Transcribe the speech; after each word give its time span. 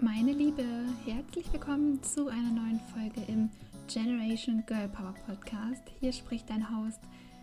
Meine 0.00 0.32
Liebe, 0.32 0.64
herzlich 1.04 1.52
willkommen 1.52 2.02
zu 2.02 2.26
einer 2.26 2.50
neuen 2.50 2.80
Folge 2.92 3.20
im 3.28 3.48
Generation 3.86 4.64
Girl 4.66 4.88
Power 4.88 5.14
Podcast. 5.24 5.82
Hier 6.00 6.12
spricht 6.12 6.50
dein 6.50 6.68
Host 6.68 6.98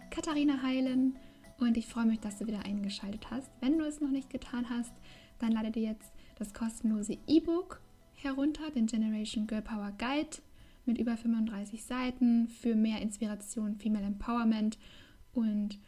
Katharina 0.09 0.61
Heilen 0.61 1.15
und 1.59 1.77
ich 1.77 1.87
freue 1.87 2.05
mich, 2.05 2.19
dass 2.19 2.39
du 2.39 2.47
wieder 2.47 2.65
eingeschaltet 2.65 3.31
hast. 3.31 3.49
Wenn 3.61 3.77
du 3.77 3.85
es 3.85 4.01
noch 4.01 4.09
nicht 4.09 4.29
getan 4.29 4.69
hast, 4.69 4.91
dann 5.39 5.53
lade 5.53 5.71
dir 5.71 5.83
jetzt 5.83 6.11
das 6.37 6.53
kostenlose 6.53 7.17
E-Book 7.25 7.79
herunter, 8.15 8.69
den 8.69 8.85
Generation 8.85 9.47
Girl 9.47 9.61
Power 9.61 9.93
Guide 9.97 10.37
mit 10.85 10.97
über 10.97 11.15
35 11.15 11.85
Seiten 11.85 12.49
für 12.49 12.75
mehr 12.75 13.01
Inspiration, 13.01 13.77
Female 13.77 14.05
Empowerment 14.05 14.77
und 15.33 15.79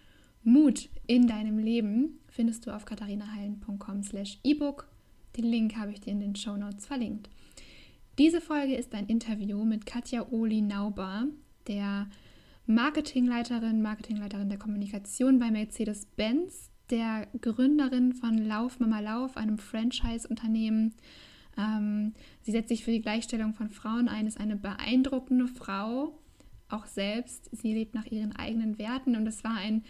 Mut 0.44 0.90
in 1.08 1.28
deinem 1.28 1.58
Leben 1.58 2.20
findest 2.30 2.66
du 2.66 2.72
auf 2.72 2.86
katharinaheilen.com 2.86 4.04
slash 4.04 4.40
ebook. 4.44 4.93
Den 5.36 5.46
Link 5.46 5.76
habe 5.76 5.92
ich 5.92 6.02
dir 6.02 6.12
in 6.12 6.20
den 6.20 6.36
Show 6.36 6.56
Notes 6.56 6.86
verlinkt. 6.86 7.30
Diese 8.20 8.42
Folge 8.42 8.76
ist 8.76 8.94
ein 8.94 9.08
Interview 9.08 9.64
mit 9.66 9.86
Katja 9.86 10.28
Oli 10.32 10.62
Nauber, 10.62 11.26
der 11.68 12.08
Marketingleiterin, 12.68 13.82
Marketingleiterin 13.82 14.50
der 14.50 14.60
Kommunikation 14.60 15.40
bei 15.40 15.50
Mercedes-Benz, 15.50 16.70
der 16.90 17.28
Gründerin 17.42 18.14
von 18.14 18.38
Lauf 18.38 18.80
Mama 18.80 19.00
Lauf, 19.00 19.36
einem 19.36 19.58
Franchise-Unternehmen. 19.58 20.94
Ähm, 21.58 22.14
sie 22.42 22.52
setzt 22.52 22.70
sich 22.70 22.84
für 22.84 22.92
die 22.92 23.02
Gleichstellung 23.02 23.54
von 23.54 23.70
Frauen 23.70 24.08
ein, 24.08 24.28
ist 24.28 24.40
eine 24.40 24.56
beeindruckende 24.56 25.48
Frau, 25.48 26.20
auch 26.70 26.86
selbst. 26.86 27.50
Sie 27.52 27.74
lebt 27.74 27.96
nach 27.96 28.06
ihren 28.06 28.36
eigenen 28.36 28.78
Werten 28.78 29.16
und 29.16 29.28
es 29.28 29.44
war 29.44 29.56
ein 29.56 29.84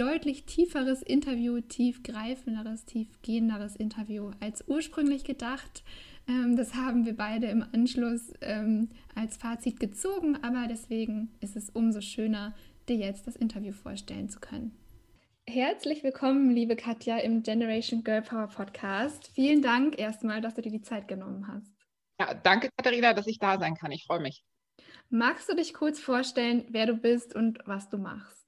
deutlich 0.00 0.46
tieferes 0.46 1.02
Interview, 1.02 1.60
tiefgreifenderes, 1.60 2.86
tiefgehenderes 2.86 3.76
Interview 3.76 4.30
als 4.40 4.64
ursprünglich 4.66 5.24
gedacht. 5.24 5.84
Ähm, 6.26 6.56
das 6.56 6.74
haben 6.74 7.04
wir 7.04 7.14
beide 7.14 7.48
im 7.48 7.62
Anschluss 7.74 8.32
ähm, 8.40 8.88
als 9.14 9.36
Fazit 9.36 9.78
gezogen, 9.78 10.42
aber 10.42 10.68
deswegen 10.68 11.36
ist 11.40 11.54
es 11.54 11.68
umso 11.68 12.00
schöner, 12.00 12.54
dir 12.88 12.96
jetzt 12.96 13.26
das 13.26 13.36
Interview 13.36 13.72
vorstellen 13.72 14.30
zu 14.30 14.40
können. 14.40 14.74
Herzlich 15.46 16.02
willkommen, 16.02 16.50
liebe 16.50 16.76
Katja, 16.76 17.18
im 17.18 17.42
Generation 17.42 18.02
Girl 18.02 18.22
Power 18.22 18.46
Podcast. 18.46 19.30
Vielen 19.34 19.60
Dank 19.60 19.98
erstmal, 19.98 20.40
dass 20.40 20.54
du 20.54 20.62
dir 20.62 20.72
die 20.72 20.80
Zeit 20.80 21.08
genommen 21.08 21.46
hast. 21.46 21.74
Ja, 22.18 22.32
danke, 22.32 22.70
Katharina, 22.78 23.12
dass 23.12 23.26
ich 23.26 23.38
da 23.38 23.58
sein 23.58 23.74
kann. 23.74 23.92
Ich 23.92 24.04
freue 24.04 24.20
mich. 24.20 24.44
Magst 25.10 25.50
du 25.50 25.54
dich 25.54 25.74
kurz 25.74 26.00
vorstellen, 26.00 26.64
wer 26.70 26.86
du 26.86 26.94
bist 26.94 27.34
und 27.34 27.58
was 27.66 27.90
du 27.90 27.98
machst? 27.98 28.39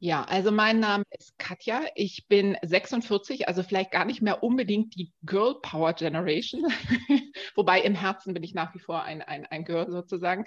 Ja, 0.00 0.22
also 0.24 0.52
mein 0.52 0.78
Name 0.78 1.02
ist 1.18 1.36
Katja. 1.38 1.82
Ich 1.96 2.28
bin 2.28 2.56
46, 2.62 3.48
also 3.48 3.64
vielleicht 3.64 3.90
gar 3.90 4.04
nicht 4.04 4.22
mehr 4.22 4.44
unbedingt 4.44 4.94
die 4.94 5.12
Girl 5.24 5.56
Power 5.60 5.92
Generation, 5.92 6.62
wobei 7.56 7.80
im 7.80 7.96
Herzen 7.96 8.32
bin 8.32 8.44
ich 8.44 8.54
nach 8.54 8.72
wie 8.76 8.78
vor 8.78 9.02
ein, 9.02 9.22
ein, 9.22 9.44
ein 9.46 9.64
Girl 9.64 9.90
sozusagen. 9.90 10.44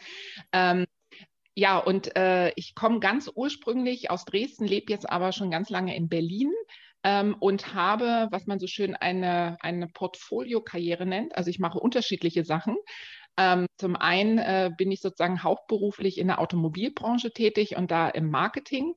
Ähm, 0.53 0.85
ja, 1.53 1.77
und 1.79 2.15
äh, 2.15 2.53
ich 2.55 2.75
komme 2.75 3.01
ganz 3.01 3.29
ursprünglich 3.33 4.09
aus 4.09 4.23
Dresden, 4.23 4.65
lebe 4.65 4.89
jetzt 4.91 5.09
aber 5.09 5.33
schon 5.33 5.51
ganz 5.51 5.69
lange 5.69 5.97
in 5.97 6.07
Berlin. 6.07 6.51
Ähm, 7.03 7.35
und 7.39 7.73
habe, 7.73 8.27
was 8.31 8.45
man 8.45 8.59
so 8.59 8.67
schön 8.67 8.95
eine, 8.95 9.57
eine 9.61 9.87
Portfolio-Karriere 9.87 11.05
nennt. 11.05 11.35
Also 11.35 11.49
ich 11.49 11.59
mache 11.59 11.79
unterschiedliche 11.79 12.45
Sachen. 12.45 12.77
Ähm, 13.37 13.65
zum 13.77 13.95
einen 13.95 14.37
äh, 14.37 14.69
bin 14.77 14.91
ich 14.91 15.01
sozusagen 15.01 15.43
hauptberuflich 15.43 16.19
in 16.19 16.27
der 16.27 16.39
Automobilbranche 16.39 17.31
tätig 17.31 17.75
und 17.75 17.91
da 17.91 18.07
im 18.07 18.29
Marketing 18.29 18.93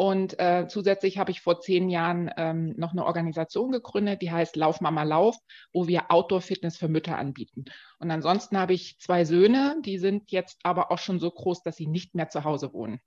und 0.00 0.38
äh, 0.38 0.66
zusätzlich 0.66 1.18
habe 1.18 1.30
ich 1.30 1.42
vor 1.42 1.60
zehn 1.60 1.90
Jahren 1.90 2.30
ähm, 2.38 2.72
noch 2.78 2.92
eine 2.92 3.04
Organisation 3.04 3.70
gegründet, 3.70 4.22
die 4.22 4.32
heißt 4.32 4.56
Lauf 4.56 4.80
Mama 4.80 5.02
Lauf, 5.02 5.36
wo 5.74 5.88
wir 5.88 6.10
Outdoor-Fitness 6.10 6.78
für 6.78 6.88
Mütter 6.88 7.18
anbieten. 7.18 7.66
Und 7.98 8.10
ansonsten 8.10 8.56
habe 8.56 8.72
ich 8.72 8.98
zwei 8.98 9.26
Söhne, 9.26 9.76
die 9.84 9.98
sind 9.98 10.32
jetzt 10.32 10.58
aber 10.62 10.90
auch 10.90 10.96
schon 10.96 11.18
so 11.18 11.30
groß, 11.30 11.64
dass 11.64 11.76
sie 11.76 11.86
nicht 11.86 12.14
mehr 12.14 12.30
zu 12.30 12.44
Hause 12.44 12.72
wohnen. 12.72 12.98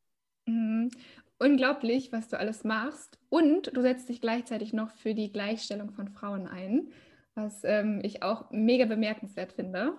Mhm. 0.45 0.91
Unglaublich, 1.39 2.11
was 2.11 2.27
du 2.27 2.37
alles 2.37 2.63
machst. 2.63 3.17
Und 3.27 3.75
du 3.75 3.81
setzt 3.81 4.07
dich 4.07 4.21
gleichzeitig 4.21 4.71
noch 4.71 4.91
für 4.91 5.15
die 5.15 5.31
Gleichstellung 5.31 5.89
von 5.93 6.09
Frauen 6.09 6.45
ein, 6.45 6.91
was 7.33 7.63
ähm, 7.63 8.01
ich 8.03 8.21
auch 8.21 8.51
mega 8.51 8.85
bemerkenswert 8.85 9.53
finde. 9.53 9.97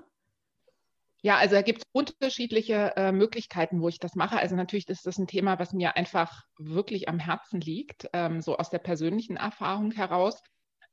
Ja, 1.24 1.38
also 1.38 1.54
da 1.54 1.62
gibt 1.62 1.78
es 1.78 1.84
unterschiedliche 1.92 2.92
äh, 2.96 3.10
Möglichkeiten, 3.10 3.80
wo 3.80 3.88
ich 3.88 3.98
das 3.98 4.14
mache. 4.14 4.38
Also 4.38 4.56
natürlich 4.56 4.86
ist 4.90 5.06
das 5.06 5.16
ein 5.16 5.26
Thema, 5.26 5.58
was 5.58 5.72
mir 5.72 5.96
einfach 5.96 6.42
wirklich 6.58 7.08
am 7.08 7.18
Herzen 7.18 7.62
liegt, 7.62 8.10
ähm, 8.12 8.42
so 8.42 8.58
aus 8.58 8.68
der 8.68 8.78
persönlichen 8.78 9.38
Erfahrung 9.38 9.90
heraus. 9.92 10.42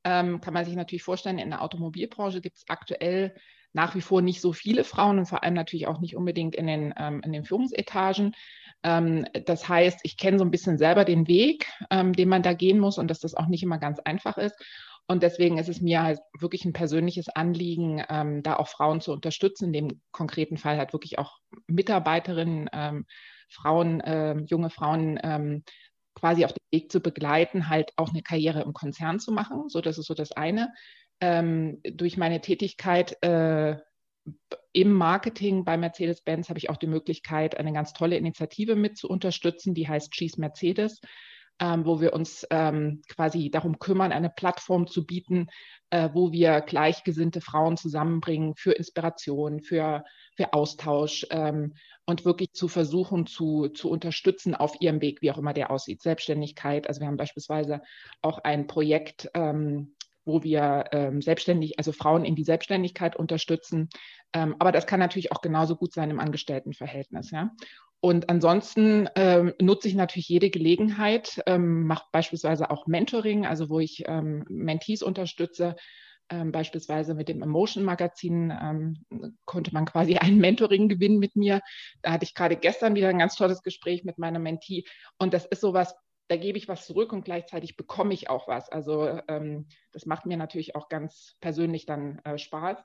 Ähm, 0.04 0.40
kann 0.40 0.54
man 0.54 0.64
sich 0.64 0.74
natürlich 0.74 1.02
vorstellen, 1.02 1.38
in 1.38 1.50
der 1.50 1.60
Automobilbranche 1.60 2.40
gibt 2.40 2.56
es 2.56 2.64
aktuell 2.68 3.34
nach 3.74 3.94
wie 3.94 4.00
vor 4.00 4.22
nicht 4.22 4.40
so 4.40 4.54
viele 4.54 4.84
Frauen 4.84 5.18
und 5.18 5.26
vor 5.26 5.42
allem 5.42 5.52
natürlich 5.52 5.86
auch 5.86 6.00
nicht 6.00 6.16
unbedingt 6.16 6.56
in 6.56 6.66
den, 6.66 6.94
ähm, 6.96 7.20
in 7.22 7.32
den 7.32 7.44
Führungsetagen. 7.44 8.34
Ähm, 8.82 9.26
das 9.44 9.68
heißt, 9.68 10.00
ich 10.02 10.16
kenne 10.16 10.38
so 10.38 10.46
ein 10.46 10.50
bisschen 10.50 10.78
selber 10.78 11.04
den 11.04 11.28
Weg, 11.28 11.66
ähm, 11.90 12.14
den 12.14 12.30
man 12.30 12.42
da 12.42 12.54
gehen 12.54 12.78
muss 12.78 12.96
und 12.96 13.08
dass 13.08 13.20
das 13.20 13.34
auch 13.34 13.48
nicht 13.48 13.62
immer 13.62 13.78
ganz 13.78 13.98
einfach 14.00 14.38
ist. 14.38 14.56
Und 15.06 15.22
deswegen 15.22 15.58
ist 15.58 15.68
es 15.68 15.80
mir 15.80 16.02
halt 16.02 16.20
wirklich 16.38 16.64
ein 16.64 16.72
persönliches 16.72 17.28
Anliegen, 17.28 18.02
ähm, 18.08 18.42
da 18.42 18.56
auch 18.56 18.68
Frauen 18.68 19.00
zu 19.00 19.12
unterstützen, 19.12 19.66
in 19.66 19.72
dem 19.72 20.02
konkreten 20.10 20.56
Fall 20.56 20.78
halt 20.78 20.92
wirklich 20.92 21.18
auch 21.18 21.38
Mitarbeiterinnen, 21.66 22.70
ähm, 22.72 23.06
Frauen, 23.50 24.00
äh, 24.00 24.36
junge 24.46 24.70
Frauen 24.70 25.18
ähm, 25.22 25.64
quasi 26.14 26.44
auf 26.44 26.52
dem 26.52 26.64
Weg 26.70 26.92
zu 26.92 27.00
begleiten, 27.00 27.68
halt 27.68 27.92
auch 27.96 28.10
eine 28.10 28.22
Karriere 28.22 28.62
im 28.62 28.72
Konzern 28.72 29.18
zu 29.18 29.32
machen. 29.32 29.68
So, 29.68 29.80
das 29.80 29.98
ist 29.98 30.06
so 30.06 30.14
das 30.14 30.32
eine. 30.32 30.72
Ähm, 31.20 31.80
durch 31.84 32.16
meine 32.16 32.40
Tätigkeit 32.40 33.22
äh, 33.22 33.76
im 34.72 34.92
Marketing 34.92 35.64
bei 35.64 35.76
Mercedes-Benz 35.76 36.48
habe 36.48 36.58
ich 36.58 36.70
auch 36.70 36.76
die 36.76 36.86
Möglichkeit, 36.86 37.56
eine 37.58 37.72
ganz 37.72 37.92
tolle 37.92 38.16
Initiative 38.16 38.76
mit 38.76 38.96
zu 38.96 39.08
unterstützen, 39.08 39.74
die 39.74 39.88
heißt 39.88 40.12
Cheese 40.12 40.40
Mercedes 40.40 41.00
ähm, 41.62 41.86
wo 41.86 42.00
wir 42.00 42.12
uns 42.12 42.44
ähm, 42.50 43.02
quasi 43.08 43.48
darum 43.48 43.78
kümmern, 43.78 44.10
eine 44.10 44.30
Plattform 44.30 44.88
zu 44.88 45.06
bieten, 45.06 45.46
äh, 45.90 46.08
wo 46.12 46.32
wir 46.32 46.60
gleichgesinnte 46.60 47.40
Frauen 47.40 47.76
zusammenbringen 47.76 48.56
für 48.56 48.72
Inspiration, 48.72 49.60
für, 49.60 50.02
für 50.36 50.52
Austausch 50.54 51.24
ähm, 51.30 51.74
und 52.04 52.24
wirklich 52.24 52.52
zu 52.52 52.66
versuchen 52.66 53.26
zu, 53.26 53.68
zu 53.68 53.88
unterstützen 53.90 54.56
auf 54.56 54.74
ihrem 54.80 55.00
Weg, 55.00 55.22
wie 55.22 55.30
auch 55.30 55.38
immer 55.38 55.52
der 55.52 55.70
aussieht. 55.70 56.02
Selbstständigkeit. 56.02 56.88
Also 56.88 57.00
wir 57.00 57.06
haben 57.06 57.16
beispielsweise 57.16 57.80
auch 58.22 58.38
ein 58.38 58.66
Projekt, 58.66 59.30
ähm, 59.34 59.94
wo 60.24 60.42
wir 60.42 60.86
ähm, 60.90 61.22
selbstständig, 61.22 61.78
also 61.78 61.92
Frauen 61.92 62.24
in 62.24 62.34
die 62.34 62.44
Selbstständigkeit 62.44 63.14
unterstützen. 63.14 63.88
Ähm, 64.32 64.56
aber 64.58 64.72
das 64.72 64.88
kann 64.88 64.98
natürlich 64.98 65.30
auch 65.30 65.42
genauso 65.42 65.76
gut 65.76 65.92
sein 65.92 66.10
im 66.10 66.18
Angestelltenverhältnis. 66.18 67.30
Ja? 67.30 67.52
Und 68.04 68.28
ansonsten 68.30 69.08
ähm, 69.14 69.54
nutze 69.60 69.86
ich 69.86 69.94
natürlich 69.94 70.28
jede 70.28 70.50
Gelegenheit, 70.50 71.40
ähm, 71.46 71.84
mache 71.84 72.06
beispielsweise 72.10 72.68
auch 72.72 72.88
Mentoring, 72.88 73.46
also 73.46 73.70
wo 73.70 73.78
ich 73.78 74.02
ähm, 74.08 74.44
Mentees 74.48 75.04
unterstütze. 75.04 75.76
Ähm, 76.28 76.50
beispielsweise 76.50 77.14
mit 77.14 77.28
dem 77.28 77.42
Emotion 77.42 77.84
Magazin 77.84 78.50
ähm, 78.50 79.04
konnte 79.44 79.72
man 79.72 79.84
quasi 79.84 80.16
ein 80.18 80.38
Mentoring 80.38 80.88
gewinnen 80.88 81.20
mit 81.20 81.36
mir. 81.36 81.60
Da 82.02 82.10
hatte 82.10 82.24
ich 82.24 82.34
gerade 82.34 82.56
gestern 82.56 82.96
wieder 82.96 83.08
ein 83.08 83.20
ganz 83.20 83.36
tolles 83.36 83.62
Gespräch 83.62 84.02
mit 84.02 84.18
meiner 84.18 84.40
Mentee. 84.40 84.82
Und 85.18 85.32
das 85.32 85.46
ist 85.46 85.60
sowas, 85.60 85.94
da 86.26 86.36
gebe 86.36 86.58
ich 86.58 86.66
was 86.66 86.86
zurück 86.86 87.12
und 87.12 87.24
gleichzeitig 87.24 87.76
bekomme 87.76 88.14
ich 88.14 88.28
auch 88.28 88.48
was. 88.48 88.68
Also 88.68 89.20
ähm, 89.28 89.68
das 89.92 90.06
macht 90.06 90.26
mir 90.26 90.36
natürlich 90.36 90.74
auch 90.74 90.88
ganz 90.88 91.36
persönlich 91.40 91.86
dann 91.86 92.18
äh, 92.24 92.36
Spaß. 92.36 92.78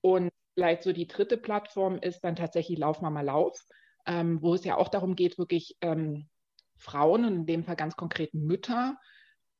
Und 0.00 0.30
vielleicht 0.54 0.84
so 0.84 0.94
die 0.94 1.06
dritte 1.06 1.36
Plattform 1.36 1.98
ist 1.98 2.24
dann 2.24 2.34
tatsächlich 2.34 2.78
Lauf 2.78 3.02
Mama 3.02 3.20
Lauf 3.20 3.62
ähm, 4.06 4.42
wo 4.42 4.54
es 4.54 4.64
ja 4.64 4.76
auch 4.76 4.88
darum 4.88 5.16
geht, 5.16 5.38
wirklich 5.38 5.76
ähm, 5.80 6.28
Frauen 6.76 7.24
und 7.24 7.34
in 7.34 7.46
dem 7.46 7.64
Fall 7.64 7.76
ganz 7.76 7.96
konkret 7.96 8.34
Mütter 8.34 8.98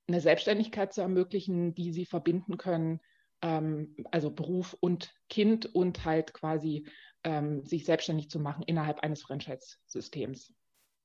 eine 0.06 0.20
Selbstständigkeit 0.20 0.92
zu 0.92 1.00
ermöglichen, 1.00 1.74
die 1.74 1.92
sie 1.92 2.04
verbinden 2.04 2.58
können, 2.58 3.00
ähm, 3.42 3.96
also 4.10 4.30
Beruf 4.30 4.76
und 4.80 5.14
Kind 5.28 5.74
und 5.74 6.04
halt 6.04 6.34
quasi 6.34 6.86
ähm, 7.24 7.64
sich 7.64 7.84
selbstständig 7.84 8.28
zu 8.28 8.38
machen 8.38 8.64
innerhalb 8.66 9.00
eines 9.00 9.22
Franchise-Systems. 9.22 10.52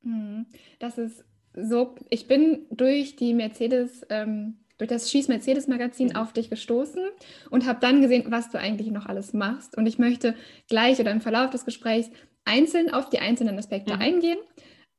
Mhm. 0.01 0.47
Das 0.79 0.97
ist 0.97 1.23
so, 1.53 1.95
ich 2.09 2.27
bin 2.27 2.67
durch 2.71 3.15
die 3.15 3.33
Mercedes 3.33 4.05
ähm, 4.09 4.65
durch 4.79 4.89
das 4.89 5.11
Schieß 5.11 5.27
Mercedes 5.27 5.67
Magazin 5.67 6.07
mhm. 6.07 6.15
auf 6.15 6.33
dich 6.33 6.49
gestoßen 6.49 7.03
und 7.49 7.67
habe 7.67 7.79
dann 7.81 8.01
gesehen, 8.01 8.25
was 8.29 8.49
du 8.49 8.57
eigentlich 8.57 8.89
noch 8.91 9.05
alles 9.05 9.33
machst. 9.33 9.77
Und 9.77 9.85
ich 9.85 9.99
möchte 9.99 10.35
gleich 10.69 10.99
oder 10.99 11.11
im 11.11 11.21
Verlauf 11.21 11.49
des 11.49 11.65
Gesprächs 11.65 12.09
einzeln 12.49 12.91
auf 12.91 13.09
die 13.09 13.19
einzelnen 13.19 13.57
Aspekte 13.57 13.95
mhm. 13.95 14.01
eingehen. 14.01 14.39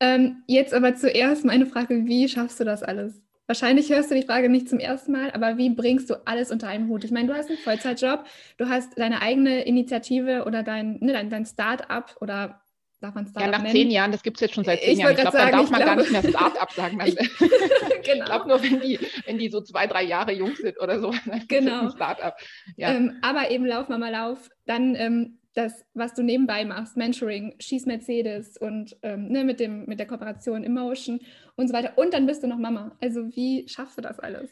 Ähm, 0.01 0.43
jetzt 0.47 0.73
aber 0.73 0.95
zuerst 0.95 1.45
meine 1.45 1.67
Frage, 1.67 2.07
wie 2.07 2.29
schaffst 2.29 2.59
du 2.61 2.65
das 2.65 2.83
alles? 2.83 3.21
Wahrscheinlich 3.47 3.91
hörst 3.91 4.11
du 4.11 4.15
die 4.15 4.23
Frage 4.23 4.49
nicht 4.49 4.69
zum 4.69 4.79
ersten 4.79 5.11
Mal, 5.11 5.33
aber 5.33 5.59
wie 5.59 5.71
bringst 5.71 6.09
du 6.09 6.15
alles 6.25 6.53
unter 6.53 6.69
einen 6.69 6.89
Hut? 6.89 7.03
Ich 7.03 7.11
meine, 7.11 7.27
du 7.27 7.35
hast 7.35 7.49
einen 7.49 7.59
Vollzeitjob, 7.59 8.25
du 8.59 8.69
hast 8.69 8.97
deine 8.97 9.21
eigene 9.23 9.65
Initiative 9.65 10.45
oder 10.47 10.63
dein, 10.63 10.99
ne, 11.01 11.13
dein, 11.13 11.31
dein 11.31 11.45
Start-up 11.45 12.17
oder 12.21 12.63
darf 13.01 13.15
man 13.15 13.27
Startup 13.27 13.47
Ja, 13.47 13.59
nach 13.59 13.63
nennen? 13.63 13.75
zehn 13.75 13.91
Jahren, 13.91 14.13
das 14.13 14.23
gibt 14.23 14.37
es 14.37 14.43
jetzt 14.43 14.55
schon 14.55 14.65
seit 14.65 14.81
zehn 14.81 14.93
ich 14.93 14.99
Jahren. 14.99 15.15
Ich 15.15 15.21
glaube, 15.21 15.37
dann 15.37 15.51
darf 15.51 15.71
man 15.71 15.83
glaube, 15.83 15.85
gar 15.85 15.97
nicht 15.97 16.13
mehr 16.13 16.23
Startup 16.23 16.71
sagen. 16.71 16.99
Dann, 16.99 17.09
ich, 17.09 17.17
genau. 17.17 18.19
ich 18.19 18.25
glaube 18.25 18.49
nur, 18.49 18.63
wenn 18.63 18.81
die, 18.81 19.01
wenn 19.27 19.39
die 19.39 19.49
so 19.51 19.61
zwei, 19.63 19.87
drei 19.87 20.05
Jahre 20.05 20.33
jung 20.33 20.55
sind 20.55 20.81
oder 20.81 21.01
so, 21.01 21.13
dann 21.27 21.45
genau. 21.49 21.83
ein 21.83 21.91
Startup. 21.91 22.35
Ja. 22.77 22.93
Ähm, 22.93 23.19
aber 23.23 23.51
eben 23.51 23.67
Lauf, 23.67 23.89
Mama, 23.89 24.11
Lauf. 24.11 24.49
Dann 24.67 24.95
ähm, 24.95 25.39
das, 25.61 25.85
was 25.95 26.15
du 26.15 26.23
nebenbei 26.23 26.65
machst, 26.65 26.97
Mentoring, 26.97 27.55
Schieß 27.59 27.87
Mercedes 27.87 28.57
und 28.57 28.97
ähm, 29.03 29.29
ne, 29.29 29.45
mit, 29.45 29.61
dem, 29.61 29.85
mit 29.87 29.99
der 29.99 30.07
Kooperation 30.07 30.65
Emotion 30.65 31.21
und 31.57 31.69
so 31.69 31.75
weiter. 31.75 31.97
Und 31.97 32.15
dann 32.15 32.27
bist 32.27 32.43
du 32.43 32.47
noch 32.47 32.59
Mama. 32.59 32.97
Also 33.01 33.35
wie 33.37 33.69
schaffst 33.69 33.99
du 33.99 34.03
das 34.03 34.19
alles? 34.19 34.51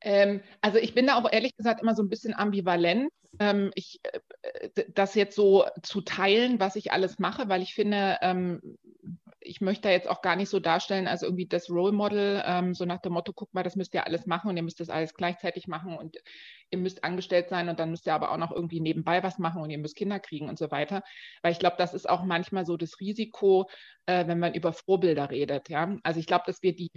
Ähm, 0.00 0.40
also 0.60 0.78
ich 0.78 0.94
bin 0.94 1.06
da 1.06 1.16
auch 1.16 1.30
ehrlich 1.30 1.56
gesagt 1.56 1.82
immer 1.82 1.94
so 1.94 2.02
ein 2.02 2.08
bisschen 2.08 2.34
ambivalent, 2.34 3.10
ähm, 3.40 3.70
ich, 3.74 4.00
äh, 4.02 4.84
das 4.94 5.14
jetzt 5.14 5.34
so 5.34 5.64
zu 5.82 6.02
teilen, 6.02 6.60
was 6.60 6.76
ich 6.76 6.92
alles 6.92 7.18
mache, 7.18 7.48
weil 7.48 7.62
ich 7.62 7.74
finde, 7.74 8.18
ähm, 8.20 8.60
ich 9.44 9.60
möchte 9.60 9.82
da 9.82 9.90
jetzt 9.90 10.08
auch 10.08 10.22
gar 10.22 10.36
nicht 10.36 10.48
so 10.48 10.58
darstellen, 10.58 11.06
als 11.06 11.22
irgendwie 11.22 11.46
das 11.46 11.70
Role 11.70 11.92
Model, 11.92 12.42
ähm, 12.44 12.74
so 12.74 12.84
nach 12.84 13.00
dem 13.00 13.12
Motto, 13.12 13.32
guck 13.32 13.52
mal, 13.54 13.62
das 13.62 13.76
müsst 13.76 13.94
ihr 13.94 14.06
alles 14.06 14.26
machen 14.26 14.50
und 14.50 14.56
ihr 14.56 14.62
müsst 14.62 14.80
das 14.80 14.88
alles 14.88 15.14
gleichzeitig 15.14 15.68
machen 15.68 15.96
und 15.96 16.16
ihr 16.70 16.78
müsst 16.78 17.04
angestellt 17.04 17.48
sein 17.48 17.68
und 17.68 17.78
dann 17.78 17.90
müsst 17.90 18.06
ihr 18.06 18.14
aber 18.14 18.32
auch 18.32 18.38
noch 18.38 18.52
irgendwie 18.52 18.80
nebenbei 18.80 19.22
was 19.22 19.38
machen 19.38 19.62
und 19.62 19.70
ihr 19.70 19.78
müsst 19.78 19.96
Kinder 19.96 20.18
kriegen 20.18 20.48
und 20.48 20.58
so 20.58 20.70
weiter. 20.70 21.02
Weil 21.42 21.52
ich 21.52 21.58
glaube, 21.58 21.76
das 21.78 21.94
ist 21.94 22.08
auch 22.08 22.24
manchmal 22.24 22.66
so 22.66 22.76
das 22.76 22.98
Risiko, 23.00 23.68
äh, 24.06 24.26
wenn 24.26 24.38
man 24.38 24.54
über 24.54 24.72
Vorbilder 24.72 25.30
redet. 25.30 25.68
Ja? 25.68 25.96
Also 26.02 26.18
ich 26.20 26.26
glaube, 26.26 26.44
dass 26.46 26.62
wir 26.62 26.74
die 26.74 26.90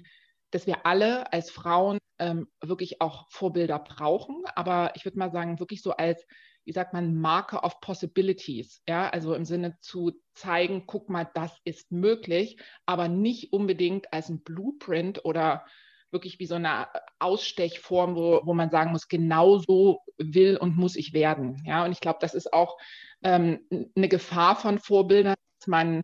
dass 0.51 0.65
wir 0.65 0.85
alle 0.85 1.31
als 1.33 1.51
Frauen 1.51 1.97
ähm, 2.19 2.47
wirklich 2.61 3.01
auch 3.01 3.27
Vorbilder 3.29 3.79
brauchen, 3.79 4.43
aber 4.55 4.91
ich 4.95 5.05
würde 5.05 5.19
mal 5.19 5.31
sagen, 5.31 5.59
wirklich 5.59 5.81
so 5.81 5.91
als, 5.91 6.25
wie 6.67 6.73
sagt 6.73 6.91
man, 6.91 7.15
Marker 7.15 7.63
of 7.63 7.79
Possibilities, 7.79 8.83
ja, 8.89 9.09
also 9.09 9.33
im 9.33 9.45
Sinne 9.45 9.77
zu 9.79 10.11
zeigen, 10.33 10.83
guck 10.85 11.09
mal, 11.09 11.25
das 11.33 11.57
ist 11.63 11.93
möglich, 11.93 12.57
aber 12.85 13.07
nicht 13.07 13.53
unbedingt 13.53 14.11
als 14.11 14.27
ein 14.27 14.43
Blueprint 14.43 15.23
oder 15.23 15.65
wirklich 16.11 16.39
wie 16.39 16.45
so 16.45 16.55
eine 16.55 16.89
Ausstechform, 17.19 18.17
wo, 18.17 18.41
wo 18.43 18.53
man 18.53 18.69
sagen 18.69 18.91
muss, 18.91 19.07
genau 19.07 19.59
so 19.59 20.01
will 20.17 20.57
und 20.57 20.75
muss 20.75 20.97
ich 20.97 21.13
werden. 21.13 21.63
Ja, 21.65 21.85
und 21.85 21.93
ich 21.93 22.01
glaube, 22.01 22.19
das 22.19 22.33
ist 22.33 22.51
auch 22.51 22.77
ähm, 23.23 23.61
eine 23.95 24.09
Gefahr 24.09 24.57
von 24.57 24.77
Vorbildern, 24.77 25.35
dass 25.59 25.67
man 25.67 26.01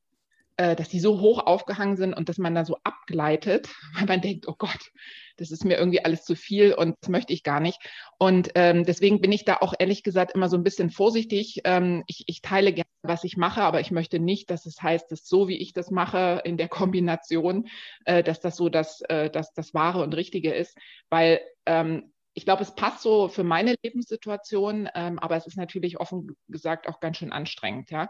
äh, 0.63 0.77
dass 0.77 0.87
die 0.87 1.01
so 1.01 1.19
hoch 1.19 1.45
aufgehangen 1.45 1.97
sind 1.97 2.13
und 2.13 2.29
dass 2.29 2.37
man 2.37 2.55
da 2.55 2.63
so 2.63 2.77
abgleitet, 2.85 3.67
weil 3.97 4.05
man 4.05 4.21
denkt, 4.21 4.47
oh 4.47 4.55
Gott, 4.57 4.91
das 5.35 5.51
ist 5.51 5.65
mir 5.65 5.77
irgendwie 5.77 6.05
alles 6.05 6.23
zu 6.23 6.35
viel 6.35 6.73
und 6.73 6.95
das 7.01 7.09
möchte 7.09 7.33
ich 7.33 7.43
gar 7.43 7.59
nicht. 7.59 7.79
Und 8.17 8.51
ähm, 8.55 8.85
deswegen 8.85 9.19
bin 9.19 9.33
ich 9.33 9.43
da 9.43 9.57
auch 9.57 9.73
ehrlich 9.77 10.03
gesagt 10.03 10.31
immer 10.35 10.47
so 10.47 10.55
ein 10.55 10.63
bisschen 10.63 10.89
vorsichtig. 10.89 11.61
Ähm, 11.65 12.03
ich, 12.07 12.23
ich, 12.27 12.41
teile 12.41 12.71
gerne, 12.71 12.87
was 13.01 13.25
ich 13.25 13.35
mache, 13.35 13.61
aber 13.61 13.81
ich 13.81 13.91
möchte 13.91 14.19
nicht, 14.19 14.49
dass 14.51 14.65
es 14.65 14.81
heißt, 14.81 15.11
dass 15.11 15.27
so 15.27 15.49
wie 15.49 15.57
ich 15.57 15.73
das 15.73 15.91
mache 15.91 16.41
in 16.45 16.55
der 16.55 16.69
Kombination, 16.69 17.67
äh, 18.05 18.23
dass 18.23 18.39
das 18.39 18.55
so 18.55 18.69
das, 18.69 19.01
äh, 19.09 19.29
das, 19.29 19.51
das 19.53 19.73
Wahre 19.73 20.01
und 20.01 20.15
Richtige 20.15 20.53
ist, 20.53 20.77
weil 21.09 21.41
ähm, 21.65 22.12
ich 22.33 22.45
glaube, 22.45 22.63
es 22.63 22.73
passt 22.73 23.01
so 23.01 23.27
für 23.27 23.43
meine 23.43 23.75
Lebenssituation, 23.83 24.89
ähm, 24.95 25.19
aber 25.19 25.35
es 25.35 25.45
ist 25.45 25.57
natürlich 25.57 25.99
offen 25.99 26.35
gesagt 26.47 26.87
auch 26.87 26.99
ganz 26.99 27.17
schön 27.17 27.31
anstrengend. 27.31 27.91
Ja? 27.91 28.09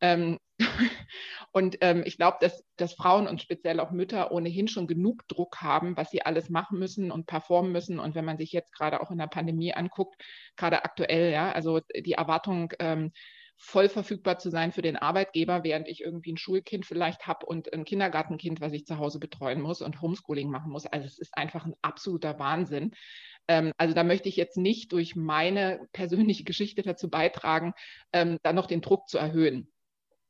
Ähm, 0.00 0.38
und 1.52 1.78
ähm, 1.80 2.02
ich 2.06 2.16
glaube, 2.16 2.38
dass, 2.40 2.64
dass 2.76 2.94
Frauen 2.94 3.26
und 3.26 3.42
speziell 3.42 3.80
auch 3.80 3.90
Mütter 3.90 4.30
ohnehin 4.30 4.68
schon 4.68 4.86
genug 4.86 5.26
Druck 5.26 5.60
haben, 5.60 5.96
was 5.96 6.10
sie 6.10 6.22
alles 6.22 6.50
machen 6.50 6.78
müssen 6.78 7.10
und 7.10 7.26
performen 7.26 7.72
müssen. 7.72 7.98
Und 7.98 8.14
wenn 8.14 8.24
man 8.24 8.38
sich 8.38 8.52
jetzt 8.52 8.72
gerade 8.72 9.00
auch 9.00 9.10
in 9.10 9.18
der 9.18 9.26
Pandemie 9.26 9.74
anguckt, 9.74 10.22
gerade 10.56 10.84
aktuell, 10.84 11.32
ja, 11.32 11.50
also 11.50 11.80
die 11.96 12.12
Erwartung, 12.12 12.72
ähm, 12.78 13.12
voll 13.56 13.88
verfügbar 13.88 14.38
zu 14.38 14.50
sein 14.50 14.72
für 14.72 14.82
den 14.82 14.96
Arbeitgeber, 14.96 15.64
während 15.64 15.88
ich 15.88 16.00
irgendwie 16.00 16.32
ein 16.32 16.38
Schulkind 16.38 16.86
vielleicht 16.86 17.26
habe 17.26 17.46
und 17.46 17.72
ein 17.72 17.84
Kindergartenkind, 17.84 18.60
was 18.60 18.72
ich 18.72 18.86
zu 18.86 18.98
Hause 18.98 19.18
betreuen 19.18 19.60
muss 19.60 19.80
und 19.80 20.00
Homeschooling 20.00 20.50
machen 20.50 20.72
muss. 20.72 20.86
Also 20.86 21.06
es 21.06 21.18
ist 21.18 21.36
einfach 21.36 21.64
ein 21.64 21.74
absoluter 21.82 22.38
Wahnsinn. 22.38 22.92
Ähm, 23.48 23.72
also 23.76 23.94
da 23.94 24.04
möchte 24.04 24.28
ich 24.28 24.36
jetzt 24.36 24.56
nicht 24.56 24.92
durch 24.92 25.16
meine 25.16 25.80
persönliche 25.92 26.44
Geschichte 26.44 26.82
dazu 26.82 27.08
beitragen, 27.08 27.74
ähm, 28.12 28.38
dann 28.42 28.56
noch 28.56 28.66
den 28.66 28.80
Druck 28.80 29.08
zu 29.08 29.18
erhöhen. 29.18 29.72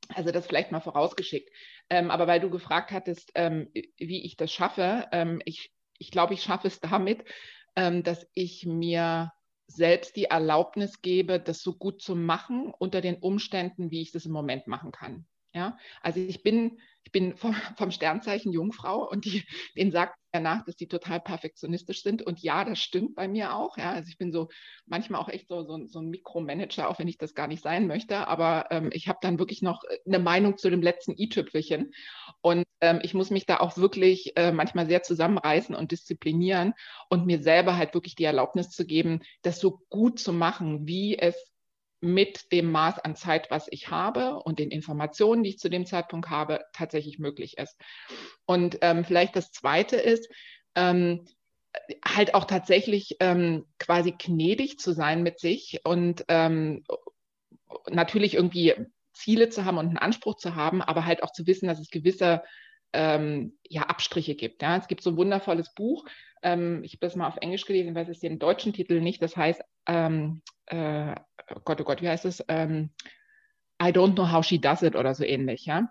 Also 0.09 0.31
das 0.31 0.47
vielleicht 0.47 0.71
mal 0.71 0.81
vorausgeschickt. 0.81 1.51
Ähm, 1.91 2.11
aber 2.11 2.27
weil 2.27 2.41
du 2.41 2.51
gefragt 2.51 2.93
hattest, 2.93 3.33
ähm, 3.35 3.71
wie 3.73 4.25
ich 4.25 4.37
das 4.37 4.53
schaffe, 4.53 5.07
ähm, 5.13 5.41
ich, 5.45 5.73
ich 5.99 6.11
glaube, 6.11 6.35
ich 6.35 6.43
schaffe 6.43 6.69
es 6.69 6.81
damit, 6.81 7.25
ähm, 7.77 8.03
dass 8.03 8.27
ich 8.35 8.67
mir 8.67 9.33
selbst 9.67 10.17
die 10.17 10.25
Erlaubnis 10.25 11.03
gebe, 11.03 11.41
das 11.41 11.63
so 11.63 11.75
gut 11.75 12.03
zu 12.03 12.15
machen 12.15 12.73
unter 12.79 13.01
den 13.01 13.17
Umständen, 13.17 13.91
wie 13.91 14.03
ich 14.03 14.13
das 14.13 14.27
im 14.27 14.33
Moment 14.33 14.67
machen 14.67 14.93
kann. 14.93 15.27
Ja, 15.55 15.79
also 16.01 16.21
ich 16.21 16.43
bin, 16.43 16.81
bin 17.15 17.37
vom, 17.37 17.55
vom 17.79 17.91
Sternzeichen 17.91 18.53
Jungfrau 18.53 19.09
und 19.09 19.25
die, 19.25 19.45
denen 19.75 19.91
sagt 19.93 20.19
er 20.33 20.41
nach, 20.41 20.65
dass 20.65 20.77
die 20.77 20.89
total 20.89 21.21
perfektionistisch 21.21 22.03
sind. 22.03 22.21
Und 22.21 22.41
ja, 22.41 22.65
das 22.65 22.81
stimmt 22.81 23.15
bei 23.15 23.29
mir 23.29 23.55
auch. 23.55 23.79
Ja, 23.79 23.93
also 23.93 24.09
ich 24.11 24.19
bin 24.19 24.33
so 24.33 24.49
manchmal 24.85 25.21
auch 25.21 25.29
echt 25.29 25.49
so, 25.49 25.65
so, 25.65 25.87
so 25.87 26.01
ein 26.01 26.11
Mikromanager, 26.11 26.91
auch 26.91 26.99
wenn 26.99 27.09
ich 27.09 27.17
das 27.17 27.35
gar 27.35 27.47
nicht 27.47 27.63
sein 27.63 27.87
möchte. 27.87 28.27
Aber 28.27 28.67
ähm, 28.71 28.91
ich 28.93 29.09
habe 29.09 29.21
dann 29.23 29.39
wirklich 29.39 29.63
noch 29.63 29.85
eine 30.05 30.19
Meinung 30.19 30.59
zu 30.59 30.69
dem 30.69 30.83
letzten 30.83 31.17
i-Tüpfelchen. 31.17 31.93
Und 32.43 32.65
ähm, 32.81 32.99
ich 33.03 33.15
muss 33.15 33.31
mich 33.31 33.47
da 33.47 33.61
auch 33.61 33.77
wirklich 33.79 34.37
äh, 34.37 34.51
manchmal 34.51 34.87
sehr 34.87 35.05
zusammenreißen 35.05 35.75
und 35.75 35.93
disziplinieren 35.93 36.75
und 37.09 37.27
mir 37.27 37.41
selber 37.41 37.77
halt 37.77 37.95
wirklich 37.95 38.17
die 38.17 38.25
Erlaubnis 38.25 38.71
zu 38.71 38.85
geben, 38.85 39.21
das 39.43 39.61
so 39.61 39.83
gut 39.89 40.19
zu 40.19 40.33
machen, 40.33 40.89
wie 40.89 41.17
es 41.17 41.54
mit 42.05 42.53
dem 42.53 42.71
Maß 42.71 42.99
an 42.99 43.17
Zeit, 43.17 43.51
was 43.51 43.67
ich 43.71 43.91
habe 43.91 44.37
und 44.41 44.59
den 44.59 44.71
Informationen, 44.71 45.43
die 45.43 45.51
ich 45.51 45.59
zu 45.59 45.69
dem 45.69 45.87
Zeitpunkt 45.87 46.31
habe, 46.31 46.65
tatsächlich 46.73 47.19
möglich 47.19 47.59
ist. 47.59 47.77
Und 48.47 48.79
ähm, 48.83 49.05
vielleicht 49.05 49.37
das 49.37 49.51
Zweite 49.51 49.97
ist, 49.97 50.29
ähm, 50.75 51.27
halt 52.07 52.35
auch 52.35 52.45
tatsächlich 52.45 53.17
ähm, 53.21 53.67
quasi 53.79 54.13
gnädig 54.13 54.79
zu 54.79 54.93
sein 54.93 55.23
mit 55.23 55.41
sich 55.41 55.81
und 55.85 56.25
ähm, 56.29 56.85
natürlich 57.91 58.35
irgendwie 58.35 58.75
Ziele 59.13 59.49
zu 59.49 59.65
haben 59.65 59.79
und 59.79 59.89
einen 59.89 59.99
Anspruch 59.99 60.37
zu 60.37 60.55
haben, 60.55 60.83
aber 60.83 61.05
halt 61.05 61.23
auch 61.23 61.33
zu 61.33 61.47
wissen, 61.47 61.67
dass 61.67 61.81
es 61.81 61.91
gewisse 61.91 62.43
ähm, 62.93 63.59
ja, 63.69 63.83
Abstriche 63.83 64.35
gibt. 64.35 64.63
Ja. 64.63 64.77
Es 64.77 64.87
gibt 64.87 65.03
so 65.03 65.11
ein 65.11 65.17
wundervolles 65.17 65.75
Buch, 65.75 66.05
ähm, 66.45 66.85
ich 66.85 66.93
habe 66.93 67.01
das 67.01 67.17
mal 67.17 67.27
auf 67.27 67.39
Englisch 67.39 67.65
gelesen, 67.65 67.95
weiß 67.95 68.09
jetzt 68.09 68.23
den 68.23 68.39
deutschen 68.39 68.73
Titel 68.73 69.01
nicht, 69.01 69.23
das 69.23 69.37
heißt, 69.37 69.63
ähm, 69.87 70.43
äh, 70.67 71.15
oh 71.55 71.61
Gott, 71.65 71.81
oh 71.81 71.85
Gott, 71.85 72.03
wie 72.03 72.09
heißt 72.09 72.25
es? 72.25 72.45
Ähm, 72.49 72.91
I 73.83 73.87
don't 73.87 74.15
know 74.15 74.31
how 74.31 74.45
she 74.45 74.61
does 74.61 74.83
it 74.83 74.95
oder 74.97 75.15
so 75.15 75.25
ähnlich, 75.25 75.67
ja. 75.67 75.89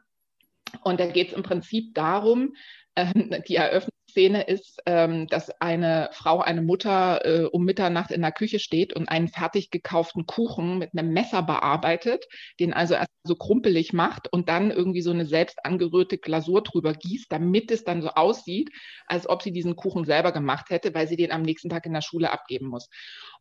Und 0.84 1.00
da 1.00 1.06
geht 1.08 1.30
es 1.30 1.34
im 1.34 1.44
Prinzip 1.44 1.94
darum, 1.94 2.56
ähm, 2.96 3.36
die 3.48 3.56
Eröffnungsszene 3.56 4.44
ist, 4.44 4.80
ähm, 4.86 5.28
dass 5.28 5.50
eine 5.62 6.10
Frau, 6.14 6.42
eine 6.42 6.62
Mutter 6.62 7.26
äh, 7.26 7.44
um 7.46 7.66
Mitternacht 7.66 8.12
in 8.12 8.22
der 8.22 8.32
Küche 8.32 8.60
steht 8.60 8.94
und 8.94 9.10
einen 9.10 9.28
fertig 9.28 9.72
gekauften 9.72 10.26
Kuchen 10.28 10.78
mit 10.78 10.92
einem 10.94 11.12
Messer 11.12 11.42
bearbeitet, 11.42 12.26
den 12.60 12.74
also 12.74 12.94
erst 12.94 13.10
so 13.24 13.36
krumpelig 13.36 13.94
macht 13.94 14.32
und 14.32 14.48
dann 14.50 14.70
irgendwie 14.70 15.02
so 15.02 15.12
eine 15.12 15.26
selbst 15.26 15.66
angerührte 15.66 16.18
Glasur 16.18 16.62
drüber 16.62 16.94
gießt, 16.94 17.32
damit 17.32 17.72
es 17.72 17.84
dann 17.84 18.02
so 18.02 18.10
aussieht, 18.10 18.70
als 19.08 19.28
ob 19.28 19.42
sie 19.42 19.52
diesen 19.52 19.76
Kuchen 19.76 20.06
selber 20.06 20.32
gemacht 20.32 20.70
hätte, 20.70 20.94
weil 20.94 21.08
sie 21.08 21.18
den 21.18 21.32
am 21.32 21.42
nächsten 21.42 21.70
Tag 21.70 21.86
in 21.86 21.94
der 21.94 22.02
Schule 22.02 22.32
abgeben 22.32 22.68
muss. 22.68 22.90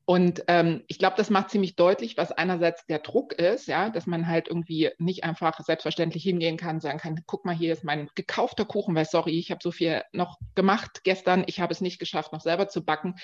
Und 0.05 0.43
ähm, 0.49 0.83
ich 0.89 0.99
glaube, 0.99 1.15
das 1.17 1.31
macht 1.31 1.51
ziemlich 1.51 1.77
deutlich, 1.77 2.17
was 2.17 2.33
einerseits 2.33 2.85
der 2.87 2.99
Druck 2.99 3.35
ist, 3.35 3.69
ja, 3.69 3.89
dass 3.91 4.07
man 4.07 4.27
halt 4.27 4.49
irgendwie 4.49 4.91
nicht 4.99 5.23
einfach 5.23 5.61
selbstverständlich 5.61 6.25
hingehen 6.25 6.57
kann, 6.57 6.81
sagen 6.81 6.99
kann, 6.99 7.23
guck 7.27 7.45
mal, 7.45 7.55
hier 7.55 7.73
ist 7.73 7.85
mein 7.85 8.09
gekaufter 8.15 8.65
Kuchen, 8.65 8.95
weil 8.95 9.05
sorry, 9.05 9.39
ich 9.39 9.51
habe 9.51 9.61
so 9.63 9.71
viel 9.71 10.03
noch 10.13 10.39
gemacht 10.55 11.03
gestern, 11.05 11.45
ich 11.47 11.61
habe 11.61 11.73
es 11.73 11.81
nicht 11.81 12.01
geschafft, 12.01 12.33
noch 12.33 12.41
selber 12.41 12.69
zu 12.69 12.85
backen, 12.85 13.15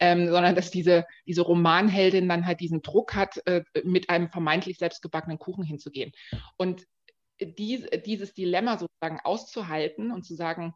ähm, 0.00 0.28
sondern 0.28 0.56
dass 0.56 0.70
diese, 0.70 1.06
diese 1.26 1.42
Romanheldin 1.42 2.28
dann 2.28 2.46
halt 2.46 2.60
diesen 2.60 2.82
Druck 2.82 3.14
hat, 3.14 3.40
äh, 3.46 3.62
mit 3.84 4.10
einem 4.10 4.28
vermeintlich 4.28 4.78
selbstgebackenen 4.78 5.38
Kuchen 5.38 5.64
hinzugehen. 5.64 6.12
Und 6.56 6.86
dies, 7.40 7.86
dieses 8.04 8.34
Dilemma 8.34 8.78
sozusagen 8.78 9.20
auszuhalten 9.22 10.10
und 10.10 10.24
zu 10.24 10.34
sagen, 10.34 10.74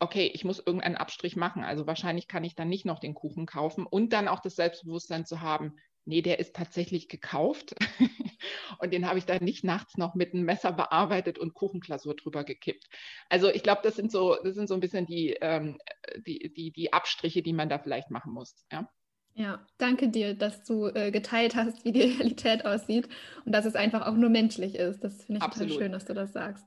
okay, 0.00 0.30
ich 0.32 0.44
muss 0.44 0.58
irgendeinen 0.58 0.96
Abstrich 0.96 1.36
machen. 1.36 1.64
Also 1.64 1.86
wahrscheinlich 1.86 2.28
kann 2.28 2.44
ich 2.44 2.54
dann 2.54 2.68
nicht 2.68 2.84
noch 2.84 2.98
den 2.98 3.14
Kuchen 3.14 3.46
kaufen 3.46 3.86
und 3.86 4.12
dann 4.12 4.28
auch 4.28 4.40
das 4.40 4.56
Selbstbewusstsein 4.56 5.26
zu 5.26 5.40
haben, 5.40 5.74
nee, 6.04 6.22
der 6.22 6.38
ist 6.38 6.56
tatsächlich 6.56 7.08
gekauft 7.08 7.74
und 8.78 8.92
den 8.92 9.06
habe 9.06 9.18
ich 9.18 9.26
dann 9.26 9.44
nicht 9.44 9.64
nachts 9.64 9.96
noch 9.96 10.14
mit 10.14 10.32
einem 10.32 10.44
Messer 10.44 10.72
bearbeitet 10.72 11.38
und 11.38 11.54
Kuchenglasur 11.54 12.16
drüber 12.16 12.44
gekippt. 12.44 12.88
Also 13.28 13.50
ich 13.50 13.62
glaube, 13.62 13.82
das 13.84 13.96
sind 13.96 14.10
so, 14.10 14.36
das 14.42 14.54
sind 14.54 14.68
so 14.68 14.74
ein 14.74 14.80
bisschen 14.80 15.06
die, 15.06 15.36
ähm, 15.40 15.78
die, 16.26 16.52
die, 16.54 16.72
die 16.72 16.92
Abstriche, 16.92 17.42
die 17.42 17.52
man 17.52 17.68
da 17.68 17.78
vielleicht 17.78 18.10
machen 18.10 18.32
muss. 18.32 18.64
Ja. 18.72 18.88
Ja, 19.34 19.64
danke 19.76 20.08
dir, 20.08 20.34
dass 20.34 20.64
du 20.64 20.86
äh, 20.86 21.12
geteilt 21.12 21.54
hast, 21.54 21.84
wie 21.84 21.92
die 21.92 22.00
Realität 22.18 22.64
aussieht 22.64 23.08
und 23.44 23.52
dass 23.52 23.66
es 23.66 23.76
einfach 23.76 24.06
auch 24.06 24.16
nur 24.16 24.30
menschlich 24.30 24.74
ist. 24.74 25.04
Das 25.04 25.24
finde 25.24 25.38
ich 25.38 25.42
Absolut. 25.44 25.70
total 25.70 25.82
schön, 25.84 25.92
dass 25.92 26.04
du 26.06 26.14
das 26.14 26.32
sagst. 26.32 26.64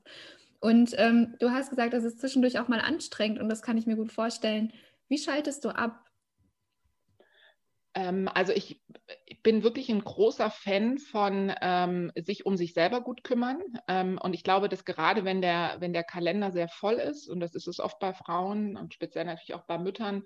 Und 0.62 0.94
ähm, 0.96 1.34
du 1.40 1.50
hast 1.50 1.70
gesagt, 1.70 1.92
das 1.92 2.04
ist 2.04 2.20
zwischendurch 2.20 2.60
auch 2.60 2.68
mal 2.68 2.80
anstrengend 2.80 3.40
und 3.40 3.48
das 3.48 3.62
kann 3.62 3.76
ich 3.76 3.86
mir 3.86 3.96
gut 3.96 4.12
vorstellen. 4.12 4.72
Wie 5.08 5.18
schaltest 5.18 5.64
du 5.64 5.70
ab? 5.70 6.08
Ähm, 7.94 8.28
also 8.32 8.52
ich, 8.52 8.80
bin 9.42 9.64
wirklich 9.64 9.88
ein 9.88 10.04
großer 10.04 10.50
Fan 10.50 10.98
von 10.98 11.52
ähm, 11.60 12.12
sich 12.14 12.46
um 12.46 12.56
sich 12.56 12.74
selber 12.74 13.00
gut 13.00 13.24
kümmern. 13.24 13.60
Ähm, 13.88 14.20
und 14.22 14.34
ich 14.34 14.44
glaube, 14.44 14.68
dass 14.68 14.84
gerade 14.84 15.24
wenn 15.24 15.42
der, 15.42 15.78
wenn 15.80 15.92
der 15.92 16.04
Kalender 16.04 16.52
sehr 16.52 16.68
voll 16.68 16.94
ist, 16.94 17.28
und 17.28 17.40
das 17.40 17.56
ist 17.56 17.66
es 17.66 17.80
oft 17.80 17.98
bei 17.98 18.12
Frauen 18.12 18.76
und 18.76 18.94
speziell 18.94 19.24
natürlich 19.24 19.54
auch 19.54 19.64
bei 19.66 19.78
Müttern, 19.78 20.22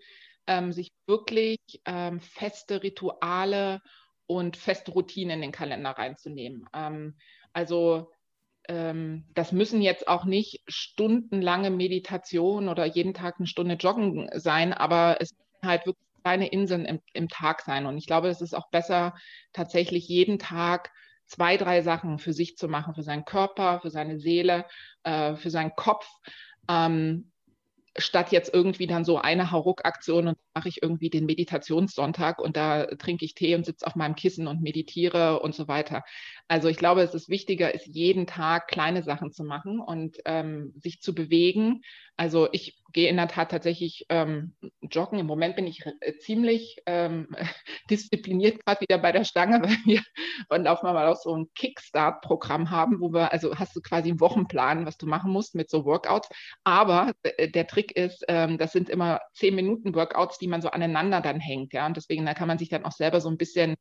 ähm, 0.46 0.70
sich 0.70 0.92
wirklich 1.06 1.58
ähm, 1.86 2.20
feste 2.20 2.82
Rituale 2.82 3.80
und 4.26 4.58
feste 4.58 4.92
Routinen 4.92 5.36
in 5.36 5.42
den 5.42 5.52
Kalender 5.52 5.90
reinzunehmen. 5.90 6.68
Also 7.52 8.10
das 8.68 9.52
müssen 9.52 9.80
jetzt 9.80 10.08
auch 10.08 10.24
nicht 10.24 10.62
stundenlange 10.66 11.70
Meditation 11.70 12.68
oder 12.68 12.84
jeden 12.84 13.14
Tag 13.14 13.36
eine 13.38 13.46
Stunde 13.46 13.74
Joggen 13.74 14.28
sein, 14.34 14.72
aber 14.72 15.18
es 15.20 15.32
müssen 15.32 15.68
halt 15.70 15.86
wirklich 15.86 16.06
kleine 16.24 16.48
Inseln 16.48 16.84
im, 16.84 17.00
im 17.12 17.28
Tag 17.28 17.62
sein. 17.62 17.86
Und 17.86 17.98
ich 17.98 18.06
glaube, 18.06 18.28
es 18.28 18.40
ist 18.40 18.54
auch 18.54 18.68
besser, 18.70 19.14
tatsächlich 19.52 20.08
jeden 20.08 20.40
Tag 20.40 20.90
zwei, 21.26 21.56
drei 21.56 21.82
Sachen 21.82 22.18
für 22.18 22.32
sich 22.32 22.56
zu 22.56 22.66
machen, 22.66 22.94
für 22.94 23.04
seinen 23.04 23.24
Körper, 23.24 23.80
für 23.80 23.90
seine 23.90 24.18
Seele, 24.18 24.64
äh, 25.04 25.36
für 25.36 25.50
seinen 25.50 25.76
Kopf. 25.76 26.08
Ähm, 26.68 27.30
statt 27.98 28.32
jetzt 28.32 28.52
irgendwie 28.52 28.86
dann 28.86 29.04
so 29.04 29.18
eine 29.18 29.50
Hauruck-Aktion 29.50 30.28
und 30.28 30.38
mache 30.54 30.68
ich 30.68 30.82
irgendwie 30.82 31.10
den 31.10 31.26
Meditationssonntag 31.26 32.38
und 32.38 32.56
da 32.56 32.86
trinke 32.86 33.24
ich 33.24 33.34
Tee 33.34 33.54
und 33.54 33.66
sitze 33.66 33.86
auf 33.86 33.94
meinem 33.94 34.14
Kissen 34.14 34.46
und 34.46 34.62
meditiere 34.62 35.40
und 35.40 35.54
so 35.54 35.68
weiter. 35.68 36.04
Also 36.48 36.68
ich 36.68 36.76
glaube, 36.76 37.02
es 37.02 37.14
ist 37.14 37.28
wichtiger, 37.28 37.74
ist 37.74 37.86
jeden 37.86 38.26
Tag 38.26 38.68
kleine 38.68 39.02
Sachen 39.02 39.32
zu 39.32 39.44
machen 39.44 39.80
und 39.80 40.18
ähm, 40.24 40.72
sich 40.76 41.00
zu 41.00 41.14
bewegen. 41.14 41.82
Also 42.16 42.48
ich 42.52 42.82
gehe 42.96 43.10
in 43.10 43.16
der 43.16 43.28
Tat 43.28 43.50
tatsächlich 43.50 44.06
ähm, 44.08 44.56
joggen. 44.80 45.18
Im 45.18 45.26
Moment 45.26 45.54
bin 45.54 45.66
ich 45.66 45.84
äh, 46.00 46.16
ziemlich 46.18 46.82
ähm, 46.86 47.28
diszipliniert 47.90 48.64
gerade 48.64 48.80
wieder 48.80 48.96
bei 48.96 49.12
der 49.12 49.24
Stange, 49.24 49.60
weil 49.62 49.76
wir 49.84 50.00
von 50.48 50.64
Laufen 50.64 50.86
mal 50.86 51.06
auch 51.06 51.20
so 51.20 51.36
ein 51.36 51.52
Kickstart-Programm 51.54 52.70
haben, 52.70 53.00
wo 53.00 53.12
wir, 53.12 53.32
also 53.32 53.54
hast 53.54 53.76
du 53.76 53.82
quasi 53.82 54.08
einen 54.08 54.20
Wochenplan, 54.20 54.86
was 54.86 54.96
du 54.96 55.06
machen 55.06 55.30
musst 55.30 55.54
mit 55.54 55.68
so 55.68 55.84
Workouts. 55.84 56.30
Aber 56.64 57.12
äh, 57.22 57.50
der 57.50 57.66
Trick 57.66 57.94
ist, 57.94 58.24
ähm, 58.28 58.56
das 58.56 58.72
sind 58.72 58.88
immer 58.88 59.20
zehn 59.34 59.54
Minuten 59.54 59.94
Workouts, 59.94 60.38
die 60.38 60.48
man 60.48 60.62
so 60.62 60.70
aneinander 60.70 61.20
dann 61.20 61.38
hängt. 61.38 61.74
Ja, 61.74 61.84
und 61.84 61.98
deswegen 61.98 62.24
da 62.24 62.32
kann 62.32 62.48
man 62.48 62.58
sich 62.58 62.70
dann 62.70 62.86
auch 62.86 62.92
selber 62.92 63.20
so 63.20 63.28
ein 63.28 63.36
bisschen 63.36 63.76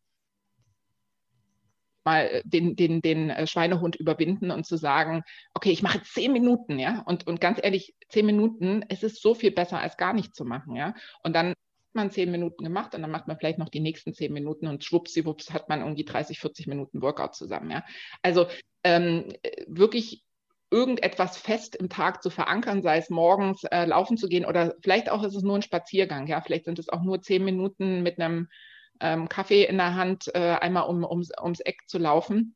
mal 2.05 2.27
äh, 2.27 2.41
den, 2.45 2.75
den, 2.75 3.01
den 3.01 3.29
äh, 3.29 3.47
Schweinehund 3.47 3.95
überwinden 3.95 4.51
und 4.51 4.65
zu 4.65 4.77
sagen, 4.77 5.23
okay, 5.53 5.71
ich 5.71 5.83
mache 5.83 6.01
zehn 6.03 6.31
Minuten, 6.31 6.79
ja. 6.79 7.01
Und, 7.05 7.27
und 7.27 7.41
ganz 7.41 7.59
ehrlich, 7.61 7.95
zehn 8.09 8.25
Minuten, 8.25 8.85
es 8.89 9.03
ist 9.03 9.21
so 9.21 9.33
viel 9.33 9.51
besser, 9.51 9.79
als 9.79 9.97
gar 9.97 10.13
nicht 10.13 10.35
zu 10.35 10.45
machen, 10.45 10.75
ja. 10.75 10.93
Und 11.23 11.35
dann 11.35 11.49
hat 11.49 11.55
man 11.93 12.11
zehn 12.11 12.31
Minuten 12.31 12.63
gemacht 12.63 12.93
und 12.95 13.01
dann 13.01 13.11
macht 13.11 13.27
man 13.27 13.37
vielleicht 13.37 13.57
noch 13.57 13.69
die 13.69 13.79
nächsten 13.79 14.13
zehn 14.13 14.31
Minuten 14.31 14.67
und 14.67 14.83
schwuppsiwupps 14.83 15.51
hat 15.51 15.69
man 15.69 15.81
irgendwie 15.81 16.05
30, 16.05 16.39
40 16.39 16.67
Minuten 16.67 17.01
Workout 17.01 17.35
zusammen, 17.35 17.71
ja. 17.71 17.83
Also 18.21 18.47
ähm, 18.83 19.33
wirklich 19.67 20.23
irgendetwas 20.71 21.37
fest 21.37 21.75
im 21.75 21.89
Tag 21.89 22.21
zu 22.21 22.29
verankern, 22.29 22.81
sei 22.81 22.97
es 22.97 23.09
morgens 23.09 23.63
äh, 23.65 23.85
laufen 23.85 24.17
zu 24.17 24.27
gehen 24.27 24.45
oder 24.45 24.75
vielleicht 24.81 25.09
auch 25.09 25.23
ist 25.23 25.35
es 25.35 25.43
nur 25.43 25.55
ein 25.55 25.61
Spaziergang, 25.61 26.27
ja, 26.27 26.41
vielleicht 26.41 26.65
sind 26.65 26.79
es 26.79 26.89
auch 26.89 27.01
nur 27.01 27.21
zehn 27.21 27.45
Minuten 27.45 28.03
mit 28.03 28.19
einem 28.19 28.49
ähm, 28.99 29.29
Kaffee 29.29 29.65
in 29.65 29.77
der 29.77 29.95
Hand 29.95 30.33
äh, 30.33 30.57
einmal 30.59 30.87
um, 30.87 31.03
ums, 31.03 31.31
ums 31.41 31.59
Eck 31.59 31.81
zu 31.87 31.97
laufen. 31.97 32.55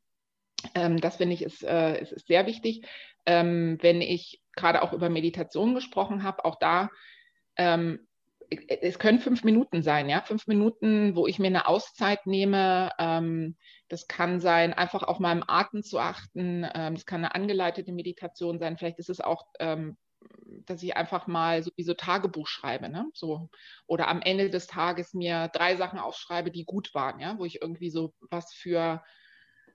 Ähm, 0.74 1.00
das 1.00 1.16
finde 1.16 1.34
ich 1.34 1.42
ist, 1.42 1.62
äh, 1.62 2.00
ist, 2.00 2.12
ist, 2.12 2.26
sehr 2.26 2.46
wichtig. 2.46 2.86
Ähm, 3.26 3.78
wenn 3.80 4.00
ich 4.00 4.40
gerade 4.56 4.82
auch 4.82 4.92
über 4.92 5.08
Meditation 5.08 5.74
gesprochen 5.74 6.22
habe, 6.22 6.44
auch 6.44 6.56
da, 6.58 6.90
ähm, 7.56 8.06
es 8.50 8.98
können 8.98 9.20
fünf 9.20 9.44
Minuten 9.44 9.82
sein, 9.82 10.08
ja, 10.08 10.22
fünf 10.22 10.48
Minuten, 10.48 11.14
wo 11.14 11.28
ich 11.28 11.38
mir 11.38 11.46
eine 11.46 11.68
Auszeit 11.68 12.26
nehme. 12.26 12.90
Ähm, 12.98 13.56
das 13.88 14.08
kann 14.08 14.40
sein, 14.40 14.72
einfach 14.72 15.04
auf 15.04 15.20
meinem 15.20 15.44
Atem 15.46 15.84
zu 15.84 16.00
achten. 16.00 16.66
Ähm, 16.74 16.94
das 16.94 17.06
kann 17.06 17.24
eine 17.24 17.34
angeleitete 17.34 17.92
Meditation 17.92 18.58
sein. 18.58 18.76
Vielleicht 18.76 18.98
ist 18.98 19.10
es 19.10 19.20
auch 19.20 19.46
dass 20.66 20.82
ich 20.82 20.96
einfach 20.96 21.26
mal 21.26 21.62
so 21.62 21.70
wie 21.76 21.82
so 21.82 21.94
Tagebuch 21.94 22.46
schreibe, 22.46 22.88
ne? 22.88 23.06
So 23.14 23.48
oder 23.86 24.08
am 24.08 24.22
Ende 24.22 24.50
des 24.50 24.66
Tages 24.66 25.14
mir 25.14 25.48
drei 25.48 25.76
Sachen 25.76 25.98
aufschreibe, 25.98 26.50
die 26.50 26.64
gut 26.64 26.94
waren, 26.94 27.20
ja, 27.20 27.38
wo 27.38 27.44
ich 27.44 27.62
irgendwie 27.62 27.90
so 27.90 28.14
was 28.30 28.52
für 28.52 29.02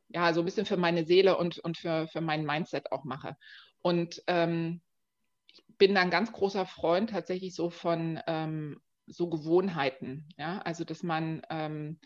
ja 0.09 0.33
so 0.33 0.41
ein 0.41 0.45
bisschen 0.45 0.65
für 0.65 0.77
meine 0.77 1.05
Seele 1.05 1.37
und 1.37 1.59
und 1.59 1.77
für 1.77 2.07
für 2.07 2.21
mein 2.21 2.45
Mindset 2.45 2.91
auch 2.91 3.03
mache. 3.03 3.35
Und 3.81 4.21
ähm, 4.27 4.81
ich 5.47 5.63
bin 5.77 5.95
dann 5.95 6.09
ganz 6.09 6.31
großer 6.31 6.65
Freund 6.65 7.11
tatsächlich 7.11 7.55
so 7.55 7.69
von 7.69 8.19
ähm, 8.27 8.81
so 9.07 9.29
Gewohnheiten, 9.29 10.27
ja, 10.37 10.59
also 10.59 10.83
dass 10.83 11.03
man 11.03 11.41
ähm, 11.49 11.99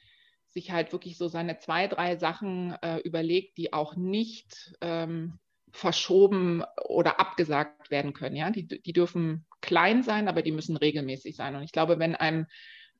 sich 0.48 0.72
halt 0.72 0.92
wirklich 0.92 1.18
so 1.18 1.28
seine 1.28 1.60
zwei, 1.60 1.88
drei 1.88 2.18
Sachen 2.18 2.74
äh, 2.82 2.98
überlegt, 3.00 3.58
die 3.58 3.72
auch 3.74 3.96
nicht 3.96 4.76
ähm, 4.82 5.40
verschoben 5.72 6.64
oder 6.88 7.20
abgesagt 7.20 7.92
werden 7.92 8.14
können. 8.14 8.36
Ja? 8.36 8.50
Die, 8.50 8.68
die 8.68 8.94
dürfen 8.94 9.46
klein 9.62 10.04
sein, 10.04 10.28
aber 10.28 10.42
die 10.42 10.52
müssen 10.52 10.78
regelmäßig 10.78 11.36
sein. 11.36 11.56
Und 11.56 11.64
ich 11.64 11.72
glaube, 11.72 12.00
wenn 12.00 12.16
einem 12.16 12.48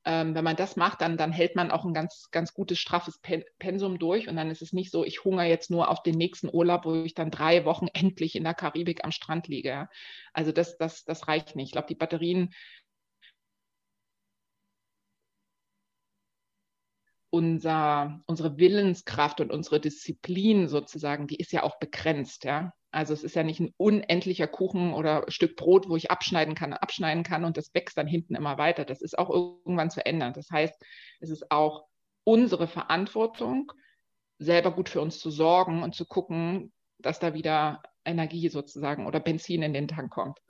ähm, 0.06 0.34
wenn 0.34 0.44
man 0.44 0.56
das 0.56 0.76
macht, 0.76 1.02
dann, 1.02 1.18
dann 1.18 1.30
hält 1.30 1.56
man 1.56 1.70
auch 1.70 1.84
ein 1.84 1.92
ganz, 1.92 2.30
ganz 2.30 2.54
gutes, 2.54 2.78
straffes 2.78 3.20
Pensum 3.58 3.98
durch. 3.98 4.28
Und 4.28 4.36
dann 4.36 4.50
ist 4.50 4.62
es 4.62 4.72
nicht 4.72 4.90
so, 4.90 5.04
ich 5.04 5.24
hungere 5.24 5.46
jetzt 5.46 5.70
nur 5.70 5.90
auf 5.90 6.02
den 6.02 6.16
nächsten 6.16 6.48
Urlaub, 6.50 6.86
wo 6.86 6.94
ich 7.04 7.14
dann 7.14 7.30
drei 7.30 7.64
Wochen 7.66 7.86
endlich 7.92 8.34
in 8.34 8.44
der 8.44 8.54
Karibik 8.54 9.04
am 9.04 9.12
Strand 9.12 9.48
liege. 9.48 9.88
Also 10.32 10.52
das, 10.52 10.78
das, 10.78 11.04
das 11.04 11.28
reicht 11.28 11.54
nicht. 11.54 11.66
Ich 11.66 11.72
glaube, 11.72 11.88
die 11.88 11.94
Batterien 11.94 12.54
unser, 17.30 18.20
unsere 18.26 18.58
Willenskraft 18.58 19.40
und 19.40 19.52
unsere 19.52 19.80
Disziplin 19.80 20.68
sozusagen, 20.68 21.26
die 21.26 21.36
ist 21.36 21.52
ja 21.52 21.62
auch 21.62 21.78
begrenzt, 21.78 22.44
ja. 22.44 22.72
Also 22.92 23.14
es 23.14 23.22
ist 23.22 23.36
ja 23.36 23.44
nicht 23.44 23.60
ein 23.60 23.72
unendlicher 23.76 24.48
Kuchen 24.48 24.92
oder 24.92 25.24
Stück 25.28 25.54
Brot, 25.54 25.88
wo 25.88 25.96
ich 25.96 26.10
abschneiden 26.10 26.56
kann, 26.56 26.72
abschneiden 26.72 27.22
kann 27.22 27.44
und 27.44 27.56
das 27.56 27.72
wächst 27.72 27.96
dann 27.96 28.08
hinten 28.08 28.34
immer 28.34 28.58
weiter. 28.58 28.84
Das 28.84 29.00
ist 29.00 29.16
auch 29.16 29.30
irgendwann 29.30 29.90
zu 29.90 30.04
ändern. 30.04 30.32
Das 30.32 30.50
heißt, 30.50 30.74
es 31.20 31.30
ist 31.30 31.52
auch 31.52 31.86
unsere 32.24 32.66
Verantwortung, 32.66 33.70
selber 34.38 34.72
gut 34.72 34.88
für 34.88 35.00
uns 35.00 35.20
zu 35.20 35.30
sorgen 35.30 35.84
und 35.84 35.94
zu 35.94 36.04
gucken, 36.04 36.72
dass 36.98 37.20
da 37.20 37.32
wieder 37.32 37.80
Energie 38.04 38.48
sozusagen 38.48 39.06
oder 39.06 39.20
Benzin 39.20 39.62
in 39.62 39.72
den 39.72 39.86
Tank 39.86 40.10
kommt. 40.10 40.40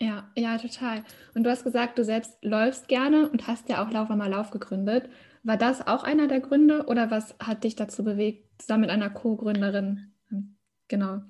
Ja, 0.00 0.30
ja, 0.36 0.58
total. 0.58 1.04
Und 1.34 1.44
du 1.44 1.50
hast 1.50 1.64
gesagt, 1.64 1.98
du 1.98 2.04
selbst 2.04 2.36
läufst 2.42 2.88
gerne 2.88 3.30
und 3.30 3.46
hast 3.46 3.68
ja 3.68 3.82
auch 3.84 3.90
Lauf 3.90 4.10
einmal 4.10 4.28
Lauf 4.28 4.50
gegründet. 4.50 5.08
War 5.46 5.56
das 5.56 5.86
auch 5.86 6.02
einer 6.02 6.26
der 6.26 6.40
Gründe 6.40 6.86
oder 6.88 7.12
was 7.12 7.36
hat 7.38 7.62
dich 7.62 7.76
dazu 7.76 8.02
bewegt, 8.02 8.60
zusammen 8.60 8.80
mit 8.80 8.90
einer 8.90 9.10
Co-Gründerin 9.10 10.12
ähm, 10.32 10.56
genau 10.88 11.20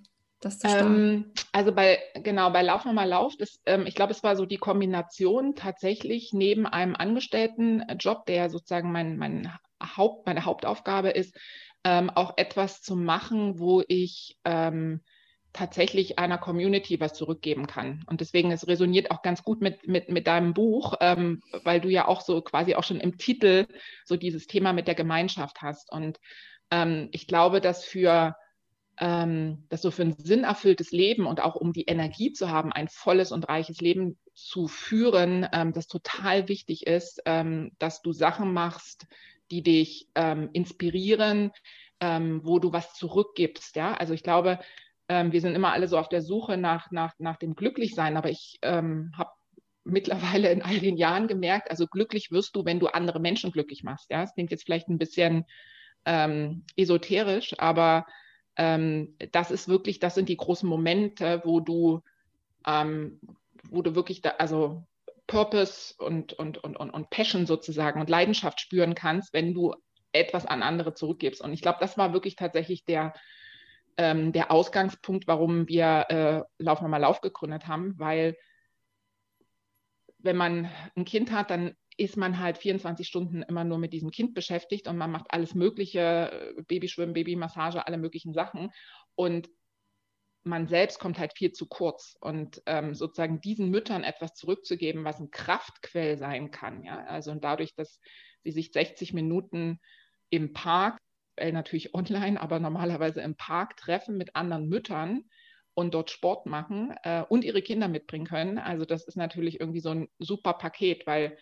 das 0.41 0.59
zu 0.59 0.69
starten? 0.69 0.95
Ähm, 0.95 1.33
also 1.53 1.73
bei 1.73 1.99
genau 2.23 2.51
bei 2.51 2.63
Lauf 2.63 2.87
nochmal 2.87 3.11
Lauf, 3.11 3.37
das, 3.37 3.61
ähm, 3.67 3.85
ich 3.85 3.95
glaube, 3.95 4.13
es 4.13 4.23
war 4.23 4.35
so 4.35 4.47
die 4.47 4.57
Kombination 4.57 5.55
tatsächlich 5.55 6.33
neben 6.33 6.67
einem 6.67 6.97
Angestelltenjob, 6.97 8.25
der 8.25 8.49
sozusagen 8.49 8.91
mein, 8.91 9.19
mein 9.19 9.53
Haupt, 9.83 10.25
meine 10.25 10.47
Hauptaufgabe 10.47 11.11
ist, 11.11 11.39
ähm, 11.85 12.09
auch 12.09 12.39
etwas 12.39 12.81
zu 12.81 12.97
machen, 12.97 13.59
wo 13.59 13.83
ich 13.87 14.39
ähm, 14.47 15.03
tatsächlich 15.57 16.19
einer 16.19 16.39
Community 16.39 17.01
was 17.01 17.15
zurückgeben 17.15 17.67
kann. 17.67 18.05
Und 18.07 18.21
deswegen, 18.21 18.53
es 18.53 18.69
resoniert 18.69 19.11
auch 19.11 19.23
ganz 19.23 19.43
gut 19.43 19.61
mit, 19.61 19.89
mit, 19.89 20.09
mit 20.09 20.27
deinem 20.27 20.55
Buch, 20.55 20.95
ähm, 21.01 21.41
weil 21.65 21.81
du 21.81 21.89
ja 21.89 22.07
auch 22.07 22.21
so 22.21 22.41
quasi 22.43 22.75
auch 22.75 22.85
schon 22.85 23.01
im 23.01 23.19
Titel 23.19 23.67
so 24.05 24.17
dieses 24.17 24.47
Thema 24.47 24.73
mit 24.73 24.87
der 24.87 24.95
Gemeinschaft 24.95 25.63
hast. 25.63 25.91
Und 25.91 26.21
ähm, 26.71 27.09
ich 27.13 27.27
glaube, 27.27 27.61
dass 27.61 27.85
für 27.85 28.37
ähm, 28.99 29.67
dass 29.69 29.83
so 29.83 29.91
für 29.91 30.03
ein 30.03 30.17
sinnerfülltes 30.17 30.91
Leben 30.91 31.27
und 31.27 31.43
auch 31.43 31.55
um 31.55 31.75
die 31.75 31.85
Energie 31.85 32.33
zu 32.33 32.51
haben, 32.51 32.73
ein 32.73 32.89
volles 32.89 33.31
und 33.31 33.47
reiches 33.47 33.81
Leben 33.83 34.19
zu 34.33 34.69
führen, 34.69 35.47
ähm, 35.53 35.75
das 35.75 35.87
total 35.87 36.49
wichtig 36.49 36.87
ist, 36.87 37.21
ähm, 37.27 37.73
dass 37.79 38.01
du 38.01 38.13
Sachen 38.13 38.55
machst, 38.55 39.07
die 39.51 39.63
dich 39.63 40.09
ähm, 40.15 40.51
inspirieren, 40.53 41.53
wo 41.99 42.59
du 42.59 42.75
was 42.75 42.93
zurückgibst. 42.93 43.75
Ja, 43.75 43.95
also 43.95 44.13
ich 44.13 44.23
glaube, 44.23 44.59
ähm, 45.09 45.33
wir 45.33 45.41
sind 45.41 45.55
immer 45.55 45.73
alle 45.73 45.89
so 45.89 45.99
auf 45.99 46.09
der 46.09 46.23
Suche 46.23 46.57
nach, 46.57 46.91
nach, 46.91 47.15
nach 47.19 47.37
dem 47.37 47.55
Glücklichsein, 47.55 48.17
aber 48.17 48.31
ich 48.31 48.59
ähm, 48.63 49.13
habe 49.17 49.31
mittlerweile 49.85 50.51
in 50.51 50.63
all 50.63 50.79
den 50.79 50.97
Jahren 50.97 51.29
gemerkt, 51.29 51.71
also 51.71 51.87
glücklich 51.87 52.33
wirst 52.33 52.57
du, 52.57 52.65
wenn 52.65 52.81
du 52.81 52.89
andere 52.89 53.21
Menschen 53.21 53.53
glücklich 53.53 53.85
machst. 53.85 54.11
Ja, 54.11 54.23
es 54.23 54.35
klingt 54.35 54.51
jetzt 54.51 54.65
vielleicht 54.65 54.89
ein 54.89 54.99
bisschen 54.99 55.45
ähm, 56.05 56.65
esoterisch, 56.77 57.55
aber 57.59 58.07
ähm, 58.57 59.17
das 59.33 59.51
ist 59.51 59.69
wirklich, 59.69 60.01
das 60.01 60.15
sind 60.15 60.29
die 60.29 60.37
großen 60.37 60.69
Momente, 60.69 61.43
wo 61.45 61.61
du, 61.61 62.03
ähm, 62.67 63.21
wo 63.71 63.83
du 63.83 63.95
wirklich, 63.95 64.23
da, 64.23 64.31
also 64.39 64.85
Purpose 65.27 65.95
und, 65.99 66.33
und, 66.33 66.59
und, 66.59 66.77
und, 66.77 66.91
und 66.91 67.11
Passion 67.11 67.47
sozusagen 67.47 68.01
und 68.01 68.11
Leidenschaft 68.11 68.61
spüren 68.61 68.95
kannst, 68.95 69.33
wenn 69.33 69.55
du 69.55 69.75
etwas 70.13 70.47
an 70.47 70.63
andere 70.63 70.95
zurückgibst. 70.95 71.43
Und 71.43 71.53
ich 71.53 71.61
glaube, 71.61 71.79
das 71.81 71.99
war 71.99 72.13
wirklich 72.13 72.37
tatsächlich 72.37 72.85
der, 72.85 73.13
ähm, 73.97 74.33
der 74.33 74.51
Ausgangspunkt, 74.51 75.27
warum 75.27 75.69
wir 75.69 76.07
äh, 76.09 76.43
Lauf 76.63 76.81
mal 76.81 76.99
Lauf 76.99 77.21
gegründet 77.21 77.67
haben, 77.67 77.99
weil 77.99 78.37
wenn 80.19 80.37
man 80.37 80.71
ein 80.97 81.05
Kind 81.05 81.31
hat, 81.31 81.51
dann 81.51 81.75
ist 81.97 82.17
man 82.17 82.39
halt 82.39 82.59
24 82.59 83.07
Stunden 83.07 83.43
immer 83.43 83.65
nur 83.65 83.79
mit 83.79 83.93
diesem 83.93 84.11
Kind 84.11 84.35
beschäftigt 84.35 84.87
und 84.87 84.99
man 84.99 85.11
macht 85.11 85.27
alles 85.31 85.55
Mögliche, 85.55 86.55
Babyschwimmen, 86.67 87.15
Babymassage, 87.15 87.87
alle 87.87 87.97
möglichen 87.97 88.35
Sachen. 88.35 88.71
Und 89.15 89.49
man 90.45 90.69
selbst 90.69 91.01
kommt 91.01 91.19
halt 91.19 91.33
viel 91.37 91.53
zu 91.53 91.67
kurz. 91.67 92.17
Und 92.21 92.63
ähm, 92.67 92.95
sozusagen 92.95 93.41
diesen 93.41 93.71
Müttern 93.71 94.05
etwas 94.05 94.35
zurückzugeben, 94.35 95.05
was 95.05 95.21
ein 95.21 95.31
Kraftquell 95.31 96.19
sein 96.19 96.51
kann. 96.51 96.85
Ja? 96.85 97.05
Also 97.05 97.35
dadurch, 97.35 97.75
dass 97.75 98.01
sie 98.45 98.53
sich 98.53 98.73
60 98.73 99.15
Minuten 99.15 99.81
im 100.29 100.53
Park, 100.53 100.99
äh, 101.37 101.53
natürlich 101.53 101.95
online, 101.95 102.41
aber 102.41 102.59
normalerweise 102.61 103.21
im 103.21 103.37
Park 103.37 103.77
treffen 103.77 104.17
mit 104.17 104.37
anderen 104.37 104.69
Müttern 104.69 105.25
und 105.75 105.95
dort 105.95 106.11
Sport 106.11 106.47
machen 106.47 106.95
äh, 107.03 107.23
und 107.23 107.45
ihre 107.45 107.63
Kinder 107.63 107.89
mitbringen 107.89 108.27
können. 108.27 108.59
Also 108.59 108.85
das 108.85 109.05
ist 109.05 109.17
natürlich 109.17 109.61
irgendwie 109.61 109.81
so 109.81 109.91
ein 109.91 110.09
super 110.19 110.55
Paket, 110.55 111.07
weil 111.07 111.37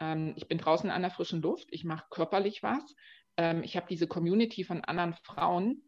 ähm, 0.00 0.34
ich 0.36 0.48
bin 0.48 0.58
draußen 0.58 0.90
an 0.90 1.02
der 1.02 1.10
frischen 1.10 1.42
Luft, 1.42 1.68
ich 1.70 1.84
mache 1.84 2.06
körperlich 2.10 2.62
was, 2.62 2.82
ähm, 3.36 3.62
ich 3.62 3.76
habe 3.76 3.86
diese 3.88 4.08
Community 4.08 4.64
von 4.64 4.84
anderen 4.84 5.14
Frauen, 5.14 5.82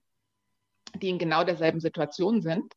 die 1.03 1.09
in 1.09 1.19
genau 1.19 1.45
derselben 1.45 1.81
Situation 1.81 2.43
sind 2.43 2.75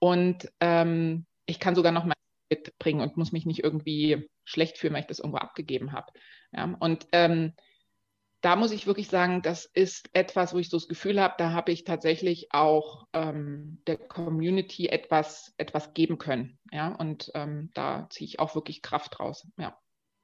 und 0.00 0.50
ähm, 0.60 1.26
ich 1.46 1.60
kann 1.60 1.74
sogar 1.74 1.92
noch 1.92 2.04
mal 2.04 2.14
mitbringen 2.50 3.00
und 3.00 3.16
muss 3.16 3.32
mich 3.32 3.46
nicht 3.46 3.62
irgendwie 3.62 4.28
schlecht 4.44 4.78
fühlen, 4.78 4.94
weil 4.94 5.02
ich 5.02 5.06
das 5.06 5.18
irgendwo 5.18 5.38
abgegeben 5.38 5.92
habe. 5.92 6.12
Ja, 6.52 6.76
und 6.80 7.06
ähm, 7.12 7.52
da 8.40 8.56
muss 8.56 8.72
ich 8.72 8.86
wirklich 8.86 9.08
sagen, 9.08 9.42
das 9.42 9.64
ist 9.64 10.10
etwas, 10.12 10.54
wo 10.54 10.58
ich 10.58 10.70
so 10.70 10.76
das 10.76 10.88
Gefühl 10.88 11.20
habe, 11.20 11.34
da 11.38 11.52
habe 11.52 11.72
ich 11.72 11.84
tatsächlich 11.84 12.48
auch 12.52 13.06
ähm, 13.12 13.82
der 13.86 13.96
Community 13.96 14.86
etwas, 14.88 15.54
etwas 15.58 15.92
geben 15.94 16.18
können. 16.18 16.58
Ja, 16.72 16.94
und 16.94 17.30
ähm, 17.34 17.70
da 17.74 18.06
ziehe 18.10 18.28
ich 18.28 18.38
auch 18.38 18.54
wirklich 18.54 18.82
Kraft 18.82 19.18
raus. 19.18 19.46
Ja. 19.58 19.76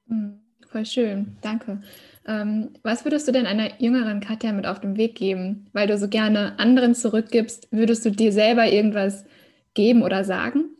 Mhm. 0.05 0.41
Voll 0.67 0.85
schön, 0.85 1.37
danke. 1.41 1.81
Ähm, 2.25 2.73
was 2.81 3.05
würdest 3.05 3.27
du 3.27 3.31
denn 3.31 3.45
einer 3.45 3.79
jüngeren 3.81 4.19
Katja 4.19 4.51
mit 4.51 4.65
auf 4.65 4.79
den 4.79 4.97
Weg 4.97 5.15
geben? 5.15 5.69
Weil 5.73 5.87
du 5.87 5.97
so 5.97 6.09
gerne 6.09 6.57
anderen 6.57 6.95
zurückgibst, 6.95 7.67
würdest 7.71 8.03
du 8.05 8.11
dir 8.11 8.31
selber 8.31 8.67
irgendwas 8.67 9.25
geben 9.73 10.01
oder 10.01 10.23
sagen? 10.23 10.75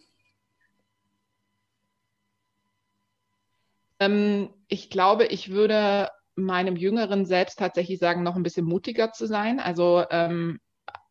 Ähm, 4.00 4.50
ich 4.68 4.90
glaube, 4.90 5.26
ich 5.26 5.52
würde 5.52 6.10
meinem 6.36 6.76
jüngeren 6.76 7.26
Selbst 7.26 7.60
tatsächlich 7.60 8.00
sagen, 8.00 8.24
noch 8.24 8.36
ein 8.36 8.44
bisschen 8.44 8.66
mutiger 8.66 9.12
zu 9.12 9.26
sein. 9.26 9.60
Also 9.60 10.04
ähm, 10.12 10.60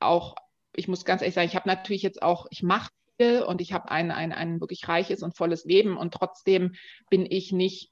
auch, 0.00 0.34
ich 0.76 0.88
muss 0.88 1.04
ganz 1.04 1.22
ehrlich 1.22 1.34
sagen, 1.34 1.48
ich 1.48 1.56
habe 1.56 1.68
natürlich 1.68 2.02
jetzt 2.02 2.22
auch, 2.22 2.46
ich 2.50 2.62
mache 2.62 2.90
viel 3.16 3.42
und 3.42 3.60
ich 3.60 3.72
habe 3.72 3.90
ein, 3.90 4.10
ein, 4.10 4.32
ein 4.32 4.60
wirklich 4.60 4.88
reiches 4.88 5.22
und 5.22 5.36
volles 5.36 5.64
Leben 5.64 5.96
und 5.96 6.12
trotzdem 6.12 6.74
bin 7.10 7.26
ich 7.28 7.52
nicht 7.52 7.90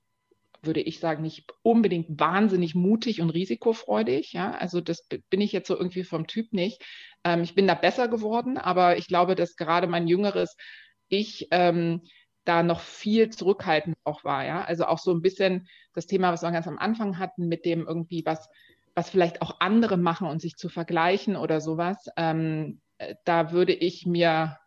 würde 0.63 0.81
ich 0.81 1.01
sagen, 1.01 1.23
nicht 1.23 1.53
unbedingt 1.63 2.21
wahnsinnig 2.21 2.75
mutig 2.75 3.21
und 3.21 3.31
risikofreudig. 3.31 4.33
Ja, 4.33 4.53
also 4.53 4.81
das 4.81 5.07
bin 5.29 5.41
ich 5.41 5.53
jetzt 5.53 5.67
so 5.67 5.77
irgendwie 5.77 6.05
vom 6.05 6.27
Typ 6.27 6.53
nicht. 6.53 6.83
Ähm, 7.25 7.43
ich 7.43 7.55
bin 7.55 7.67
da 7.67 7.75
besser 7.75 8.09
geworden, 8.09 8.59
aber 8.59 8.97
ich 8.97 9.09
glaube, 9.09 9.35
dass 9.35 9.57
gerade 9.57 9.87
mein 9.89 10.07
jüngeres 10.07 10.57
Ich 11.09 11.49
ähm, 11.51 12.03
da 12.45 12.63
noch 12.63 12.81
viel 12.81 13.31
zurückhaltend 13.31 13.97
auch 14.05 14.25
war. 14.25 14.45
Ja, 14.45 14.65
also 14.65 14.87
auch 14.87 14.99
so 14.99 15.13
ein 15.13 15.23
bisschen 15.23 15.69
das 15.95 16.07
Thema, 16.07 16.33
was 16.33 16.43
wir 16.43 16.51
ganz 16.51 16.67
am 16.67 16.79
Anfang 16.79 17.19
hatten, 17.19 17.49
mit 17.49 17.65
dem 17.65 17.87
irgendwie 17.87 18.23
was 18.25 18.49
was 18.95 19.11
vielleicht 19.11 19.43
auch 19.43 19.57
andere 19.61 19.97
machen 19.97 20.27
und 20.27 20.41
sich 20.41 20.57
zu 20.57 20.69
vergleichen 20.69 21.37
oder 21.37 21.61
sowas, 21.61 22.09
ähm, 22.17 22.81
äh, 22.99 23.15
da 23.25 23.53
würde 23.53 23.73
ich 23.73 24.07
mir 24.07 24.59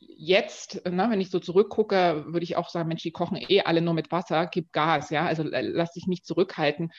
jetzt, 0.00 0.86
ne, 0.86 1.06
wenn 1.10 1.20
ich 1.20 1.30
so 1.30 1.38
zurückgucke, 1.38 2.24
würde 2.28 2.44
ich 2.44 2.56
auch 2.56 2.68
sagen, 2.68 2.88
Mensch, 2.88 3.02
die 3.02 3.10
kochen 3.10 3.36
eh 3.36 3.62
alle 3.62 3.82
nur 3.82 3.94
mit 3.94 4.10
Wasser, 4.10 4.46
gib 4.46 4.72
Gas, 4.72 5.10
ja, 5.10 5.26
also 5.26 5.42
äh, 5.50 5.62
lass 5.62 5.92
dich 5.92 6.06
nicht 6.06 6.26
zurückhalten. 6.26 6.92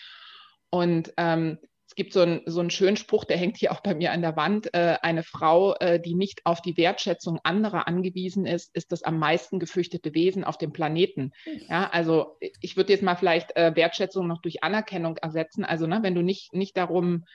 Und 0.70 1.14
ähm, 1.18 1.58
es 1.90 1.96
gibt 1.96 2.14
so, 2.14 2.22
ein, 2.22 2.42
so 2.46 2.60
einen 2.60 2.70
schönen 2.70 2.98
Spruch, 2.98 3.26
der 3.26 3.38
hängt 3.38 3.58
hier 3.58 3.72
auch 3.72 3.80
bei 3.80 3.96
mir 3.96 4.12
an 4.12 4.22
der 4.22 4.36
Wand. 4.36 4.72
Äh, 4.76 4.98
eine 5.02 5.24
Frau, 5.24 5.74
äh, 5.78 6.00
die 6.00 6.14
nicht 6.14 6.46
auf 6.46 6.62
die 6.62 6.78
Wertschätzung 6.78 7.40
anderer 7.44 7.88
angewiesen 7.88 8.46
ist, 8.46 8.76
ist 8.76 8.92
das 8.92 9.02
am 9.02 9.18
meisten 9.18 9.58
gefürchtete 9.58 10.14
Wesen 10.14 10.44
auf 10.44 10.60
dem 10.60 10.72
Planeten. 10.72 11.32
Ja, 11.68 11.90
also 11.90 12.38
ich 12.62 12.78
würde 12.78 12.94
jetzt 12.94 13.02
mal 13.02 13.16
vielleicht 13.16 13.56
äh, 13.56 13.76
Wertschätzung 13.76 14.28
noch 14.28 14.40
durch 14.40 14.64
Anerkennung 14.64 15.18
ersetzen. 15.18 15.66
Also 15.66 15.88
ne, 15.88 16.04
wenn 16.04 16.14
du 16.14 16.22
nicht, 16.22 16.54
nicht 16.54 16.78
darum, 16.78 17.26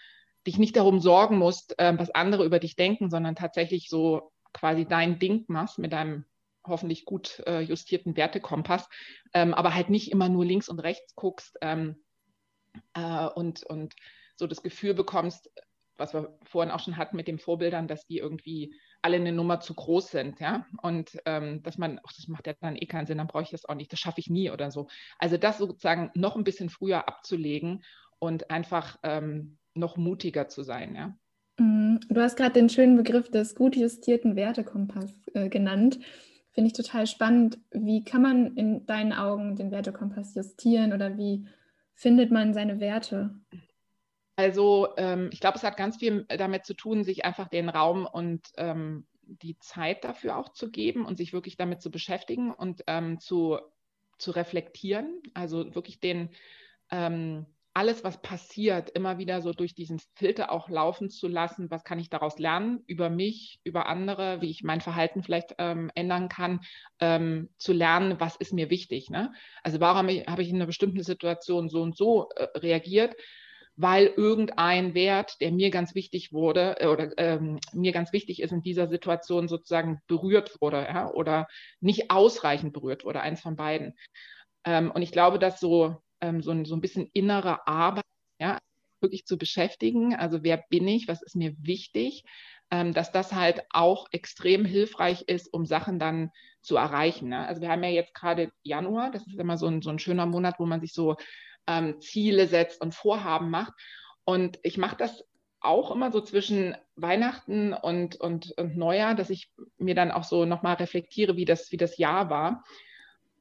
dich 0.46 0.56
nicht 0.56 0.76
darum 0.76 1.00
sorgen 1.00 1.36
musst, 1.38 1.74
was 1.78 2.10
andere 2.10 2.44
über 2.44 2.58
dich 2.58 2.76
denken, 2.76 3.08
sondern 3.08 3.34
tatsächlich 3.34 3.88
so 3.88 4.30
quasi 4.52 4.84
dein 4.86 5.18
Ding 5.18 5.46
machst 5.48 5.78
mit 5.78 5.94
deinem 5.94 6.26
hoffentlich 6.66 7.06
gut 7.06 7.42
justierten 7.66 8.14
Wertekompass, 8.14 8.86
ähm, 9.32 9.54
aber 9.54 9.74
halt 9.74 9.88
nicht 9.88 10.12
immer 10.12 10.28
nur 10.28 10.44
links 10.44 10.68
und 10.68 10.80
rechts 10.80 11.14
guckst 11.14 11.56
ähm, 11.62 11.96
äh, 12.92 13.26
und, 13.26 13.62
und 13.64 13.94
so 14.36 14.46
das 14.46 14.62
Gefühl 14.62 14.94
bekommst, 14.94 15.50
was 15.96 16.12
wir 16.12 16.36
vorhin 16.44 16.72
auch 16.72 16.80
schon 16.80 16.96
hatten 16.96 17.16
mit 17.16 17.28
den 17.28 17.38
Vorbildern, 17.38 17.86
dass 17.86 18.06
die 18.06 18.18
irgendwie 18.18 18.74
alle 19.00 19.16
eine 19.16 19.32
Nummer 19.32 19.60
zu 19.60 19.74
groß 19.74 20.10
sind, 20.10 20.40
ja. 20.40 20.66
Und 20.82 21.18
ähm, 21.24 21.62
dass 21.62 21.78
man, 21.78 22.00
ach, 22.04 22.12
das 22.16 22.26
macht 22.28 22.46
ja 22.46 22.54
dann 22.60 22.76
eh 22.76 22.86
keinen 22.86 23.06
Sinn, 23.06 23.18
dann 23.18 23.26
brauche 23.26 23.44
ich 23.44 23.50
das 23.50 23.64
auch 23.64 23.74
nicht, 23.74 23.92
das 23.92 24.00
schaffe 24.00 24.20
ich 24.20 24.30
nie 24.30 24.50
oder 24.50 24.70
so. 24.70 24.88
Also 25.18 25.36
das 25.36 25.58
sozusagen 25.58 26.10
noch 26.14 26.36
ein 26.36 26.44
bisschen 26.44 26.68
früher 26.68 27.06
abzulegen 27.06 27.84
und 28.18 28.50
einfach 28.50 28.98
ähm, 29.02 29.58
noch 29.74 29.96
mutiger 29.96 30.48
zu 30.48 30.62
sein, 30.62 30.94
ja. 30.94 31.16
Mhm. 31.58 32.00
Du 32.08 32.20
hast 32.20 32.36
gerade 32.36 32.54
den 32.54 32.68
schönen 32.68 32.96
Begriff 32.96 33.30
des 33.30 33.54
gut 33.54 33.76
justierten 33.76 34.36
Wertekompass 34.36 35.12
äh, 35.34 35.48
genannt. 35.48 36.00
Finde 36.52 36.68
ich 36.68 36.72
total 36.72 37.06
spannend. 37.06 37.58
Wie 37.70 38.04
kann 38.04 38.22
man 38.22 38.56
in 38.56 38.86
deinen 38.86 39.12
Augen 39.12 39.56
den 39.56 39.70
Wertekompass 39.70 40.34
justieren 40.34 40.92
oder 40.92 41.16
wie 41.16 41.46
findet 41.94 42.30
man 42.30 42.54
seine 42.54 42.80
Werte? 42.80 43.34
Also 44.36 44.88
ähm, 44.96 45.30
ich 45.32 45.40
glaube, 45.40 45.56
es 45.56 45.62
hat 45.62 45.76
ganz 45.76 45.98
viel 45.98 46.24
damit 46.24 46.64
zu 46.64 46.74
tun, 46.74 47.04
sich 47.04 47.24
einfach 47.24 47.48
den 47.48 47.68
Raum 47.68 48.06
und 48.06 48.48
ähm, 48.56 49.06
die 49.22 49.58
Zeit 49.58 50.04
dafür 50.04 50.36
auch 50.36 50.50
zu 50.50 50.70
geben 50.70 51.06
und 51.06 51.16
sich 51.16 51.32
wirklich 51.32 51.56
damit 51.56 51.80
zu 51.80 51.90
beschäftigen 51.90 52.52
und 52.52 52.82
ähm, 52.86 53.20
zu, 53.20 53.58
zu 54.18 54.32
reflektieren. 54.32 55.22
Also 55.34 55.74
wirklich 55.74 56.00
den, 56.00 56.30
ähm, 56.90 57.46
alles, 57.76 58.04
was 58.04 58.22
passiert, 58.22 58.90
immer 58.90 59.18
wieder 59.18 59.42
so 59.42 59.52
durch 59.52 59.74
diesen 59.74 60.00
Filter 60.14 60.52
auch 60.52 60.68
laufen 60.68 61.10
zu 61.10 61.26
lassen. 61.26 61.70
Was 61.72 61.82
kann 61.82 61.98
ich 61.98 62.08
daraus 62.08 62.38
lernen 62.38 62.84
über 62.86 63.10
mich, 63.10 63.60
über 63.64 63.86
andere, 63.86 64.40
wie 64.40 64.50
ich 64.50 64.62
mein 64.62 64.80
Verhalten 64.80 65.24
vielleicht 65.24 65.56
ähm, 65.58 65.90
ändern 65.96 66.28
kann, 66.28 66.60
ähm, 67.00 67.50
zu 67.58 67.72
lernen, 67.72 68.20
was 68.20 68.36
ist 68.36 68.52
mir 68.52 68.70
wichtig. 68.70 69.10
Ne? 69.10 69.32
Also 69.64 69.80
warum 69.80 70.08
habe 70.08 70.42
ich 70.42 70.48
in 70.48 70.56
einer 70.56 70.66
bestimmten 70.66 71.02
Situation 71.02 71.68
so 71.68 71.82
und 71.82 71.96
so 71.96 72.28
äh, 72.36 72.46
reagiert? 72.58 73.16
Weil 73.76 74.06
irgendein 74.06 74.94
Wert, 74.94 75.40
der 75.40 75.50
mir 75.50 75.70
ganz 75.70 75.94
wichtig 75.94 76.32
wurde 76.32 76.76
äh, 76.80 76.86
oder 76.86 77.10
ähm, 77.18 77.58
mir 77.72 77.92
ganz 77.92 78.12
wichtig 78.12 78.40
ist, 78.40 78.52
in 78.52 78.62
dieser 78.62 78.88
Situation 78.88 79.48
sozusagen 79.48 80.00
berührt 80.06 80.60
wurde 80.60 80.78
ja? 80.82 81.10
oder 81.10 81.48
nicht 81.80 82.10
ausreichend 82.10 82.72
berührt 82.72 83.04
wurde, 83.04 83.20
eins 83.20 83.40
von 83.40 83.56
beiden. 83.56 83.94
Ähm, 84.64 84.90
und 84.90 85.02
ich 85.02 85.10
glaube, 85.10 85.38
dass 85.38 85.58
so 85.58 85.96
ähm, 86.24 86.42
so, 86.42 86.50
ein, 86.50 86.64
so 86.64 86.74
ein 86.74 86.80
bisschen 86.80 87.08
innere 87.12 87.66
Arbeit, 87.66 88.04
ja, 88.40 88.58
wirklich 89.00 89.26
zu 89.26 89.36
beschäftigen. 89.36 90.14
Also 90.14 90.42
wer 90.42 90.64
bin 90.70 90.88
ich, 90.88 91.08
was 91.08 91.22
ist 91.22 91.36
mir 91.36 91.54
wichtig, 91.58 92.24
ähm, 92.70 92.94
dass 92.94 93.12
das 93.12 93.32
halt 93.32 93.62
auch 93.70 94.06
extrem 94.12 94.64
hilfreich 94.64 95.22
ist, 95.22 95.52
um 95.52 95.66
Sachen 95.66 95.98
dann 95.98 96.30
zu 96.62 96.76
erreichen. 96.76 97.28
Ne? 97.28 97.46
Also 97.46 97.60
wir 97.60 97.68
haben 97.68 97.84
ja 97.84 97.90
jetzt 97.90 98.14
gerade 98.14 98.50
Januar, 98.62 99.10
das 99.10 99.26
ist 99.26 99.38
immer 99.38 99.58
so 99.58 99.66
ein, 99.66 99.82
so 99.82 99.90
ein 99.90 99.98
schöner 99.98 100.26
Monat, 100.26 100.58
wo 100.58 100.66
man 100.66 100.80
sich 100.80 100.92
so 100.92 101.16
ähm, 101.66 102.00
Ziele 102.00 102.46
setzt 102.46 102.80
und 102.80 102.94
Vorhaben 102.94 103.50
macht. 103.50 103.72
Und 104.24 104.58
ich 104.62 104.78
mache 104.78 104.96
das 104.96 105.24
auch 105.60 105.90
immer 105.90 106.12
so 106.12 106.20
zwischen 106.20 106.76
Weihnachten 106.96 107.72
und, 107.72 108.16
und, 108.16 108.52
und 108.58 108.76
Neujahr, 108.76 109.14
dass 109.14 109.30
ich 109.30 109.50
mir 109.78 109.94
dann 109.94 110.10
auch 110.10 110.24
so 110.24 110.44
nochmal 110.44 110.74
reflektiere, 110.74 111.36
wie 111.36 111.46
das, 111.46 111.72
wie 111.72 111.76
das 111.78 111.96
Jahr 111.96 112.30
war 112.30 112.64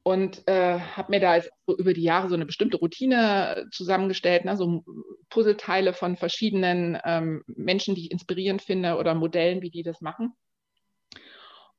und 0.04 0.46
äh, 0.46 0.78
habe 0.78 1.12
mir 1.12 1.20
da 1.20 1.40
so 1.40 1.76
über 1.76 1.94
die 1.94 2.02
Jahre 2.02 2.28
so 2.28 2.34
eine 2.34 2.44
bestimmte 2.44 2.76
Routine 2.76 3.66
zusammengestellt, 3.72 4.44
ne? 4.44 4.54
so 4.54 4.84
Puzzleteile 5.30 5.94
von 5.94 6.16
verschiedenen 6.16 6.98
ähm, 7.04 7.42
Menschen, 7.46 7.94
die 7.94 8.02
ich 8.02 8.10
inspirierend 8.10 8.60
finde 8.60 8.96
oder 8.96 9.14
Modellen, 9.14 9.62
wie 9.62 9.70
die 9.70 9.82
das 9.82 10.02
machen. 10.02 10.34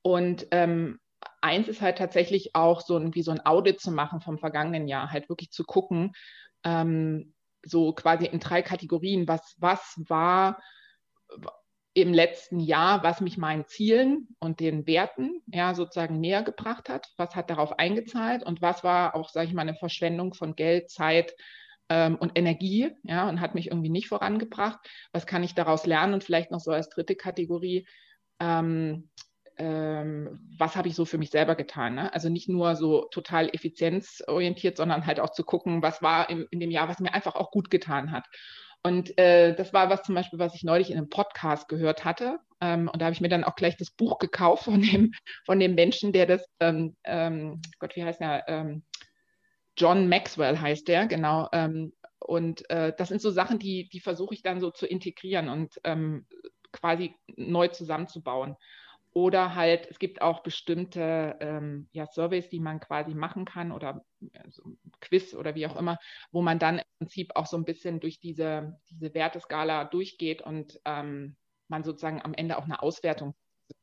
Und 0.01 0.47
ähm, 0.49 0.99
eins 1.45 1.67
ist 1.67 1.81
halt 1.81 1.97
tatsächlich 1.97 2.55
auch 2.55 2.81
so 2.81 2.97
ein, 2.97 3.15
wie 3.15 3.21
so 3.21 3.31
ein 3.31 3.45
Audit 3.45 3.79
zu 3.79 3.91
machen 3.91 4.19
vom 4.19 4.37
vergangenen 4.39 4.87
Jahr, 4.87 5.11
halt 5.11 5.29
wirklich 5.29 5.51
zu 5.51 5.63
gucken, 5.63 6.13
ähm, 6.63 7.33
so 7.63 7.93
quasi 7.93 8.25
in 8.25 8.39
drei 8.39 8.61
Kategorien, 8.61 9.27
was, 9.27 9.55
was 9.57 9.95
war, 10.07 10.61
im 11.93 12.13
letzten 12.13 12.59
Jahr, 12.59 13.03
was 13.03 13.21
mich 13.21 13.37
meinen 13.37 13.65
Zielen 13.67 14.35
und 14.39 14.59
den 14.59 14.85
Werten 14.85 15.41
ja 15.47 15.73
sozusagen 15.73 16.19
näher 16.19 16.43
gebracht 16.43 16.89
hat, 16.89 17.07
was 17.15 17.35
hat 17.35 17.49
darauf 17.49 17.79
eingezahlt 17.79 18.43
und 18.43 18.61
was 18.61 18.83
war 18.83 19.15
auch, 19.15 19.29
sage 19.29 19.47
ich 19.47 19.53
mal, 19.53 19.61
eine 19.61 19.75
Verschwendung 19.75 20.33
von 20.33 20.55
Geld, 20.55 20.89
Zeit 20.89 21.33
ähm, 21.87 22.17
und 22.17 22.37
Energie, 22.37 22.91
ja, 23.03 23.29
und 23.29 23.39
hat 23.39 23.55
mich 23.55 23.67
irgendwie 23.67 23.89
nicht 23.89 24.09
vorangebracht. 24.09 24.79
Was 25.13 25.25
kann 25.25 25.43
ich 25.43 25.55
daraus 25.55 25.85
lernen? 25.85 26.13
Und 26.13 26.23
vielleicht 26.25 26.51
noch 26.51 26.59
so 26.59 26.71
als 26.71 26.89
dritte 26.89 27.15
Kategorie, 27.15 27.87
ähm, 28.41 29.09
ähm, 29.57 30.39
was 30.57 30.75
habe 30.75 30.87
ich 30.87 30.95
so 30.95 31.05
für 31.05 31.17
mich 31.17 31.29
selber 31.29 31.55
getan. 31.55 31.95
Ne? 31.95 32.13
Also 32.13 32.29
nicht 32.29 32.49
nur 32.49 32.75
so 32.75 33.05
total 33.11 33.49
effizienzorientiert, 33.53 34.77
sondern 34.77 35.05
halt 35.05 35.19
auch 35.19 35.31
zu 35.31 35.43
gucken, 35.43 35.81
was 35.81 36.01
war 36.01 36.29
im, 36.29 36.47
in 36.51 36.59
dem 36.59 36.71
Jahr, 36.71 36.87
was 36.87 36.99
mir 36.99 37.13
einfach 37.13 37.35
auch 37.35 37.51
gut 37.51 37.69
getan 37.69 38.11
hat. 38.11 38.25
Und 38.83 39.17
äh, 39.17 39.55
das 39.55 39.73
war 39.73 39.89
was 39.89 40.03
zum 40.03 40.13
Beispiel, 40.13 40.37
was 40.37 40.53
ich 40.53 40.63
neulich 40.63 40.91
in 40.91 40.97
einem 40.97 41.09
Podcast 41.09 41.67
gehört 41.67 42.05
hatte. 42.05 42.37
Ähm, 42.61 42.87
und 42.87 43.01
da 43.01 43.05
habe 43.05 43.13
ich 43.13 43.21
mir 43.21 43.29
dann 43.29 43.43
auch 43.43 43.55
gleich 43.55 43.77
das 43.77 43.89
Buch 43.89 44.19
gekauft 44.19 44.65
von 44.65 44.81
dem, 44.81 45.11
von 45.45 45.59
dem 45.59 45.73
Menschen, 45.73 46.13
der 46.13 46.27
das, 46.27 46.45
ähm, 46.59 46.95
ähm, 47.03 47.61
Gott, 47.79 47.95
wie 47.95 48.03
heißt 48.03 48.19
der? 48.19 48.43
Ähm, 48.47 48.83
John 49.77 50.07
Maxwell 50.07 50.59
heißt 50.59 50.87
der, 50.87 51.07
genau. 51.07 51.49
Ähm, 51.51 51.93
und 52.19 52.69
äh, 52.69 52.93
das 52.97 53.09
sind 53.09 53.21
so 53.21 53.31
Sachen, 53.31 53.59
die, 53.59 53.89
die 53.89 53.99
versuche 53.99 54.33
ich 54.33 54.41
dann 54.41 54.59
so 54.59 54.71
zu 54.71 54.85
integrieren 54.85 55.49
und 55.49 55.79
ähm, 55.83 56.25
quasi 56.71 57.15
neu 57.35 57.67
zusammenzubauen. 57.69 58.55
Oder 59.17 59.55
halt, 59.55 59.87
es 59.89 59.97
gibt 59.97 60.21
auch 60.21 60.43
bestimmte 60.43 61.37
ähm, 61.39 61.87
ja, 61.93 62.05
Surveys, 62.05 62.49
die 62.49 62.59
man 62.59 62.81
quasi 62.81 63.13
machen 63.13 63.45
kann 63.45 63.71
oder 63.71 64.03
also 64.43 64.75
Quiz 64.99 65.33
oder 65.33 65.55
wie 65.55 65.65
auch 65.67 65.77
immer, 65.77 65.97
wo 66.31 66.41
man 66.41 66.59
dann 66.59 66.79
im 66.79 66.85
Prinzip 66.99 67.31
auch 67.35 67.45
so 67.45 67.55
ein 67.55 67.63
bisschen 67.63 68.01
durch 68.01 68.19
diese, 68.19 68.77
diese 68.89 69.13
Werteskala 69.13 69.85
durchgeht 69.85 70.41
und 70.41 70.81
ähm, 70.83 71.37
man 71.69 71.85
sozusagen 71.85 72.21
am 72.21 72.33
Ende 72.33 72.57
auch 72.57 72.65
eine 72.65 72.83
Auswertung. 72.83 73.33
Ich 73.69 73.77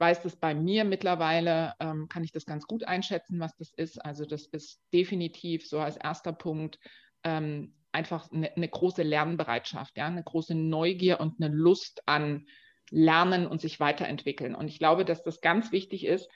weiß 0.00 0.22
das 0.22 0.36
bei 0.36 0.54
mir 0.54 0.84
mittlerweile, 0.84 1.74
ähm, 1.78 2.08
kann 2.08 2.24
ich 2.24 2.32
das 2.32 2.46
ganz 2.46 2.66
gut 2.66 2.84
einschätzen, 2.84 3.40
was 3.40 3.54
das 3.56 3.74
ist. 3.74 4.02
Also 4.02 4.24
das 4.24 4.46
ist 4.46 4.80
definitiv 4.94 5.68
so 5.68 5.80
als 5.80 5.98
erster 5.98 6.32
Punkt 6.32 6.78
ähm, 7.24 7.74
einfach 7.92 8.32
eine, 8.32 8.50
eine, 8.56 8.68
große 8.70 9.02
Lernbereitschaft, 9.02 9.98
ja, 9.98 10.06
eine 10.06 10.24
große 10.24 10.54
Neugier 10.54 11.20
und 11.20 11.42
eine 11.42 11.54
Lust 11.54 12.00
an 12.06 12.46
lernen 12.92 13.46
und 13.46 13.60
sich 13.60 13.80
weiterentwickeln. 13.80 14.54
Und 14.54 14.68
ich 14.68 14.78
glaube, 14.78 15.04
dass 15.04 15.22
das 15.22 15.40
ganz 15.40 15.72
wichtig 15.72 16.06
ist, 16.06 16.28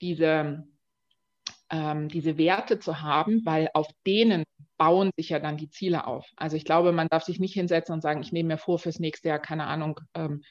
diese, 0.00 0.64
ähm, 1.70 2.08
diese 2.08 2.38
Werte 2.38 2.78
zu 2.78 3.00
haben, 3.00 3.44
weil 3.44 3.70
auf 3.72 3.88
denen 4.06 4.44
bauen 4.76 5.10
sich 5.16 5.30
ja 5.30 5.38
dann 5.38 5.56
die 5.56 5.70
Ziele 5.70 6.06
auf. 6.06 6.30
Also 6.36 6.56
ich 6.56 6.64
glaube, 6.64 6.92
man 6.92 7.08
darf 7.08 7.24
sich 7.24 7.40
nicht 7.40 7.54
hinsetzen 7.54 7.94
und 7.94 8.02
sagen, 8.02 8.20
ich 8.20 8.32
nehme 8.32 8.48
mir 8.48 8.58
vor 8.58 8.78
fürs 8.78 8.98
nächste 8.98 9.28
Jahr, 9.28 9.38
keine 9.38 9.66
Ahnung, 9.66 10.00
ähm, 10.14 10.42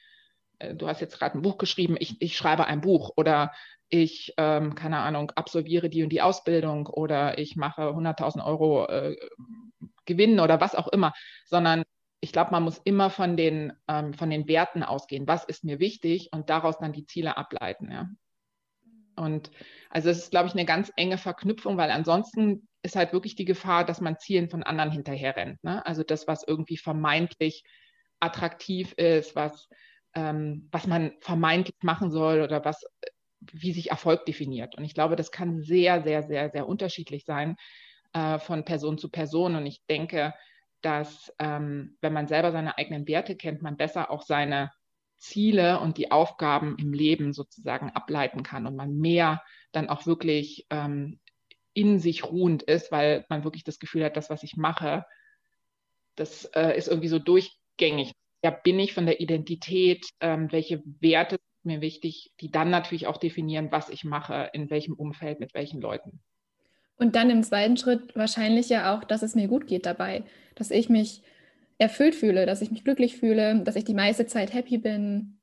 äh, 0.60 0.74
du 0.76 0.88
hast 0.88 1.00
jetzt 1.00 1.20
gerade 1.20 1.38
ein 1.38 1.42
Buch 1.44 1.58
geschrieben, 1.58 1.96
ich, 2.00 2.20
ich 2.22 2.36
schreibe 2.36 2.66
ein 2.66 2.82
Buch 2.82 3.12
oder 3.16 3.52
ich, 3.90 4.34
ähm, 4.38 4.74
keine 4.74 5.00
Ahnung, 5.00 5.32
absolviere 5.32 5.90
die 5.90 6.02
und 6.04 6.10
die 6.10 6.22
Ausbildung 6.22 6.88
oder 6.88 7.38
ich 7.38 7.56
mache 7.56 7.90
100.000 7.90 8.44
Euro 8.44 8.88
äh, 8.88 9.18
Gewinn 10.06 10.40
oder 10.40 10.62
was 10.62 10.76
auch 10.76 10.88
immer, 10.88 11.14
sondern 11.46 11.84
ich 12.22 12.32
glaube, 12.32 12.52
man 12.52 12.64
muss 12.64 12.80
immer 12.84 13.10
von 13.10 13.36
den, 13.36 13.74
ähm, 13.88 14.14
von 14.14 14.30
den 14.30 14.48
Werten 14.48 14.84
ausgehen. 14.84 15.28
Was 15.28 15.44
ist 15.44 15.64
mir 15.64 15.80
wichtig 15.80 16.30
und 16.32 16.50
daraus 16.50 16.78
dann 16.78 16.94
die 16.94 17.06
Ziele 17.06 17.36
ableiten. 17.36 17.92
Ja. 17.92 18.10
Und 19.16 19.52
also 19.90 20.10
es 20.10 20.20
ist, 20.20 20.32
glaube 20.32 20.48
ich, 20.48 20.54
eine 20.54 20.66
ganz 20.66 20.92
enge 20.96 21.18
Verknüpfung, 21.18 21.78
weil 21.78 21.90
ansonsten 21.90 22.68
ist 22.84 22.96
halt 22.96 23.12
wirklich 23.12 23.36
die 23.36 23.46
Gefahr, 23.46 23.86
dass 23.86 24.02
man 24.02 24.20
Zielen 24.20 24.50
von 24.50 24.64
anderen 24.64 24.92
hinterherrennt. 24.92 25.64
Ne? 25.64 25.86
Also 25.86 26.04
das, 26.04 26.28
was 26.28 26.44
irgendwie 26.48 26.78
vermeintlich 26.78 27.64
attraktiv 28.20 28.94
ist, 28.94 29.36
was, 29.36 29.68
ähm, 30.14 30.70
was 30.72 30.86
man 30.86 31.14
vermeintlich 31.22 31.76
machen 31.82 32.12
soll 32.12 32.42
oder 32.42 32.64
was, 32.64 32.86
wie 33.40 33.74
sich 33.74 33.90
Erfolg 33.90 34.26
definiert. 34.26 34.76
Und 34.76 34.84
ich 34.84 34.94
glaube, 34.94 35.16
das 35.16 35.32
kann 35.32 35.62
sehr, 35.62 36.04
sehr, 36.04 36.22
sehr, 36.22 36.52
sehr 36.52 36.68
unterschiedlich 36.68 37.26
sein 37.26 37.56
äh, 38.14 38.38
von 38.38 38.64
Person 38.64 39.00
zu 39.00 39.10
Person. 39.10 39.56
Und 39.56 39.66
ich 39.66 39.84
denke, 39.90 40.34
dass 40.82 41.34
ähm, 41.40 41.98
wenn 42.02 42.14
man 42.14 42.28
selber 42.28 42.52
seine 42.52 42.78
eigenen 42.78 43.08
Werte 43.08 43.36
kennt, 43.36 43.62
man 43.62 43.78
besser 43.78 44.12
auch 44.12 44.24
seine 44.24 44.72
Ziele 45.18 45.80
und 45.80 45.98
die 45.98 46.12
Aufgaben 46.12 46.76
im 46.80 46.94
Leben 46.94 47.32
sozusagen 47.34 47.92
ableiten 47.92 48.44
kann 48.44 48.66
und 48.66 48.76
man 48.76 48.98
mehr 48.98 49.44
dann 49.72 49.90
auch 49.90 50.08
wirklich 50.08 50.66
ähm, 50.72 51.20
in 51.74 52.00
sich 52.00 52.26
ruhend 52.26 52.64
ist, 52.64 52.92
weil 52.92 53.26
man 53.30 53.44
wirklich 53.44 53.64
das 53.64 53.80
Gefühl 53.80 54.04
hat, 54.04 54.18
das, 54.18 54.30
was 54.30 54.44
ich 54.44 54.58
mache, 54.58 55.06
das 56.16 56.46
äh, 56.46 56.76
ist 56.78 56.88
irgendwie 56.88 57.08
so 57.08 57.20
durchgängig. 57.20 58.14
Ja, 58.44 58.50
bin 58.50 58.80
ich 58.80 58.94
von 58.94 59.06
der 59.06 59.22
Identität, 59.22 60.06
ähm, 60.20 60.52
welche 60.52 60.82
Werte 61.00 61.36
sind 61.36 61.66
mir 61.66 61.82
wichtig, 61.82 62.32
die 62.40 62.50
dann 62.50 62.72
natürlich 62.72 63.06
auch 63.06 63.18
definieren, 63.18 63.72
was 63.72 63.90
ich 63.90 64.04
mache, 64.04 64.50
in 64.54 64.70
welchem 64.70 64.94
Umfeld, 64.94 65.40
mit 65.40 65.54
welchen 65.54 65.80
Leuten. 65.80 66.22
Und 67.02 67.16
dann 67.16 67.32
im 67.32 67.42
zweiten 67.42 67.78
Schritt 67.78 68.16
wahrscheinlich 68.16 68.70
ja 68.70 68.96
auch, 68.96 69.04
dass 69.04 69.24
es 69.24 69.34
mir 69.34 69.48
gut 69.48 69.66
geht 69.66 69.88
dabei, 69.88 70.24
dass 70.54 70.70
ich 70.70 70.88
mich 70.88 71.24
erfüllt 71.80 72.14
fühle, 72.14 72.46
dass 72.46 72.62
ich 72.62 72.70
mich 72.70 72.84
glücklich 72.84 73.18
fühle, 73.18 73.64
dass 73.64 73.76
ich 73.76 73.86
die 73.86 73.96
meiste 73.96 74.28
Zeit 74.28 74.54
happy 74.54 74.78
bin. 74.78 75.40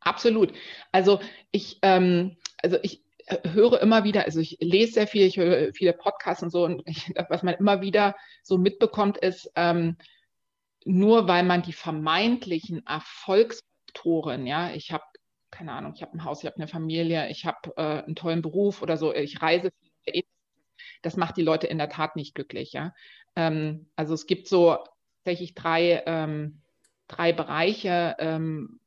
Absolut. 0.00 0.54
Also 0.90 1.20
ich, 1.50 1.78
ähm, 1.82 2.38
also 2.62 2.78
ich 2.82 3.04
äh, 3.26 3.36
höre 3.50 3.82
immer 3.82 4.04
wieder, 4.04 4.24
also 4.24 4.40
ich 4.40 4.56
lese 4.60 4.94
sehr 4.94 5.06
viel, 5.06 5.26
ich 5.26 5.36
höre 5.36 5.74
viele 5.74 5.92
Podcasts 5.92 6.42
und 6.42 6.48
so, 6.48 6.64
und 6.64 6.80
ich, 6.86 7.12
was 7.28 7.42
man 7.42 7.56
immer 7.56 7.82
wieder 7.82 8.16
so 8.42 8.56
mitbekommt, 8.56 9.18
ist, 9.18 9.52
ähm, 9.56 9.98
nur 10.86 11.28
weil 11.28 11.42
man 11.42 11.60
die 11.60 11.74
vermeintlichen 11.74 12.86
Erfolgsfaktoren, 12.86 14.46
ja, 14.46 14.70
ich 14.70 14.90
habe 14.90 15.04
keine 15.50 15.72
Ahnung, 15.72 15.92
ich 15.94 16.00
habe 16.00 16.14
ein 16.14 16.24
Haus, 16.24 16.42
ich 16.42 16.46
habe 16.46 16.56
eine 16.56 16.68
Familie, 16.68 17.28
ich 17.28 17.44
habe 17.44 17.74
äh, 17.76 18.04
einen 18.04 18.16
tollen 18.16 18.40
Beruf 18.40 18.80
oder 18.80 18.96
so, 18.96 19.14
ich 19.14 19.42
reise 19.42 19.70
das 21.02 21.16
macht 21.16 21.36
die 21.36 21.42
Leute 21.42 21.66
in 21.66 21.78
der 21.78 21.88
Tat 21.88 22.16
nicht 22.16 22.34
glücklich. 22.34 22.72
Ja? 22.72 22.94
Ähm, 23.36 23.86
also 23.96 24.14
es 24.14 24.26
gibt 24.26 24.48
so 24.48 24.78
tatsächlich 25.24 25.54
drei, 25.54 26.02
ähm, 26.06 26.60
drei 27.06 27.32
Bereiche, 27.32 28.16
ähm, 28.18 28.80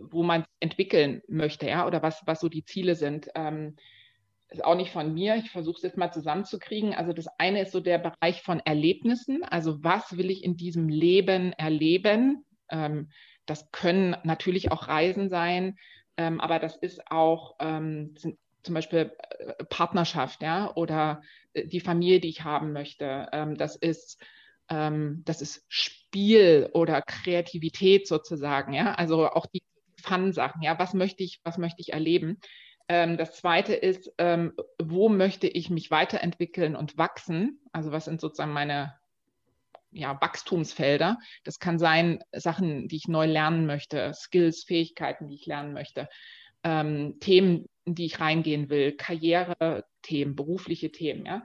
wo 0.00 0.22
man 0.22 0.44
entwickeln 0.60 1.22
möchte, 1.28 1.68
ja, 1.68 1.86
oder 1.86 2.02
was, 2.02 2.22
was 2.26 2.40
so 2.40 2.48
die 2.48 2.64
Ziele 2.64 2.94
sind. 2.94 3.28
Ähm, 3.34 3.76
ist 4.48 4.64
auch 4.64 4.76
nicht 4.76 4.92
von 4.92 5.14
mir. 5.14 5.36
Ich 5.36 5.50
versuche 5.50 5.76
es 5.76 5.82
jetzt 5.82 5.96
mal 5.96 6.12
zusammenzukriegen. 6.12 6.92
Also 6.94 7.12
das 7.12 7.26
eine 7.38 7.62
ist 7.62 7.72
so 7.72 7.80
der 7.80 7.98
Bereich 7.98 8.42
von 8.42 8.60
Erlebnissen. 8.60 9.44
Also 9.44 9.82
was 9.82 10.16
will 10.18 10.30
ich 10.30 10.44
in 10.44 10.56
diesem 10.56 10.88
Leben 10.88 11.52
erleben? 11.54 12.44
Ähm, 12.68 13.10
das 13.46 13.70
können 13.72 14.16
natürlich 14.24 14.70
auch 14.70 14.88
Reisen 14.88 15.28
sein, 15.28 15.76
ähm, 16.16 16.40
aber 16.40 16.58
das 16.58 16.76
ist 16.76 17.10
auch, 17.10 17.56
ähm, 17.60 18.14
sind 18.16 18.38
zum 18.62 18.74
Beispiel 18.74 19.12
äh, 19.38 19.64
Partnerschaft, 19.64 20.42
ja, 20.42 20.74
oder 20.74 21.22
äh, 21.52 21.66
die 21.66 21.80
Familie, 21.80 22.20
die 22.20 22.28
ich 22.28 22.44
haben 22.44 22.72
möchte. 22.72 23.28
Ähm, 23.32 23.56
das 23.56 23.76
ist 23.76 24.22
ähm, 24.68 25.22
das 25.24 25.42
ist 25.42 25.64
Spiel 25.68 26.70
oder 26.72 27.02
Kreativität 27.02 28.06
sozusagen, 28.06 28.72
ja, 28.72 28.94
also 28.94 29.28
auch 29.28 29.46
die 29.46 29.62
Fun-Sachen, 30.00 30.62
ja, 30.62 30.78
was 30.78 30.94
möchte 30.94 31.22
ich, 31.22 31.40
was 31.44 31.58
möchte 31.58 31.80
ich 31.80 31.92
erleben? 31.92 32.38
Ähm, 32.88 33.16
das 33.16 33.36
zweite 33.36 33.74
ist, 33.74 34.12
wo 34.82 35.08
möchte 35.08 35.46
ich 35.46 35.70
mich 35.70 35.90
weiterentwickeln 35.90 36.74
und 36.74 36.98
wachsen? 36.98 37.60
Also 37.72 37.92
was 37.92 38.06
sind 38.06 38.20
sozusagen 38.20 38.52
meine 38.52 38.94
ja, 39.92 40.20
Wachstumsfelder? 40.20 41.18
Das 41.44 41.58
kann 41.58 41.78
sein, 41.78 42.24
Sachen, 42.32 42.88
die 42.88 42.96
ich 42.96 43.08
neu 43.08 43.26
lernen 43.26 43.66
möchte, 43.66 44.12
Skills, 44.14 44.64
Fähigkeiten, 44.64 45.28
die 45.28 45.36
ich 45.36 45.46
lernen 45.46 45.72
möchte, 45.72 46.08
ähm, 46.64 47.18
Themen, 47.20 47.66
in 47.84 47.94
die 47.94 48.06
ich 48.06 48.20
reingehen 48.20 48.70
will, 48.70 48.92
Karriere-Themen, 48.92 50.36
berufliche 50.36 50.92
Themen, 50.92 51.26
ja. 51.26 51.44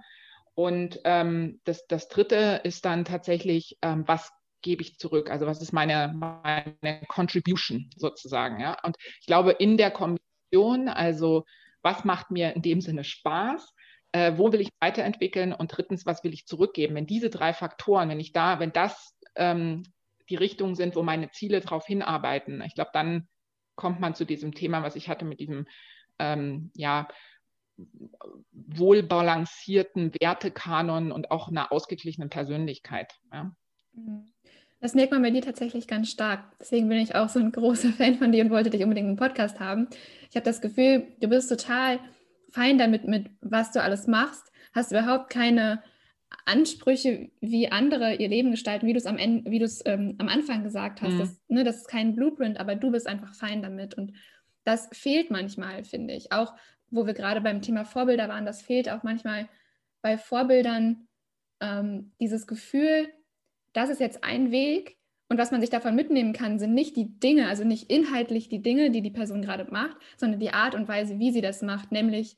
Und 0.54 1.00
ähm, 1.04 1.62
das, 1.66 1.86
das 1.86 2.08
dritte 2.10 2.62
ist 2.64 2.84
dann 2.86 3.06
tatsächlich, 3.06 3.78
ähm, 3.84 4.04
was 4.08 4.32
gebe 4.64 4.82
ich 4.82 4.98
zurück? 4.98 5.30
Also 5.30 5.46
was 5.46 5.62
ist 5.62 5.72
meine, 5.72 6.14
meine 6.16 7.02
Contribution 7.08 7.90
sozusagen, 7.96 8.60
ja? 8.60 8.78
Und 8.84 8.98
ich 9.22 9.28
glaube, 9.28 9.52
in 9.52 9.78
der 9.78 9.92
Kombination, 9.92 10.90
also 10.90 11.46
was 11.84 12.06
macht 12.06 12.32
mir 12.32 12.56
in 12.56 12.62
dem 12.62 12.82
Sinne 12.82 13.04
Spaß? 13.04 13.74
Äh, 14.14 14.34
wo 14.38 14.52
will 14.52 14.62
ich 14.62 14.70
weiterentwickeln? 14.80 15.54
Und 15.54 15.78
drittens, 15.78 16.06
was 16.06 16.24
will 16.24 16.34
ich 16.34 16.48
zurückgeben? 16.48 16.96
Wenn 16.96 17.06
diese 17.06 17.30
drei 17.30 17.54
Faktoren, 17.54 18.10
wenn 18.10 18.20
ich 18.20 18.32
da, 18.32 18.60
wenn 18.60 18.74
das 18.74 19.16
ähm, 19.36 19.84
die 20.30 20.36
Richtungen 20.36 20.76
sind, 20.76 20.96
wo 20.96 21.04
meine 21.04 21.30
Ziele 21.30 21.62
darauf 21.62 21.86
hinarbeiten, 21.86 22.62
ich 22.66 22.74
glaube, 22.74 22.92
dann 22.94 23.28
kommt 23.78 24.02
man 24.02 24.14
zu 24.14 24.26
diesem 24.26 24.54
Thema, 24.54 24.84
was 24.84 24.98
ich 24.98 25.08
hatte 25.08 25.24
mit 25.24 25.40
diesem 25.40 25.66
ähm, 26.20 26.72
ja, 26.76 27.08
wohlbalancierten 28.52 30.12
Wertekanon 30.20 31.14
und 31.14 31.32
auch 31.32 31.48
einer 31.48 31.72
ausgeglichenen 31.72 32.30
Persönlichkeit. 32.30 33.14
Ja. 33.32 33.56
Mhm. 33.94 34.26
Das 34.80 34.94
merkt 34.94 35.12
man 35.12 35.24
bei 35.24 35.32
dir 35.32 35.42
tatsächlich 35.42 35.88
ganz 35.88 36.12
stark. 36.12 36.56
Deswegen 36.60 36.88
bin 36.88 37.00
ich 37.00 37.16
auch 37.16 37.30
so 37.30 37.40
ein 37.40 37.52
großer 37.52 37.94
Fan 37.94 38.16
von 38.16 38.32
dir 38.32 38.44
und 38.44 38.52
wollte 38.52 38.70
dich 38.70 38.84
unbedingt 38.84 39.10
im 39.10 39.16
Podcast 39.16 39.60
haben. 39.60 39.88
Ich 40.30 40.36
habe 40.36 40.46
das 40.46 40.62
Gefühl, 40.62 41.08
du 41.20 41.30
bist 41.30 41.50
total 41.50 42.00
fein 42.52 42.78
damit, 42.78 43.08
mit 43.08 43.30
was 43.42 43.72
du 43.72 43.82
alles 43.82 44.08
machst, 44.08 44.52
hast 44.74 44.92
überhaupt 44.92 45.30
keine 45.30 45.82
Ansprüche, 46.48 47.30
wie 47.42 47.72
andere 47.72 48.16
ihr 48.16 48.30
Leben 48.30 48.52
gestalten, 48.52 48.88
wie 48.88 48.94
du 48.94 49.00
es 49.00 49.06
am 49.06 49.18
Ende, 49.18 49.50
wie 49.52 49.60
du 49.60 49.66
es 49.66 49.84
ähm, 49.86 50.16
am 50.18 50.30
Anfang 50.30 50.64
gesagt 50.64 51.02
hast. 51.02 51.14
Mhm. 51.14 51.20
Das, 51.20 51.42
ne, 51.48 51.64
das 51.64 51.78
ist 51.78 51.88
kein 51.88 52.16
Blueprint, 52.16 52.60
aber 52.60 52.76
du 52.76 52.92
bist 52.92 53.08
einfach 53.08 53.36
fein 53.36 53.62
damit. 53.62 53.96
Und 53.96 54.14
das 54.64 54.90
fehlt 54.92 55.32
manchmal, 55.32 55.84
finde 55.84 56.14
ich. 56.14 56.32
Auch 56.32 56.54
wo 56.90 57.06
wir 57.06 57.14
gerade 57.14 57.42
beim 57.42 57.62
Thema 57.62 57.84
Vorbilder 57.86 58.30
waren, 58.30 58.46
das 58.46 58.62
fehlt 58.62 58.90
auch 58.90 59.04
manchmal 59.04 59.50
bei 60.02 60.18
Vorbildern 60.18 61.08
ähm, 61.60 62.14
dieses 62.20 62.48
Gefühl, 62.48 63.10
das 63.74 63.90
ist 63.90 64.00
jetzt 64.00 64.24
ein 64.24 64.52
Weg 64.52 64.98
Und 65.30 65.38
was 65.38 65.52
man 65.52 65.60
sich 65.60 65.70
davon 65.70 65.96
mitnehmen 65.96 66.34
kann, 66.34 66.60
sind 66.60 66.74
nicht 66.74 66.96
die 66.96 67.20
Dinge, 67.20 67.48
also 67.48 67.64
nicht 67.64 67.92
inhaltlich 67.92 68.48
die 68.48 68.62
Dinge, 68.62 68.92
die 68.92 69.02
die 69.02 69.12
Person 69.12 69.42
gerade 69.42 69.66
macht, 69.72 69.98
sondern 70.16 70.40
die 70.40 70.54
Art 70.54 70.74
und 70.74 70.88
Weise, 70.88 71.20
wie 71.20 71.32
sie 71.32 71.42
das 71.42 71.62
macht, 71.62 71.92
nämlich 71.92 72.38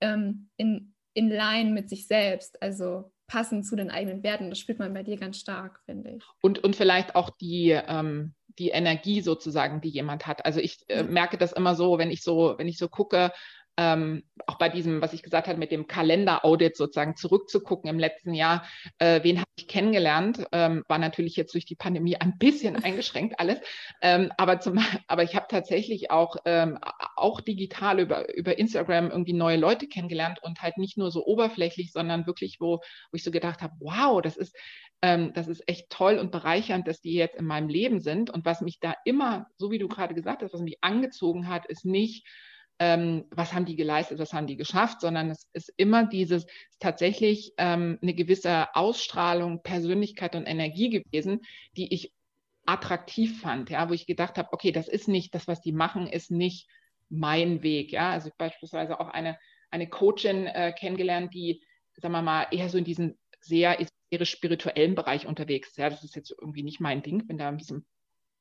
ähm, 0.00 0.50
in, 0.56 0.94
in 1.14 1.30
Line 1.30 1.70
mit 1.70 1.88
sich 1.88 2.06
selbst, 2.06 2.60
also 2.62 3.10
passend 3.28 3.66
zu 3.66 3.76
den 3.76 3.90
eigenen 3.90 4.22
Werten. 4.24 4.50
Das 4.50 4.58
spürt 4.58 4.80
man 4.80 4.92
bei 4.92 5.04
dir 5.04 5.16
ganz 5.16 5.38
stark, 5.38 5.80
finde 5.84 6.16
ich. 6.16 6.24
Und, 6.40 6.64
und 6.64 6.74
vielleicht 6.74 7.14
auch 7.14 7.30
die, 7.30 7.70
ähm, 7.70 8.34
die 8.58 8.70
Energie 8.70 9.20
sozusagen, 9.20 9.80
die 9.80 9.90
jemand 9.90 10.26
hat. 10.26 10.44
Also 10.44 10.58
ich 10.58 10.84
äh, 10.88 11.04
merke 11.04 11.38
das 11.38 11.52
immer 11.52 11.76
so, 11.76 11.98
wenn 11.98 12.10
ich 12.10 12.22
so, 12.22 12.54
wenn 12.56 12.66
ich 12.66 12.78
so 12.78 12.88
gucke, 12.88 13.32
ähm, 13.78 14.24
auch 14.46 14.58
bei 14.58 14.68
diesem, 14.68 15.00
was 15.00 15.12
ich 15.12 15.22
gesagt 15.22 15.46
habe, 15.46 15.58
mit 15.58 15.70
dem 15.70 15.86
Kalender-Audit 15.86 16.76
sozusagen 16.76 17.14
zurückzugucken 17.14 17.88
im 17.88 17.98
letzten 17.98 18.34
Jahr, 18.34 18.66
äh, 18.98 19.22
wen 19.22 19.38
habe 19.38 19.48
ich 19.56 19.68
kennengelernt, 19.68 20.44
ähm, 20.50 20.84
war 20.88 20.98
natürlich 20.98 21.36
jetzt 21.36 21.54
durch 21.54 21.64
die 21.64 21.76
Pandemie 21.76 22.16
ein 22.16 22.38
bisschen 22.38 22.76
eingeschränkt 22.84 23.38
alles, 23.38 23.60
ähm, 24.02 24.32
aber, 24.36 24.58
zum, 24.58 24.78
aber 25.06 25.22
ich 25.22 25.36
habe 25.36 25.46
tatsächlich 25.48 26.10
auch, 26.10 26.36
ähm, 26.44 26.78
auch 27.14 27.40
digital 27.40 28.00
über, 28.00 28.34
über 28.34 28.58
Instagram 28.58 29.10
irgendwie 29.10 29.32
neue 29.32 29.56
Leute 29.56 29.86
kennengelernt 29.86 30.40
und 30.42 30.60
halt 30.60 30.76
nicht 30.76 30.98
nur 30.98 31.12
so 31.12 31.24
oberflächlich, 31.24 31.92
sondern 31.92 32.26
wirklich, 32.26 32.56
wo, 32.58 32.78
wo 32.78 33.14
ich 33.14 33.22
so 33.22 33.30
gedacht 33.30 33.62
habe, 33.62 33.74
wow, 33.78 34.20
das 34.20 34.36
ist, 34.36 34.56
ähm, 35.02 35.32
das 35.34 35.46
ist 35.46 35.62
echt 35.68 35.88
toll 35.90 36.18
und 36.18 36.32
bereichernd, 36.32 36.88
dass 36.88 37.00
die 37.00 37.14
jetzt 37.14 37.36
in 37.36 37.44
meinem 37.44 37.68
Leben 37.68 38.00
sind. 38.00 38.28
Und 38.30 38.44
was 38.44 38.60
mich 38.60 38.80
da 38.80 38.94
immer, 39.04 39.46
so 39.56 39.70
wie 39.70 39.78
du 39.78 39.86
gerade 39.86 40.14
gesagt 40.14 40.42
hast, 40.42 40.52
was 40.52 40.60
mich 40.60 40.78
angezogen 40.80 41.48
hat, 41.48 41.66
ist 41.66 41.84
nicht, 41.84 42.26
ähm, 42.78 43.24
was 43.30 43.52
haben 43.52 43.64
die 43.64 43.76
geleistet, 43.76 44.18
was 44.18 44.32
haben 44.32 44.46
die 44.46 44.56
geschafft, 44.56 45.00
sondern 45.00 45.30
es 45.30 45.48
ist 45.52 45.72
immer 45.76 46.06
dieses 46.06 46.46
tatsächlich 46.78 47.52
ähm, 47.58 47.98
eine 48.02 48.14
gewisse 48.14 48.74
Ausstrahlung, 48.74 49.62
Persönlichkeit 49.62 50.36
und 50.36 50.46
Energie 50.46 50.90
gewesen, 50.90 51.40
die 51.76 51.92
ich 51.92 52.12
attraktiv 52.66 53.40
fand, 53.40 53.70
ja, 53.70 53.88
wo 53.88 53.94
ich 53.94 54.06
gedacht 54.06 54.38
habe, 54.38 54.52
okay, 54.52 54.72
das 54.72 54.88
ist 54.88 55.08
nicht, 55.08 55.34
das, 55.34 55.48
was 55.48 55.60
die 55.60 55.72
machen, 55.72 56.06
ist 56.06 56.30
nicht 56.30 56.68
mein 57.08 57.62
Weg, 57.62 57.92
ja. 57.92 58.10
Also 58.10 58.30
beispielsweise 58.36 59.00
auch 59.00 59.08
eine, 59.08 59.38
eine 59.70 59.88
Coachin 59.88 60.46
äh, 60.46 60.72
kennengelernt, 60.72 61.32
die, 61.34 61.62
sagen 61.96 62.12
wir 62.12 62.22
mal, 62.22 62.46
eher 62.50 62.68
so 62.68 62.78
in 62.78 62.84
diesem 62.84 63.16
sehr 63.40 63.78
spirituellen 64.22 64.94
Bereich 64.94 65.26
unterwegs. 65.26 65.70
ist. 65.70 65.78
Ja, 65.78 65.90
das 65.90 66.04
ist 66.04 66.16
jetzt 66.16 66.34
irgendwie 66.38 66.62
nicht 66.62 66.80
mein 66.80 67.02
Ding, 67.02 67.26
bin 67.26 67.38
da 67.38 67.48
ein 67.48 67.56
bisschen 67.56 67.86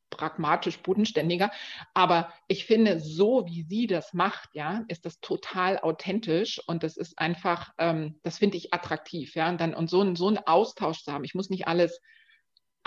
pragmatisch 0.10 0.80
bodenständiger. 0.80 1.52
Aber 1.94 2.34
ich 2.48 2.66
finde, 2.66 3.00
so 3.00 3.46
wie 3.46 3.64
sie 3.64 3.88
das 3.88 4.14
macht, 4.14 4.50
ja, 4.54 4.84
ist 4.88 5.06
das 5.06 5.20
total 5.20 5.80
authentisch 5.80 6.62
und 6.68 6.84
das 6.84 6.98
ist 6.98 7.20
einfach, 7.20 7.72
ähm, 7.78 8.20
das 8.24 8.38
finde 8.38 8.58
ich 8.58 8.74
attraktiv, 8.74 9.36
ja. 9.36 9.50
Und 9.50 9.62
dann 9.62 9.74
und 9.74 9.90
so, 9.90 10.16
so 10.16 10.28
einen 10.28 10.40
Austausch 10.40 11.04
zu 11.04 11.12
haben. 11.12 11.24
Ich 11.24 11.36
muss 11.36 11.50
nicht 11.50 11.68
alles 11.68 12.02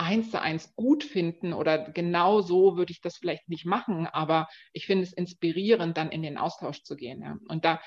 eins 0.01 0.31
zu 0.31 0.41
eins 0.41 0.73
gut 0.75 1.03
finden 1.03 1.53
oder 1.53 1.91
genau 1.91 2.41
so 2.41 2.75
würde 2.75 2.91
ich 2.91 3.01
das 3.01 3.17
vielleicht 3.17 3.47
nicht 3.49 3.65
machen, 3.65 4.07
aber 4.07 4.47
ich 4.73 4.87
finde 4.87 5.03
es 5.03 5.13
inspirierend, 5.13 5.95
dann 5.95 6.09
in 6.09 6.23
den 6.23 6.37
Austausch 6.37 6.81
zu 6.83 6.95
gehen. 6.95 7.21
Ja. 7.21 7.37
Und 7.47 7.65
da, 7.65 7.79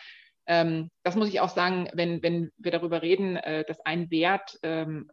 ähm, 0.46 0.90
das 1.02 1.16
muss 1.16 1.28
ich 1.28 1.40
auch 1.40 1.48
sagen, 1.48 1.88
wenn, 1.92 2.22
wenn 2.22 2.52
wir 2.56 2.70
darüber 2.70 3.02
reden, 3.02 3.36
äh, 3.36 3.64
dass 3.64 3.80
ein 3.80 4.10
Wert 4.10 4.58
ähm, 4.62 5.10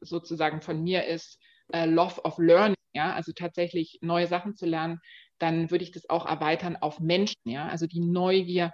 sozusagen 0.00 0.62
von 0.62 0.82
mir 0.82 1.04
ist, 1.06 1.38
äh, 1.72 1.86
Love 1.86 2.24
of 2.24 2.38
Learning, 2.38 2.76
ja, 2.94 3.12
also 3.12 3.32
tatsächlich 3.32 3.98
neue 4.00 4.26
Sachen 4.26 4.54
zu 4.54 4.66
lernen, 4.66 5.00
dann 5.38 5.70
würde 5.70 5.84
ich 5.84 5.90
das 5.90 6.08
auch 6.08 6.26
erweitern 6.26 6.76
auf 6.76 7.00
Menschen, 7.00 7.40
ja, 7.44 7.68
also 7.68 7.86
die 7.86 8.00
Neugier, 8.00 8.72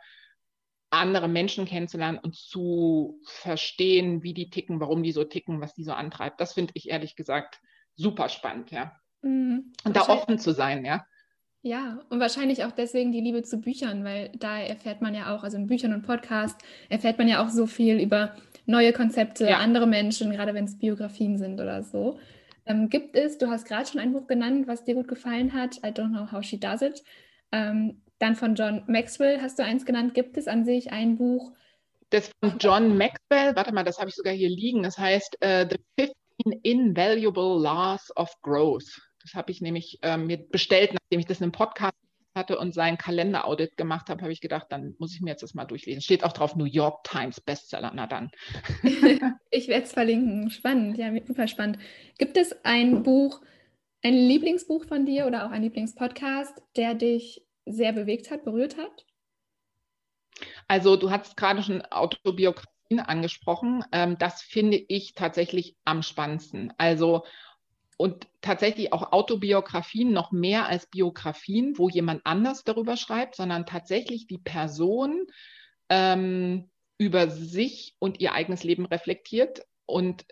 andere 0.91 1.29
Menschen 1.29 1.67
kennenzulernen 1.67 2.19
und 2.19 2.35
zu 2.35 3.21
verstehen, 3.25 4.23
wie 4.23 4.35
die 4.35 4.51
ticken, 4.51 4.81
warum 4.81 5.03
die 5.03 5.13
so 5.13 5.25
ticken, 5.25 5.61
was 5.61 5.73
die 5.73 5.85
so 5.85 5.93
antreibt. 5.93 6.41
Das 6.41 6.55
finde 6.55 6.73
ich 6.75 6.91
ehrlich 6.91 7.15
gesagt 7.15 7.61
super 7.95 8.29
spannend, 8.29 8.71
ja. 8.71 8.93
Mhm. 9.23 9.73
Und 9.85 9.97
da 9.97 10.09
offen 10.09 10.39
zu 10.39 10.53
sein, 10.53 10.85
ja. 10.85 11.05
Ja, 11.63 12.01
und 12.09 12.21
wahrscheinlich 12.21 12.65
auch 12.65 12.73
deswegen 12.73 13.13
die 13.13 13.21
Liebe 13.21 13.43
zu 13.43 13.61
Büchern, 13.61 14.03
weil 14.03 14.31
da 14.39 14.59
erfährt 14.59 15.03
man 15.03 15.15
ja 15.15 15.35
auch, 15.35 15.45
also 15.45 15.59
in 15.59 15.67
Büchern 15.67 15.93
und 15.93 16.03
Podcasts 16.03 16.65
erfährt 16.89 17.19
man 17.19 17.29
ja 17.29 17.45
auch 17.45 17.51
so 17.51 17.67
viel 17.67 18.01
über 18.01 18.35
neue 18.65 18.93
Konzepte, 18.93 19.47
ja. 19.47 19.59
andere 19.59 19.87
Menschen, 19.87 20.33
gerade 20.33 20.55
wenn 20.55 20.65
es 20.65 20.79
Biografien 20.79 21.37
sind 21.37 21.61
oder 21.61 21.83
so. 21.83 22.19
Ähm, 22.71 22.89
gibt 22.89 23.17
es, 23.17 23.37
du 23.37 23.49
hast 23.49 23.67
gerade 23.67 23.91
schon 23.91 24.01
ein 24.01 24.13
Buch 24.13 24.29
genannt, 24.29 24.69
was 24.69 24.85
dir 24.85 24.95
gut 24.95 25.09
gefallen 25.09 25.53
hat, 25.53 25.79
I 25.79 25.89
Don't 25.89 26.11
Know 26.11 26.31
How 26.31 26.45
She 26.45 26.61
Does 26.61 26.83
It. 26.83 27.03
Ähm, 27.51 28.01
dann 28.21 28.37
von 28.37 28.55
John 28.55 28.85
Maxwell 28.87 29.41
hast 29.43 29.59
du 29.59 29.65
eins 29.65 29.85
genannt. 29.85 30.15
Gibt 30.15 30.37
es 30.37 30.47
an 30.47 30.65
sich 30.65 30.93
ein 30.93 31.17
Buch? 31.17 31.53
Das 32.11 32.31
von 32.41 32.59
John 32.59 32.97
Maxwell, 32.97 33.57
warte 33.57 33.73
mal, 33.73 33.83
das 33.83 33.99
habe 33.99 34.11
ich 34.11 34.15
sogar 34.15 34.33
hier 34.33 34.49
liegen. 34.49 34.85
Das 34.85 34.99
heißt 34.99 35.39
uh, 35.45 35.69
The 35.69 36.09
15 36.45 36.61
Invaluable 36.63 37.61
Laws 37.61 38.13
of 38.17 38.31
Growth. 38.43 39.01
Das 39.23 39.35
habe 39.35 39.51
ich 39.51 39.61
nämlich 39.61 39.99
äh, 40.03 40.17
mir 40.17 40.39
bestellt, 40.39 40.93
nachdem 40.93 41.19
ich 41.19 41.27
das 41.27 41.39
in 41.39 41.45
einem 41.45 41.53
Podcast 41.53 41.97
hatte 42.35 42.59
und 42.59 42.75
sein 42.75 42.99
Kalender-Audit 42.99 43.77
gemacht 43.77 44.09
habe, 44.09 44.23
habe 44.23 44.33
ich 44.33 44.41
gedacht, 44.41 44.67
dann 44.71 44.95
muss 44.99 45.15
ich 45.15 45.21
mir 45.21 45.31
jetzt 45.31 45.43
das 45.43 45.55
mal 45.55 45.65
durchlesen. 45.65 46.01
Steht 46.01 46.25
auch 46.25 46.33
drauf, 46.33 46.57
New 46.57 46.65
York 46.65 47.05
Times 47.05 47.41
Bestseller, 47.41 47.93
na 47.95 48.07
dann. 48.07 48.31
ich 49.51 49.69
werde 49.69 49.85
es 49.85 49.93
verlinken. 49.93 50.51
Spannend, 50.51 50.97
ja, 50.97 51.11
super 51.27 51.49
spannend. 51.49 51.79
Gibt 52.19 52.37
es 52.37 52.65
ein 52.65 53.03
Buch, 53.03 53.41
ein 54.03 54.15
Lieblingsbuch 54.15 54.85
von 54.85 55.07
dir 55.07 55.27
oder 55.27 55.47
auch 55.47 55.51
ein 55.51 55.63
Lieblingspodcast, 55.63 56.63
der 56.77 56.95
dich 56.95 57.45
sehr 57.67 57.93
bewegt 57.93 58.31
hat, 58.31 58.45
berührt 58.45 58.77
hat? 58.77 59.07
Also 60.69 60.97
du 60.97 61.11
hast 61.11 61.37
gerade 61.37 61.63
schon 61.63 61.83
Autobiografien 61.87 63.01
angesprochen. 63.01 63.85
Ähm, 63.93 64.17
das 64.19 64.43
finde 64.43 64.77
ich 64.77 65.15
tatsächlich 65.15 65.77
am 65.85 66.03
spannendsten. 66.03 66.73
Also 66.79 67.25
und 68.01 68.29
tatsächlich 68.41 68.95
auch 68.95 69.13
Autobiografien 69.13 70.11
noch 70.11 70.33
mehr 70.33 70.67
als 70.67 70.87
Biografien, 70.87 71.77
wo 71.77 71.91
jemand 71.91 72.23
anders 72.25 72.65
darüber 72.65 72.97
schreibt, 72.97 73.37
sondern 73.37 73.67
tatsächlich 73.67 74.27
die 74.27 74.39
Person 74.39 75.27
ähm, 75.91 76.71
über 76.97 77.29
sich 77.29 77.97
und 77.99 78.19
ihr 78.19 78.33
eigenes 78.33 78.65
Leben 78.65 78.87
reflektiert 78.87 79.67
und 79.85 80.25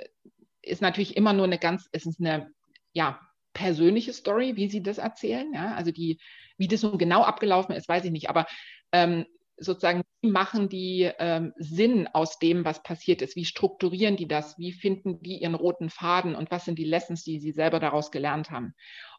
ist 0.63 0.81
natürlich 0.81 1.15
immer 1.15 1.35
nur 1.35 1.45
eine 1.45 1.59
ganz, 1.59 1.91
es 1.93 2.07
ist 2.07 2.21
eine 2.21 2.51
ja, 2.95 3.21
persönliche 3.53 4.15
Story, 4.15 4.57
wie 4.57 4.71
sie 4.71 4.83
das 4.83 4.97
erzählen. 4.97 5.53
Ja? 5.53 5.75
Also 5.75 5.91
die, 5.91 6.19
wie 6.57 6.69
das 6.69 6.83
nun 6.83 6.97
genau 6.97 7.23
abgelaufen 7.23 7.75
ist, 7.75 7.87
weiß 7.87 8.07
ich 8.07 8.13
nicht, 8.13 8.31
aber 8.31 8.47
ähm, 8.93 9.27
sozusagen, 9.59 10.05
machen 10.23 10.69
die 10.69 11.11
ähm, 11.19 11.53
Sinn 11.57 12.09
aus 12.13 12.39
dem, 12.39 12.65
was 12.65 12.83
passiert 12.83 13.23
ist? 13.23 13.37
Wie 13.37 13.45
strukturieren 13.45 14.17
die 14.17 14.29
das? 14.29 14.59
Wie 14.59 14.73
finden 14.73 15.23
die 15.23 15.39
ihren 15.39 15.55
roten 15.55 15.91
Faden? 15.91 16.35
Und 16.35 16.51
was 16.51 16.65
sind 16.65 16.79
die 16.79 16.85
Lessons, 16.85 17.23
die 17.25 17.39
sie 17.39 17.53
selber 17.53 17.81
daraus 17.81 18.11
gelernt 18.11 18.51
haben? 18.51 18.75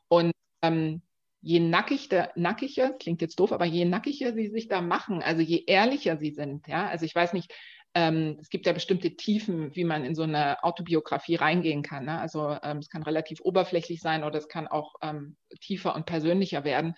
Und 0.08 0.34
ähm, 0.62 1.02
je 1.42 1.60
nackiger, 1.60 2.32
nackiger, 2.36 2.94
klingt 2.94 3.22
jetzt 3.22 3.40
doof, 3.40 3.52
aber 3.52 3.66
je 3.66 3.86
nackiger 3.86 4.34
sie 4.34 4.48
sich 4.48 4.68
da 4.68 4.82
machen, 4.82 5.22
also 5.22 5.42
je 5.42 5.64
ehrlicher 5.66 6.18
sie 6.18 6.32
sind, 6.32 6.68
ja, 6.68 6.88
also 6.88 7.06
ich 7.06 7.16
weiß 7.16 7.32
nicht, 7.32 7.54
ähm, 7.96 8.38
es 8.40 8.50
gibt 8.50 8.66
ja 8.68 8.74
bestimmte 8.74 9.16
Tiefen, 9.16 9.76
wie 9.76 9.84
man 9.84 10.06
in 10.06 10.14
so 10.14 10.24
eine 10.24 10.64
Autobiografie 10.64 11.36
reingehen 11.36 11.82
kann. 11.82 12.06
Ne? 12.06 12.20
Also 12.20 12.56
ähm, 12.62 12.78
es 12.78 12.90
kann 12.90 13.02
relativ 13.02 13.40
oberflächlich 13.42 14.00
sein 14.00 14.24
oder 14.24 14.38
es 14.38 14.48
kann 14.48 14.68
auch 14.68 14.94
ähm, 15.02 15.38
tiefer 15.60 15.96
und 15.96 16.06
persönlicher 16.06 16.64
werden. 16.64 16.94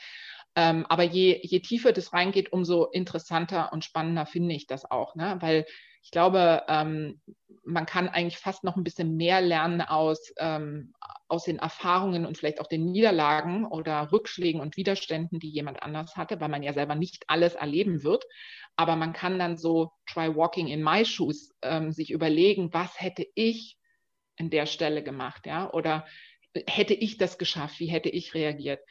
Ähm, 0.55 0.85
aber 0.89 1.03
je, 1.03 1.39
je 1.43 1.59
tiefer 1.59 1.93
das 1.93 2.13
reingeht, 2.13 2.51
umso 2.51 2.85
interessanter 2.85 3.71
und 3.71 3.85
spannender 3.85 4.25
finde 4.25 4.55
ich 4.55 4.67
das 4.67 4.89
auch, 4.89 5.15
ne? 5.15 5.37
weil 5.39 5.65
ich 6.03 6.11
glaube, 6.11 6.63
ähm, 6.67 7.21
man 7.63 7.85
kann 7.85 8.09
eigentlich 8.09 8.39
fast 8.39 8.63
noch 8.63 8.75
ein 8.75 8.83
bisschen 8.83 9.17
mehr 9.17 9.39
lernen 9.39 9.81
aus, 9.81 10.33
ähm, 10.39 10.93
aus 11.27 11.43
den 11.43 11.59
Erfahrungen 11.59 12.25
und 12.25 12.37
vielleicht 12.37 12.59
auch 12.59 12.67
den 12.67 12.85
Niederlagen 12.91 13.65
oder 13.65 14.11
Rückschlägen 14.11 14.61
und 14.61 14.77
Widerständen, 14.77 15.39
die 15.39 15.49
jemand 15.49 15.83
anders 15.83 16.17
hatte, 16.17 16.41
weil 16.41 16.49
man 16.49 16.63
ja 16.63 16.73
selber 16.73 16.95
nicht 16.95 17.23
alles 17.27 17.53
erleben 17.53 18.03
wird. 18.03 18.25
Aber 18.75 18.95
man 18.95 19.13
kann 19.13 19.37
dann 19.37 19.57
so 19.57 19.91
try 20.07 20.35
walking 20.35 20.67
in 20.67 20.83
my 20.83 21.05
shoes 21.05 21.51
ähm, 21.61 21.91
sich 21.91 22.09
überlegen, 22.11 22.73
was 22.73 22.99
hätte 22.99 23.25
ich 23.35 23.77
an 24.39 24.49
der 24.49 24.65
Stelle 24.65 25.03
gemacht, 25.03 25.45
ja? 25.45 25.71
Oder 25.71 26.05
hätte 26.67 26.95
ich 26.95 27.17
das 27.17 27.37
geschafft? 27.37 27.79
Wie 27.79 27.87
hätte 27.87 28.09
ich 28.09 28.33
reagiert? 28.33 28.81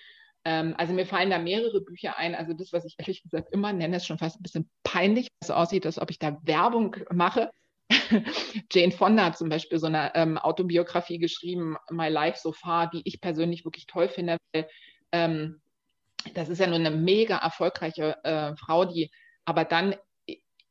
Ähm, 0.44 0.74
also 0.79 0.92
mir 0.92 1.07
fallen 1.07 1.31
da 1.31 1.38
mehrere 1.38 1.81
Bücher 1.81 2.16
ein. 2.16 2.35
Also 2.35 2.53
das, 2.53 2.72
was 2.72 2.85
ich 2.85 2.96
ehrlich 2.98 3.22
gesagt 3.22 3.53
immer 3.53 3.72
nenne, 3.72 3.96
ist 3.96 4.07
schon 4.07 4.18
fast 4.18 4.40
ein 4.40 4.42
bisschen 4.42 4.70
peinlich, 4.85 5.29
was 5.40 5.48
so 5.48 5.55
aussieht, 5.55 5.87
als 5.87 5.98
ob 5.98 6.11
ich 6.11 6.18
da 6.18 6.38
Werbung 6.42 6.96
mache. 7.11 7.50
Jane 8.72 8.92
Fonda 8.92 9.26
hat 9.26 9.38
zum 9.38 9.48
Beispiel 9.48 9.79
so 9.79 9.87
eine 9.87 10.14
ähm, 10.14 10.38
Autobiografie 10.38 11.18
geschrieben, 11.18 11.76
My 11.90 12.09
Life 12.09 12.38
So 12.40 12.53
Far, 12.53 12.88
die 12.88 13.03
ich 13.05 13.20
persönlich 13.20 13.64
wirklich 13.64 13.87
toll 13.87 14.09
finde, 14.09 14.37
weil 14.53 14.68
ähm, 15.12 15.61
das 16.35 16.48
ist 16.48 16.59
ja 16.59 16.66
nur 16.66 16.76
eine 16.76 16.90
mega 16.90 17.38
erfolgreiche 17.38 18.22
äh, 18.24 18.55
Frau, 18.57 18.85
die 18.85 19.11
aber 19.44 19.64
dann 19.64 19.96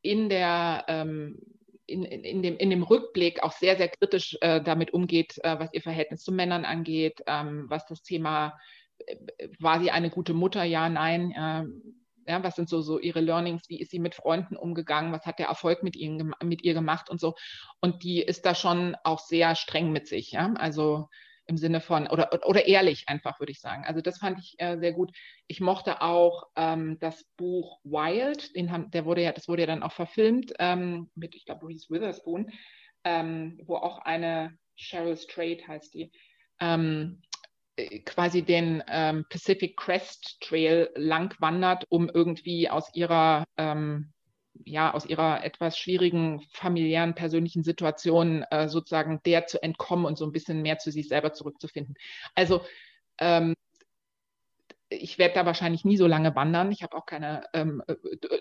in 0.02 0.28
der 0.28 0.84
ähm, 0.88 1.38
in, 1.86 2.04
in, 2.04 2.42
dem, 2.42 2.56
in 2.56 2.70
dem 2.70 2.82
Rückblick 2.84 3.42
auch 3.42 3.52
sehr, 3.52 3.76
sehr 3.76 3.88
kritisch 3.88 4.38
äh, 4.40 4.62
damit 4.62 4.92
umgeht, 4.92 5.38
äh, 5.42 5.58
was 5.58 5.72
ihr 5.72 5.82
Verhältnis 5.82 6.22
zu 6.22 6.32
Männern 6.32 6.64
angeht, 6.64 7.20
ähm, 7.26 7.66
was 7.68 7.84
das 7.86 8.02
Thema 8.02 8.56
war 9.58 9.80
sie 9.80 9.90
eine 9.90 10.10
gute 10.10 10.34
Mutter? 10.34 10.64
Ja, 10.64 10.88
nein. 10.88 11.32
ja, 12.26 12.42
was 12.42 12.56
sind 12.56 12.68
so, 12.68 12.80
so 12.80 12.98
ihre 12.98 13.20
Learnings? 13.20 13.68
Wie 13.68 13.80
ist 13.80 13.90
sie 13.90 13.98
mit 13.98 14.14
Freunden 14.14 14.56
umgegangen? 14.56 15.12
Was 15.12 15.26
hat 15.26 15.38
der 15.38 15.46
Erfolg 15.46 15.82
mit, 15.82 15.96
ihnen, 15.96 16.32
mit 16.42 16.62
ihr 16.62 16.74
gemacht 16.74 17.10
und 17.10 17.20
so? 17.20 17.34
Und 17.80 18.02
die 18.02 18.22
ist 18.22 18.46
da 18.46 18.54
schon 18.54 18.96
auch 19.04 19.20
sehr 19.20 19.54
streng 19.54 19.92
mit 19.92 20.06
sich. 20.06 20.32
Ja? 20.32 20.52
Also 20.54 21.08
im 21.50 21.56
Sinne 21.56 21.80
von, 21.80 22.06
oder, 22.06 22.30
oder 22.46 22.66
ehrlich 22.66 23.08
einfach, 23.08 23.40
würde 23.40 23.50
ich 23.50 23.60
sagen. 23.60 23.84
Also 23.84 24.00
das 24.00 24.18
fand 24.18 24.38
ich 24.38 24.54
äh, 24.58 24.78
sehr 24.78 24.92
gut. 24.92 25.10
Ich 25.48 25.60
mochte 25.60 26.00
auch 26.00 26.44
ähm, 26.54 26.96
das 27.00 27.24
Buch 27.36 27.80
Wild, 27.82 28.54
den 28.54 28.70
haben, 28.70 28.90
der 28.92 29.04
wurde 29.04 29.22
ja, 29.22 29.32
das 29.32 29.48
wurde 29.48 29.62
ja 29.62 29.66
dann 29.66 29.82
auch 29.82 29.92
verfilmt 29.92 30.52
ähm, 30.60 31.10
mit, 31.16 31.34
ich 31.34 31.44
glaube, 31.44 31.66
Reese 31.66 31.90
Witherspoon, 31.90 32.50
ähm, 33.02 33.60
wo 33.64 33.74
auch 33.74 33.98
eine 33.98 34.56
Cheryl 34.76 35.16
Strait 35.16 35.66
heißt 35.66 35.92
die, 35.92 36.12
ähm, 36.60 37.20
äh, 37.22 37.29
quasi 38.04 38.42
den 38.42 38.82
ähm, 38.88 39.24
Pacific 39.30 39.76
Crest 39.76 40.40
Trail 40.40 40.90
lang 40.94 41.34
wandert, 41.40 41.84
um 41.88 42.08
irgendwie 42.08 42.68
aus 42.68 42.90
ihrer 42.94 43.44
ähm, 43.56 44.12
ja, 44.64 44.92
aus 44.92 45.06
ihrer 45.06 45.44
etwas 45.44 45.78
schwierigen 45.78 46.42
familiären, 46.52 47.14
persönlichen 47.14 47.62
Situation 47.62 48.44
äh, 48.50 48.68
sozusagen 48.68 49.20
der 49.24 49.46
zu 49.46 49.62
entkommen 49.62 50.04
und 50.04 50.18
so 50.18 50.26
ein 50.26 50.32
bisschen 50.32 50.62
mehr 50.62 50.78
zu 50.78 50.90
sich 50.90 51.08
selber 51.08 51.32
zurückzufinden. 51.32 51.94
Also 52.34 52.62
ähm, 53.18 53.54
ich 54.90 55.18
werde 55.18 55.34
da 55.34 55.46
wahrscheinlich 55.46 55.84
nie 55.84 55.96
so 55.96 56.06
lange 56.06 56.34
wandern. 56.34 56.72
Ich 56.72 56.82
habe 56.82 56.96
auch 56.96 57.06
keine 57.06 57.44
ähm, 57.52 57.82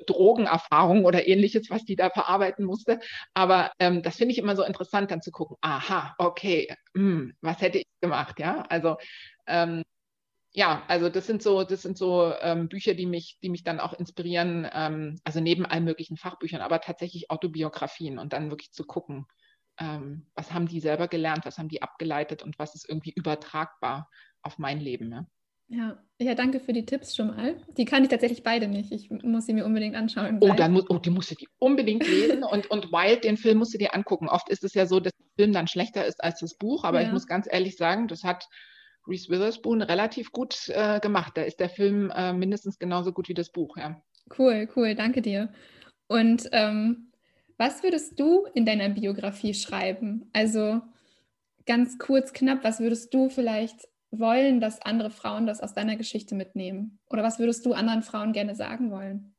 Drogenerfahrung 0.07 1.05
oder 1.05 1.27
ähnliches, 1.27 1.69
was 1.69 1.85
die 1.85 1.95
da 1.95 2.09
verarbeiten 2.09 2.65
musste. 2.65 2.99
Aber 3.33 3.71
ähm, 3.79 4.01
das 4.01 4.17
finde 4.17 4.33
ich 4.33 4.39
immer 4.39 4.55
so 4.55 4.63
interessant, 4.63 5.11
dann 5.11 5.21
zu 5.21 5.31
gucken, 5.31 5.57
aha, 5.61 6.15
okay, 6.17 6.67
mh, 6.93 7.01
hm, 7.01 7.33
was 7.41 7.61
hätte 7.61 7.79
ich 7.79 7.87
gemacht? 8.01 8.39
Ja, 8.39 8.63
also 8.69 8.97
ähm, 9.47 9.83
ja, 10.53 10.83
also 10.87 11.09
das 11.09 11.27
sind 11.27 11.43
so, 11.43 11.63
das 11.63 11.83
sind 11.83 11.97
so 11.97 12.33
ähm, 12.41 12.69
Bücher, 12.69 12.95
die 12.95 13.05
mich, 13.05 13.37
die 13.43 13.49
mich 13.49 13.63
dann 13.63 13.79
auch 13.79 13.93
inspirieren, 13.93 14.67
ähm, 14.73 15.19
also 15.23 15.39
neben 15.41 15.65
allen 15.65 15.83
möglichen 15.83 16.17
Fachbüchern, 16.17 16.61
aber 16.61 16.81
tatsächlich 16.81 17.29
Autobiografien 17.29 18.17
und 18.17 18.33
dann 18.33 18.49
wirklich 18.49 18.71
zu 18.71 18.85
gucken, 18.85 19.27
ähm, 19.79 20.27
was 20.35 20.51
haben 20.51 20.67
die 20.67 20.79
selber 20.79 21.07
gelernt, 21.07 21.45
was 21.45 21.59
haben 21.59 21.69
die 21.69 21.83
abgeleitet 21.83 22.43
und 22.43 22.57
was 22.59 22.75
ist 22.75 22.89
irgendwie 22.89 23.13
übertragbar 23.15 24.09
auf 24.41 24.57
mein 24.57 24.79
Leben. 24.79 25.11
Ja? 25.11 25.25
Ja, 25.69 25.99
ja, 26.19 26.33
danke 26.33 26.59
für 26.59 26.73
die 26.73 26.85
Tipps 26.85 27.15
schon 27.15 27.27
mal. 27.27 27.55
Die 27.77 27.85
kann 27.85 28.03
ich 28.03 28.09
tatsächlich 28.09 28.41
beide 28.41 28.67
nicht. 28.67 28.91
Ich 28.91 29.11
muss 29.11 29.45
sie 29.45 29.53
mir 29.53 29.65
unbedingt 29.65 29.95
anschauen. 29.95 30.39
Oh, 30.41 30.53
dann 30.53 30.73
muss, 30.73 30.89
oh, 30.89 30.97
die 30.97 31.11
musst 31.11 31.29
du 31.29 31.35
die 31.35 31.47
unbedingt 31.59 32.07
lesen 32.07 32.43
und, 32.43 32.69
und 32.71 32.91
Wild, 32.91 33.23
den 33.23 33.37
Film 33.37 33.59
musst 33.59 33.75
du 33.75 33.77
dir 33.77 33.93
angucken. 33.93 34.27
Oft 34.27 34.49
ist 34.49 34.63
es 34.63 34.73
ja 34.73 34.87
so, 34.87 34.99
dass 34.99 35.13
der 35.15 35.27
Film 35.37 35.53
dann 35.53 35.67
schlechter 35.67 36.05
ist 36.05 36.23
als 36.23 36.39
das 36.39 36.57
Buch, 36.57 36.83
aber 36.83 37.01
ja. 37.01 37.07
ich 37.07 37.13
muss 37.13 37.27
ganz 37.27 37.47
ehrlich 37.49 37.77
sagen, 37.77 38.07
das 38.07 38.23
hat 38.23 38.49
Reese 39.07 39.29
Witherspoon 39.29 39.83
relativ 39.83 40.31
gut 40.31 40.69
äh, 40.69 40.99
gemacht. 40.99 41.33
Da 41.35 41.43
ist 41.43 41.59
der 41.59 41.69
Film 41.69 42.11
äh, 42.15 42.33
mindestens 42.33 42.79
genauso 42.79 43.13
gut 43.13 43.29
wie 43.29 43.35
das 43.35 43.51
Buch, 43.51 43.77
ja. 43.77 44.01
Cool, 44.37 44.67
cool, 44.75 44.95
danke 44.95 45.21
dir. 45.21 45.53
Und 46.07 46.49
ähm, 46.51 47.11
was 47.57 47.83
würdest 47.83 48.19
du 48.19 48.45
in 48.55 48.65
deiner 48.65 48.89
Biografie 48.89 49.53
schreiben? 49.53 50.29
Also 50.33 50.81
ganz 51.65 51.99
kurz, 51.99 52.33
knapp, 52.33 52.63
was 52.63 52.79
würdest 52.79 53.13
du 53.13 53.29
vielleicht 53.29 53.88
wollen, 54.11 54.59
dass 54.59 54.81
andere 54.81 55.11
Frauen 55.11 55.45
das 55.45 55.61
aus 55.61 55.73
deiner 55.73 55.95
Geschichte 55.95 56.35
mitnehmen? 56.35 56.99
Oder 57.09 57.23
was 57.23 57.39
würdest 57.39 57.65
du 57.65 57.73
anderen 57.73 58.03
Frauen 58.03 58.33
gerne 58.33 58.55
sagen 58.55 58.91
wollen? 58.91 59.35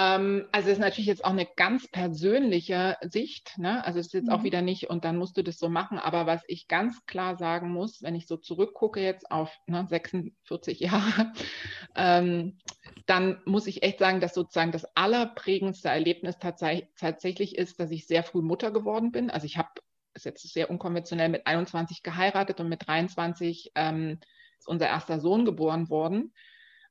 Ähm, 0.00 0.48
also 0.50 0.68
es 0.68 0.74
ist 0.74 0.80
natürlich 0.80 1.06
jetzt 1.06 1.24
auch 1.24 1.30
eine 1.30 1.46
ganz 1.56 1.86
persönliche 1.88 2.96
Sicht. 3.02 3.58
Ne? 3.58 3.84
Also 3.84 3.98
es 3.98 4.06
ist 4.06 4.14
jetzt 4.14 4.28
mhm. 4.28 4.32
auch 4.32 4.42
wieder 4.44 4.62
nicht, 4.62 4.88
und 4.88 5.04
dann 5.04 5.18
musst 5.18 5.36
du 5.36 5.42
das 5.42 5.58
so 5.58 5.68
machen. 5.68 5.98
Aber 5.98 6.26
was 6.26 6.42
ich 6.46 6.68
ganz 6.68 7.04
klar 7.04 7.36
sagen 7.36 7.70
muss, 7.70 8.02
wenn 8.02 8.14
ich 8.14 8.26
so 8.26 8.38
zurückgucke 8.38 9.00
jetzt 9.00 9.30
auf 9.30 9.54
ne, 9.66 9.86
46 9.86 10.80
Jahre, 10.80 11.32
ähm, 11.96 12.58
dann 13.04 13.42
muss 13.44 13.66
ich 13.66 13.82
echt 13.82 13.98
sagen, 13.98 14.20
dass 14.20 14.32
sozusagen 14.32 14.72
das 14.72 14.86
allerprägendste 14.96 15.90
Erlebnis 15.90 16.38
tats 16.38 16.64
tatsächlich 16.98 17.56
ist, 17.58 17.78
dass 17.78 17.90
ich 17.90 18.06
sehr 18.06 18.22
früh 18.22 18.42
Mutter 18.42 18.70
geworden 18.70 19.12
bin. 19.12 19.30
Also 19.30 19.44
ich 19.44 19.58
habe, 19.58 19.68
ist 20.14 20.24
jetzt 20.24 20.52
sehr 20.52 20.70
unkonventionell, 20.70 21.28
mit 21.28 21.46
21 21.46 22.02
geheiratet 22.02 22.60
und 22.60 22.68
mit 22.68 22.86
23 22.86 23.72
ähm, 23.74 24.18
ist 24.58 24.68
unser 24.68 24.86
erster 24.86 25.20
Sohn 25.20 25.44
geboren 25.44 25.88
worden. 25.88 26.32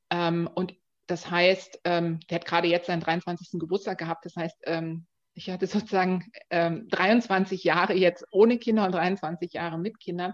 Ähm, 0.10 0.50
und 0.54 0.76
das 1.08 1.30
heißt, 1.30 1.82
ähm, 1.86 2.20
der 2.30 2.36
hat 2.36 2.46
gerade 2.46 2.68
jetzt 2.68 2.88
seinen 2.88 3.02
23. 3.02 3.60
Geburtstag 3.60 3.98
gehabt. 3.98 4.26
Das 4.26 4.36
heißt, 4.36 4.58
ähm, 4.66 5.08
ich 5.34 5.50
hatte 5.50 5.68
sozusagen 5.68 6.32
ähm, 6.50 6.88
23 6.90 7.64
Jahre 7.64 7.94
jetzt 7.94 8.26
ohne 8.32 8.58
Kinder 8.58 8.86
und 8.86 8.94
23 8.94 9.54
Jahre 9.54 9.80
mit 9.80 10.00
Kindern. 10.00 10.34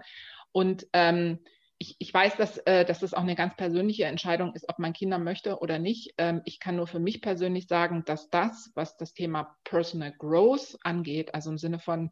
Und 0.51 0.87
ähm, 0.93 1.39
ich, 1.77 1.95
ich, 1.99 2.13
weiß, 2.13 2.37
dass, 2.37 2.57
äh, 2.59 2.85
dass 2.85 2.99
das 2.99 3.13
auch 3.13 3.21
eine 3.21 3.35
ganz 3.35 3.55
persönliche 3.55 4.05
Entscheidung 4.05 4.53
ist, 4.53 4.69
ob 4.69 4.79
man 4.79 4.93
Kinder 4.93 5.19
möchte 5.19 5.59
oder 5.59 5.77
nicht. 5.77 6.13
Ähm, 6.17 6.41
ich 6.45 6.59
kann 6.59 6.77
nur 6.77 6.87
für 6.87 6.99
mich 6.99 7.21
persönlich 7.21 7.67
sagen, 7.67 8.03
dass 8.05 8.29
das, 8.29 8.71
was 8.75 8.95
das 8.95 9.13
Thema 9.13 9.55
Personal 9.65 10.13
Growth 10.13 10.77
angeht, 10.83 11.35
also 11.35 11.49
im 11.49 11.57
Sinne 11.57 11.79
von 11.79 12.11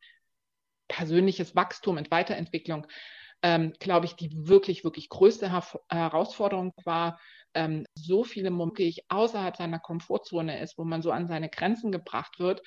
persönliches 0.87 1.55
Wachstum 1.55 1.97
und 1.97 2.11
Weiterentwicklung, 2.11 2.87
ähm, 3.41 3.73
glaube 3.79 4.05
ich, 4.05 4.15
die 4.15 4.47
wirklich, 4.47 4.83
wirklich 4.83 5.09
größte 5.09 5.51
Herausforderung 5.89 6.73
war, 6.85 7.19
ähm, 7.53 7.85
so 7.95 8.23
viele 8.23 8.49
Momente 8.49 9.01
außerhalb 9.09 9.55
seiner 9.55 9.79
Komfortzone 9.79 10.59
ist, 10.61 10.77
wo 10.77 10.83
man 10.83 11.01
so 11.01 11.11
an 11.11 11.27
seine 11.27 11.49
Grenzen 11.49 11.91
gebracht 11.91 12.39
wird, 12.39 12.61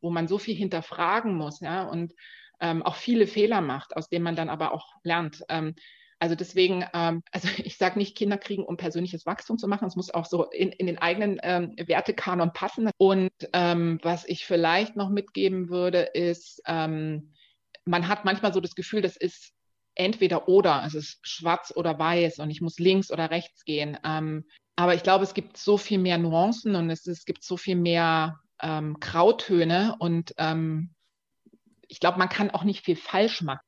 wo 0.00 0.10
man 0.10 0.28
so 0.28 0.38
viel 0.38 0.54
hinterfragen 0.54 1.34
muss, 1.34 1.60
ja, 1.60 1.82
und 1.82 2.12
ähm, 2.60 2.82
auch 2.82 2.96
viele 2.96 3.26
Fehler 3.26 3.60
macht, 3.60 3.96
aus 3.96 4.08
denen 4.08 4.24
man 4.24 4.36
dann 4.36 4.48
aber 4.48 4.72
auch 4.72 4.92
lernt. 5.02 5.44
Ähm, 5.48 5.74
also 6.20 6.34
deswegen, 6.34 6.84
ähm, 6.94 7.22
also 7.30 7.48
ich 7.58 7.76
sage 7.76 7.98
nicht 7.98 8.16
Kinder 8.16 8.38
kriegen, 8.38 8.64
um 8.64 8.76
persönliches 8.76 9.26
Wachstum 9.26 9.58
zu 9.58 9.68
machen. 9.68 9.86
Es 9.86 9.96
muss 9.96 10.12
auch 10.12 10.26
so 10.26 10.44
in, 10.50 10.70
in 10.70 10.86
den 10.86 10.98
eigenen 10.98 11.38
ähm, 11.42 11.74
Wertekanon 11.76 12.52
passen. 12.52 12.90
Und 12.96 13.30
ähm, 13.52 13.98
was 14.02 14.26
ich 14.26 14.44
vielleicht 14.44 14.96
noch 14.96 15.10
mitgeben 15.10 15.68
würde, 15.68 16.00
ist, 16.00 16.62
ähm, 16.66 17.32
man 17.88 18.08
hat 18.08 18.24
manchmal 18.24 18.52
so 18.52 18.60
das 18.60 18.74
Gefühl, 18.74 19.02
das 19.02 19.16
ist 19.16 19.52
entweder 19.94 20.48
oder, 20.48 20.84
es 20.86 20.94
ist 20.94 21.18
schwarz 21.22 21.72
oder 21.74 21.98
weiß 21.98 22.38
und 22.38 22.50
ich 22.50 22.60
muss 22.60 22.78
links 22.78 23.10
oder 23.10 23.30
rechts 23.30 23.64
gehen. 23.64 23.98
Ähm, 24.04 24.44
aber 24.76 24.94
ich 24.94 25.02
glaube, 25.02 25.24
es 25.24 25.34
gibt 25.34 25.56
so 25.56 25.76
viel 25.76 25.98
mehr 25.98 26.18
Nuancen 26.18 26.76
und 26.76 26.88
es, 26.90 27.06
es 27.06 27.24
gibt 27.24 27.42
so 27.42 27.56
viel 27.56 27.74
mehr 27.74 28.38
ähm, 28.62 28.98
Grautöne 29.00 29.96
und 29.98 30.34
ähm, 30.38 30.94
ich 31.88 32.00
glaube, 32.00 32.18
man 32.18 32.28
kann 32.28 32.50
auch 32.50 32.64
nicht 32.64 32.84
viel 32.84 32.96
falsch 32.96 33.42
machen. 33.42 33.66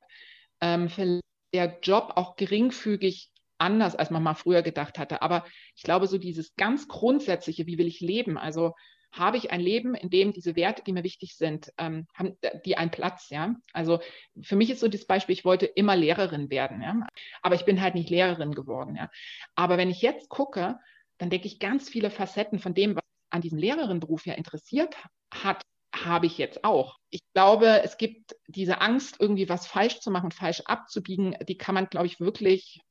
Ähm, 0.61 1.19
der 1.53 1.79
Job 1.81 2.13
auch 2.15 2.37
geringfügig 2.37 3.31
anders, 3.57 3.95
als 3.95 4.09
man 4.09 4.23
mal 4.23 4.35
früher 4.35 4.61
gedacht 4.61 4.97
hatte. 4.97 5.21
Aber 5.21 5.45
ich 5.75 5.83
glaube, 5.83 6.07
so 6.07 6.17
dieses 6.17 6.55
ganz 6.55 6.87
Grundsätzliche, 6.87 7.67
wie 7.67 7.77
will 7.77 7.87
ich 7.87 7.99
leben? 7.99 8.37
Also 8.37 8.73
habe 9.11 9.37
ich 9.37 9.51
ein 9.51 9.61
Leben, 9.61 9.95
in 9.95 10.09
dem 10.09 10.33
diese 10.33 10.55
Werte, 10.55 10.83
die 10.83 10.93
mir 10.93 11.03
wichtig 11.03 11.35
sind, 11.35 11.71
ähm, 11.77 12.07
haben 12.13 12.37
die 12.65 12.77
einen 12.77 12.91
Platz, 12.91 13.29
ja. 13.29 13.55
Also 13.73 13.99
für 14.41 14.55
mich 14.55 14.69
ist 14.69 14.79
so 14.79 14.87
das 14.87 15.05
Beispiel, 15.05 15.33
ich 15.33 15.45
wollte 15.45 15.65
immer 15.65 15.95
Lehrerin 15.95 16.49
werden, 16.49 16.81
ja. 16.81 16.95
Aber 17.41 17.55
ich 17.55 17.65
bin 17.65 17.81
halt 17.81 17.95
nicht 17.95 18.09
Lehrerin 18.09 18.53
geworden, 18.53 18.95
ja. 18.95 19.09
Aber 19.55 19.77
wenn 19.77 19.89
ich 19.89 20.01
jetzt 20.01 20.29
gucke, 20.29 20.79
dann 21.17 21.29
denke 21.29 21.47
ich, 21.47 21.59
ganz 21.59 21.89
viele 21.89 22.09
Facetten 22.09 22.59
von 22.59 22.73
dem, 22.73 22.95
was 22.95 23.03
an 23.29 23.41
diesem 23.41 23.57
Lehrerinnenberuf 23.57 24.25
ja 24.25 24.33
interessiert 24.33 24.95
hat, 25.33 25.61
habe 25.93 26.25
ich 26.25 26.37
jetzt 26.37 26.63
auch. 26.63 26.97
Ich 27.09 27.21
glaube, 27.33 27.81
es 27.83 27.97
gibt 27.97 28.35
diese 28.47 28.79
Angst, 28.79 29.17
irgendwie 29.19 29.49
was 29.49 29.67
falsch 29.67 29.99
zu 29.99 30.09
machen, 30.09 30.31
falsch 30.31 30.61
abzubiegen, 30.65 31.35
die 31.47 31.57
kann 31.57 31.75
man, 31.75 31.87
glaube 31.87 32.07
ich, 32.07 32.19
wirklich, 32.19 32.81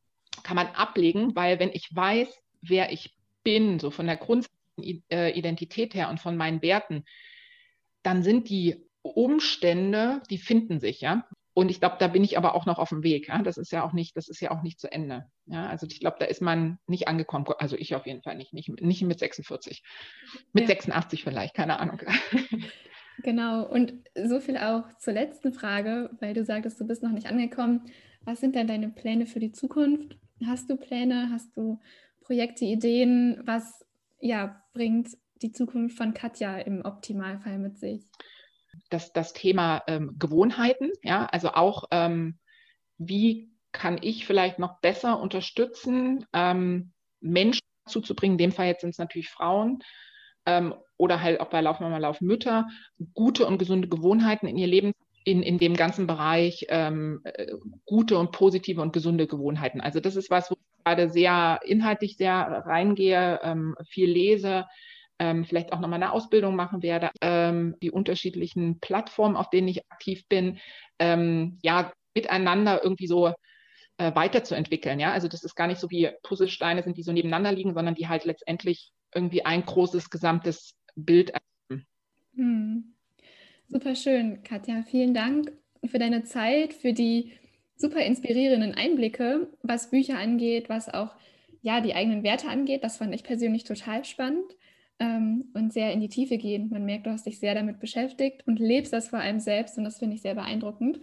kann 0.42 0.56
man 0.56 0.68
ablegen, 0.68 1.34
weil 1.34 1.58
wenn 1.58 1.70
ich 1.72 1.88
weiß, 1.94 2.28
wer 2.60 2.92
ich 2.92 3.16
bin, 3.42 3.78
so 3.78 3.90
von 3.90 4.06
der 4.06 4.16
Grund 4.16 4.46
äh, 4.46 4.48
Identität 4.82 5.94
her 5.94 6.08
und 6.10 6.20
von 6.20 6.36
meinen 6.36 6.62
Werten, 6.62 7.04
dann 8.02 8.22
sind 8.22 8.48
die 8.48 8.86
Umstände, 9.02 10.22
die 10.30 10.38
finden 10.38 10.80
sich, 10.80 11.00
ja. 11.00 11.26
Und 11.52 11.70
ich 11.70 11.80
glaube, 11.80 11.96
da 11.98 12.06
bin 12.06 12.22
ich 12.22 12.38
aber 12.38 12.54
auch 12.54 12.64
noch 12.64 12.78
auf 12.78 12.90
dem 12.90 13.02
Weg. 13.02 13.28
Ja? 13.28 13.42
Das 13.42 13.58
ist 13.58 13.72
ja 13.72 13.84
auch 13.84 13.92
nicht, 13.92 14.16
das 14.16 14.28
ist 14.28 14.40
ja 14.40 14.50
auch 14.52 14.62
nicht 14.62 14.78
zu 14.78 14.90
Ende. 14.90 15.26
Ja? 15.46 15.66
Also 15.66 15.86
ich 15.90 16.00
glaube, 16.00 16.16
da 16.20 16.26
ist 16.26 16.40
man 16.40 16.78
nicht 16.86 17.08
angekommen. 17.08 17.44
Also 17.58 17.76
ich 17.76 17.94
auf 17.94 18.06
jeden 18.06 18.22
Fall 18.22 18.36
nicht, 18.36 18.54
nicht, 18.54 18.68
nicht 18.80 19.02
mit 19.02 19.18
46. 19.18 19.82
Mit 20.52 20.62
ja. 20.62 20.68
86 20.68 21.24
vielleicht, 21.24 21.54
keine 21.54 21.78
Ahnung. 21.78 22.00
Genau. 23.22 23.66
Und 23.66 23.92
so 24.14 24.40
viel 24.40 24.56
auch 24.56 24.84
zur 24.98 25.12
letzten 25.12 25.52
Frage, 25.52 26.08
weil 26.20 26.32
du 26.32 26.42
sagtest, 26.42 26.80
du 26.80 26.86
bist 26.86 27.02
noch 27.02 27.10
nicht 27.10 27.26
angekommen. 27.26 27.82
Was 28.22 28.40
sind 28.40 28.54
denn 28.54 28.66
deine 28.66 28.88
Pläne 28.88 29.26
für 29.26 29.40
die 29.40 29.52
Zukunft? 29.52 30.16
Hast 30.46 30.70
du 30.70 30.76
Pläne? 30.76 31.28
Hast 31.30 31.54
du 31.54 31.78
Projekte, 32.22 32.64
Ideen? 32.64 33.42
Was 33.44 33.84
ja, 34.20 34.59
bringt 34.72 35.16
die 35.42 35.52
Zukunft 35.52 35.96
von 35.96 36.14
Katja 36.14 36.58
im 36.58 36.84
Optimalfall 36.84 37.58
mit 37.58 37.78
sich? 37.78 38.02
Das, 38.88 39.12
das 39.12 39.32
Thema 39.32 39.82
ähm, 39.86 40.16
Gewohnheiten, 40.18 40.90
ja, 41.02 41.26
also 41.26 41.50
auch, 41.50 41.84
ähm, 41.90 42.38
wie 42.98 43.50
kann 43.72 43.98
ich 44.00 44.26
vielleicht 44.26 44.58
noch 44.58 44.80
besser 44.80 45.20
unterstützen, 45.20 46.26
ähm, 46.32 46.92
Menschen 47.20 47.62
zuzubringen, 47.86 48.34
in 48.34 48.38
dem 48.38 48.52
Fall 48.52 48.66
jetzt 48.66 48.82
sind 48.82 48.90
es 48.90 48.98
natürlich 48.98 49.28
Frauen, 49.28 49.82
ähm, 50.46 50.74
oder 50.96 51.20
halt 51.20 51.40
auch 51.40 51.48
bei 51.48 51.60
Laufmama, 51.60 51.98
Laufmütter, 51.98 52.68
gute 53.14 53.46
und 53.46 53.58
gesunde 53.58 53.88
Gewohnheiten 53.88 54.46
in 54.46 54.56
ihr 54.56 54.66
Leben 54.66 54.92
in, 55.24 55.42
in 55.42 55.58
dem 55.58 55.74
ganzen 55.74 56.06
Bereich 56.06 56.66
ähm, 56.68 57.20
äh, 57.24 57.52
gute 57.84 58.18
und 58.18 58.32
positive 58.32 58.80
und 58.80 58.92
gesunde 58.92 59.26
Gewohnheiten. 59.26 59.80
Also 59.80 60.00
das 60.00 60.16
ist 60.16 60.30
was, 60.30 60.50
wo 60.50 60.56
gerade 60.90 61.08
sehr 61.08 61.60
inhaltlich 61.64 62.16
sehr 62.16 62.62
reingehe, 62.66 63.40
ähm, 63.42 63.76
viel 63.88 64.10
lese, 64.10 64.66
ähm, 65.18 65.44
vielleicht 65.44 65.72
auch 65.72 65.80
nochmal 65.80 66.02
eine 66.02 66.12
Ausbildung 66.12 66.56
machen 66.56 66.82
werde, 66.82 67.10
ähm, 67.20 67.76
die 67.82 67.90
unterschiedlichen 67.90 68.80
Plattformen, 68.80 69.36
auf 69.36 69.50
denen 69.50 69.68
ich 69.68 69.82
aktiv 69.90 70.26
bin, 70.28 70.58
ja, 71.02 71.92
miteinander 72.14 72.82
irgendwie 72.82 73.06
so 73.06 73.32
äh, 73.96 74.14
weiterzuentwickeln. 74.14 75.00
Ja? 75.00 75.12
Also 75.12 75.28
das 75.28 75.44
ist 75.44 75.54
gar 75.54 75.66
nicht 75.66 75.80
so 75.80 75.90
wie 75.90 76.10
Puzzlesteine 76.22 76.82
sind, 76.82 76.98
die 76.98 77.02
so 77.02 77.12
nebeneinander 77.12 77.52
liegen, 77.52 77.72
sondern 77.72 77.94
die 77.94 78.08
halt 78.08 78.26
letztendlich 78.26 78.92
irgendwie 79.14 79.46
ein 79.46 79.64
großes 79.64 80.10
gesamtes 80.10 80.74
Bild 80.96 81.30
ergeben. 81.30 81.86
Hm. 82.34 82.94
Super 83.68 83.94
schön, 83.94 84.42
Katja. 84.42 84.82
Vielen 84.82 85.14
Dank 85.14 85.52
für 85.86 85.98
deine 85.98 86.24
Zeit, 86.24 86.74
für 86.74 86.92
die 86.92 87.32
super 87.80 88.00
inspirierenden 88.00 88.74
Einblicke, 88.74 89.48
was 89.62 89.90
Bücher 89.90 90.18
angeht, 90.18 90.68
was 90.68 90.88
auch 90.88 91.10
ja, 91.62 91.80
die 91.80 91.94
eigenen 91.94 92.22
Werte 92.22 92.48
angeht. 92.48 92.84
Das 92.84 92.96
fand 92.96 93.14
ich 93.14 93.22
persönlich 93.22 93.64
total 93.64 94.04
spannend 94.04 94.56
ähm, 94.98 95.50
und 95.54 95.72
sehr 95.72 95.92
in 95.92 96.00
die 96.00 96.08
Tiefe 96.08 96.38
gehen. 96.38 96.70
Man 96.70 96.84
merkt, 96.84 97.06
du 97.06 97.10
hast 97.10 97.26
dich 97.26 97.38
sehr 97.38 97.54
damit 97.54 97.80
beschäftigt 97.80 98.46
und 98.46 98.58
lebst 98.58 98.92
das 98.92 99.08
vor 99.08 99.18
allem 99.18 99.40
selbst 99.40 99.76
und 99.78 99.84
das 99.84 99.98
finde 99.98 100.16
ich 100.16 100.22
sehr 100.22 100.34
beeindruckend. 100.34 101.00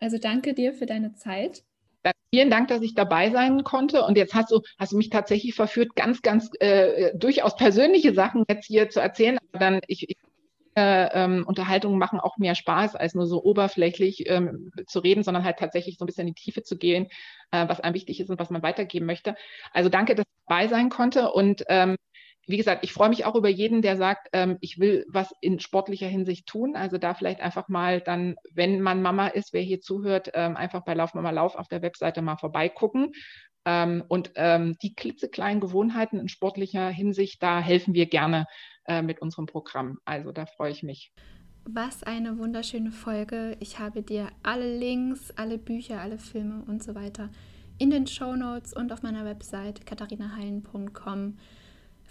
Also 0.00 0.18
danke 0.18 0.54
dir 0.54 0.72
für 0.72 0.86
deine 0.86 1.14
Zeit. 1.14 1.62
Vielen 2.32 2.48
Dank, 2.48 2.68
dass 2.68 2.80
ich 2.80 2.94
dabei 2.94 3.30
sein 3.30 3.64
konnte. 3.64 4.04
Und 4.04 4.16
jetzt 4.16 4.34
hast 4.34 4.52
du, 4.52 4.60
hast 4.78 4.92
du 4.92 4.96
mich 4.96 5.10
tatsächlich 5.10 5.54
verführt, 5.54 5.96
ganz, 5.96 6.22
ganz 6.22 6.48
äh, 6.60 7.12
durchaus 7.16 7.56
persönliche 7.56 8.14
Sachen 8.14 8.44
jetzt 8.48 8.66
hier 8.66 8.88
zu 8.88 9.00
erzählen. 9.00 9.36
Aber 9.50 9.58
dann, 9.58 9.80
ich, 9.88 10.08
ich 10.08 10.16
ähm, 10.76 11.44
Unterhaltungen 11.46 11.98
machen 11.98 12.20
auch 12.20 12.36
mehr 12.38 12.54
Spaß, 12.54 12.96
als 12.96 13.14
nur 13.14 13.26
so 13.26 13.42
oberflächlich 13.42 14.28
ähm, 14.28 14.70
zu 14.86 15.00
reden, 15.00 15.22
sondern 15.22 15.44
halt 15.44 15.58
tatsächlich 15.58 15.98
so 15.98 16.04
ein 16.04 16.06
bisschen 16.06 16.28
in 16.28 16.34
die 16.34 16.40
Tiefe 16.40 16.62
zu 16.62 16.76
gehen, 16.78 17.08
äh, 17.50 17.68
was 17.68 17.80
einem 17.80 17.94
wichtig 17.94 18.20
ist 18.20 18.30
und 18.30 18.38
was 18.38 18.50
man 18.50 18.62
weitergeben 18.62 19.06
möchte. 19.06 19.34
Also 19.72 19.88
danke, 19.88 20.14
dass 20.14 20.26
ich 20.26 20.46
dabei 20.46 20.68
sein 20.68 20.88
konnte. 20.88 21.32
Und 21.32 21.64
ähm, 21.68 21.96
wie 22.50 22.56
gesagt, 22.56 22.84
ich 22.84 22.92
freue 22.92 23.08
mich 23.08 23.24
auch 23.24 23.34
über 23.34 23.48
jeden, 23.48 23.82
der 23.82 23.96
sagt, 23.96 24.28
ähm, 24.32 24.58
ich 24.60 24.78
will 24.78 25.06
was 25.08 25.34
in 25.40 25.60
sportlicher 25.60 26.08
Hinsicht 26.08 26.46
tun. 26.46 26.76
Also 26.76 26.98
da 26.98 27.14
vielleicht 27.14 27.40
einfach 27.40 27.68
mal 27.68 28.00
dann, 28.00 28.36
wenn 28.52 28.80
man 28.80 29.02
Mama 29.02 29.28
ist, 29.28 29.52
wer 29.52 29.62
hier 29.62 29.80
zuhört, 29.80 30.30
ähm, 30.34 30.56
einfach 30.56 30.84
bei 30.84 30.94
Lauf 30.94 31.14
Mama 31.14 31.30
Lauf 31.30 31.54
auf 31.56 31.68
der 31.68 31.82
Webseite 31.82 32.22
mal 32.22 32.36
vorbeigucken. 32.36 33.12
Ähm, 33.64 34.02
und 34.08 34.32
ähm, 34.36 34.76
die 34.82 34.94
klitzekleinen 34.94 35.60
Gewohnheiten 35.60 36.18
in 36.18 36.28
sportlicher 36.28 36.88
Hinsicht, 36.88 37.42
da 37.42 37.60
helfen 37.60 37.94
wir 37.94 38.06
gerne 38.06 38.46
äh, 38.86 39.02
mit 39.02 39.20
unserem 39.20 39.46
Programm. 39.46 39.98
Also 40.04 40.32
da 40.32 40.46
freue 40.46 40.72
ich 40.72 40.82
mich. 40.82 41.12
Was 41.64 42.02
eine 42.02 42.38
wunderschöne 42.38 42.90
Folge. 42.90 43.56
Ich 43.60 43.78
habe 43.78 44.02
dir 44.02 44.28
alle 44.42 44.78
Links, 44.78 45.30
alle 45.32 45.58
Bücher, 45.58 46.00
alle 46.00 46.18
Filme 46.18 46.64
und 46.66 46.82
so 46.82 46.94
weiter 46.94 47.28
in 47.80 47.90
den 47.90 48.06
Show 48.06 48.36
Notes 48.36 48.74
und 48.74 48.92
auf 48.92 49.02
meiner 49.02 49.24
Website 49.24 49.86
katharinaheilen.com 49.86 51.38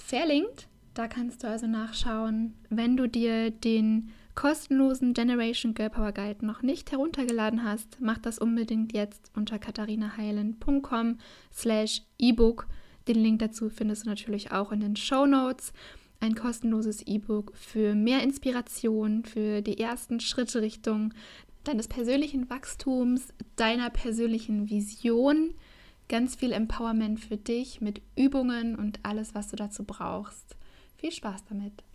verlinkt. 0.02 0.68
Da 0.93 1.08
kannst 1.08 1.43
du 1.43 1.47
also 1.47 1.68
nachschauen, 1.68 2.56
wenn 2.70 2.97
du 2.97 3.08
dir 3.08 3.52
den 3.52 4.12
kostenlosen 4.36 5.14
Generation 5.14 5.74
Girl 5.74 5.89
Power 5.89 6.12
Guide 6.12 6.45
noch 6.45 6.62
nicht 6.62 6.91
heruntergeladen 6.91 7.64
hast, 7.64 7.97
mach 8.00 8.18
das 8.18 8.39
unbedingt 8.39 8.93
jetzt 8.93 9.32
unter 9.36 9.60
katharinaheilen.com 9.60 11.18
slash 11.54 12.04
ebook. 12.18 12.68
Den 13.08 13.18
Link 13.18 13.39
dazu 13.39 13.70
findest 13.70 14.06
du 14.06 14.10
natürlich 14.10 14.52
auch 14.52 14.72
in 14.72 14.80
den 14.80 14.95
Show 14.95 15.26
Notes. 15.26 15.74
Ein 16.22 16.36
kostenloses 16.36 17.02
E-Book 17.08 17.54
für 17.56 17.95
mehr 17.95 18.24
Inspiration, 18.24 19.24
für 19.24 19.62
die 19.62 19.80
ersten 19.80 20.20
Schritte 20.20 20.62
Richtung 20.62 21.14
deines 21.64 21.88
persönlichen 21.88 22.50
Wachstums, 22.50 23.30
deiner 23.56 23.89
persönlichen 23.89 24.70
Vision 24.70 25.54
Ganz 26.10 26.36
viel 26.36 26.51
Empowerment 26.53 27.20
für 27.20 27.38
dich 27.38 27.82
mit 27.82 28.01
Übungen 28.16 28.76
und 28.76 28.99
alles, 29.03 29.36
was 29.36 29.47
du 29.49 29.55
dazu 29.55 29.84
brauchst. 29.84 30.57
Viel 30.97 31.12
Spaß 31.12 31.45
damit! 31.47 31.84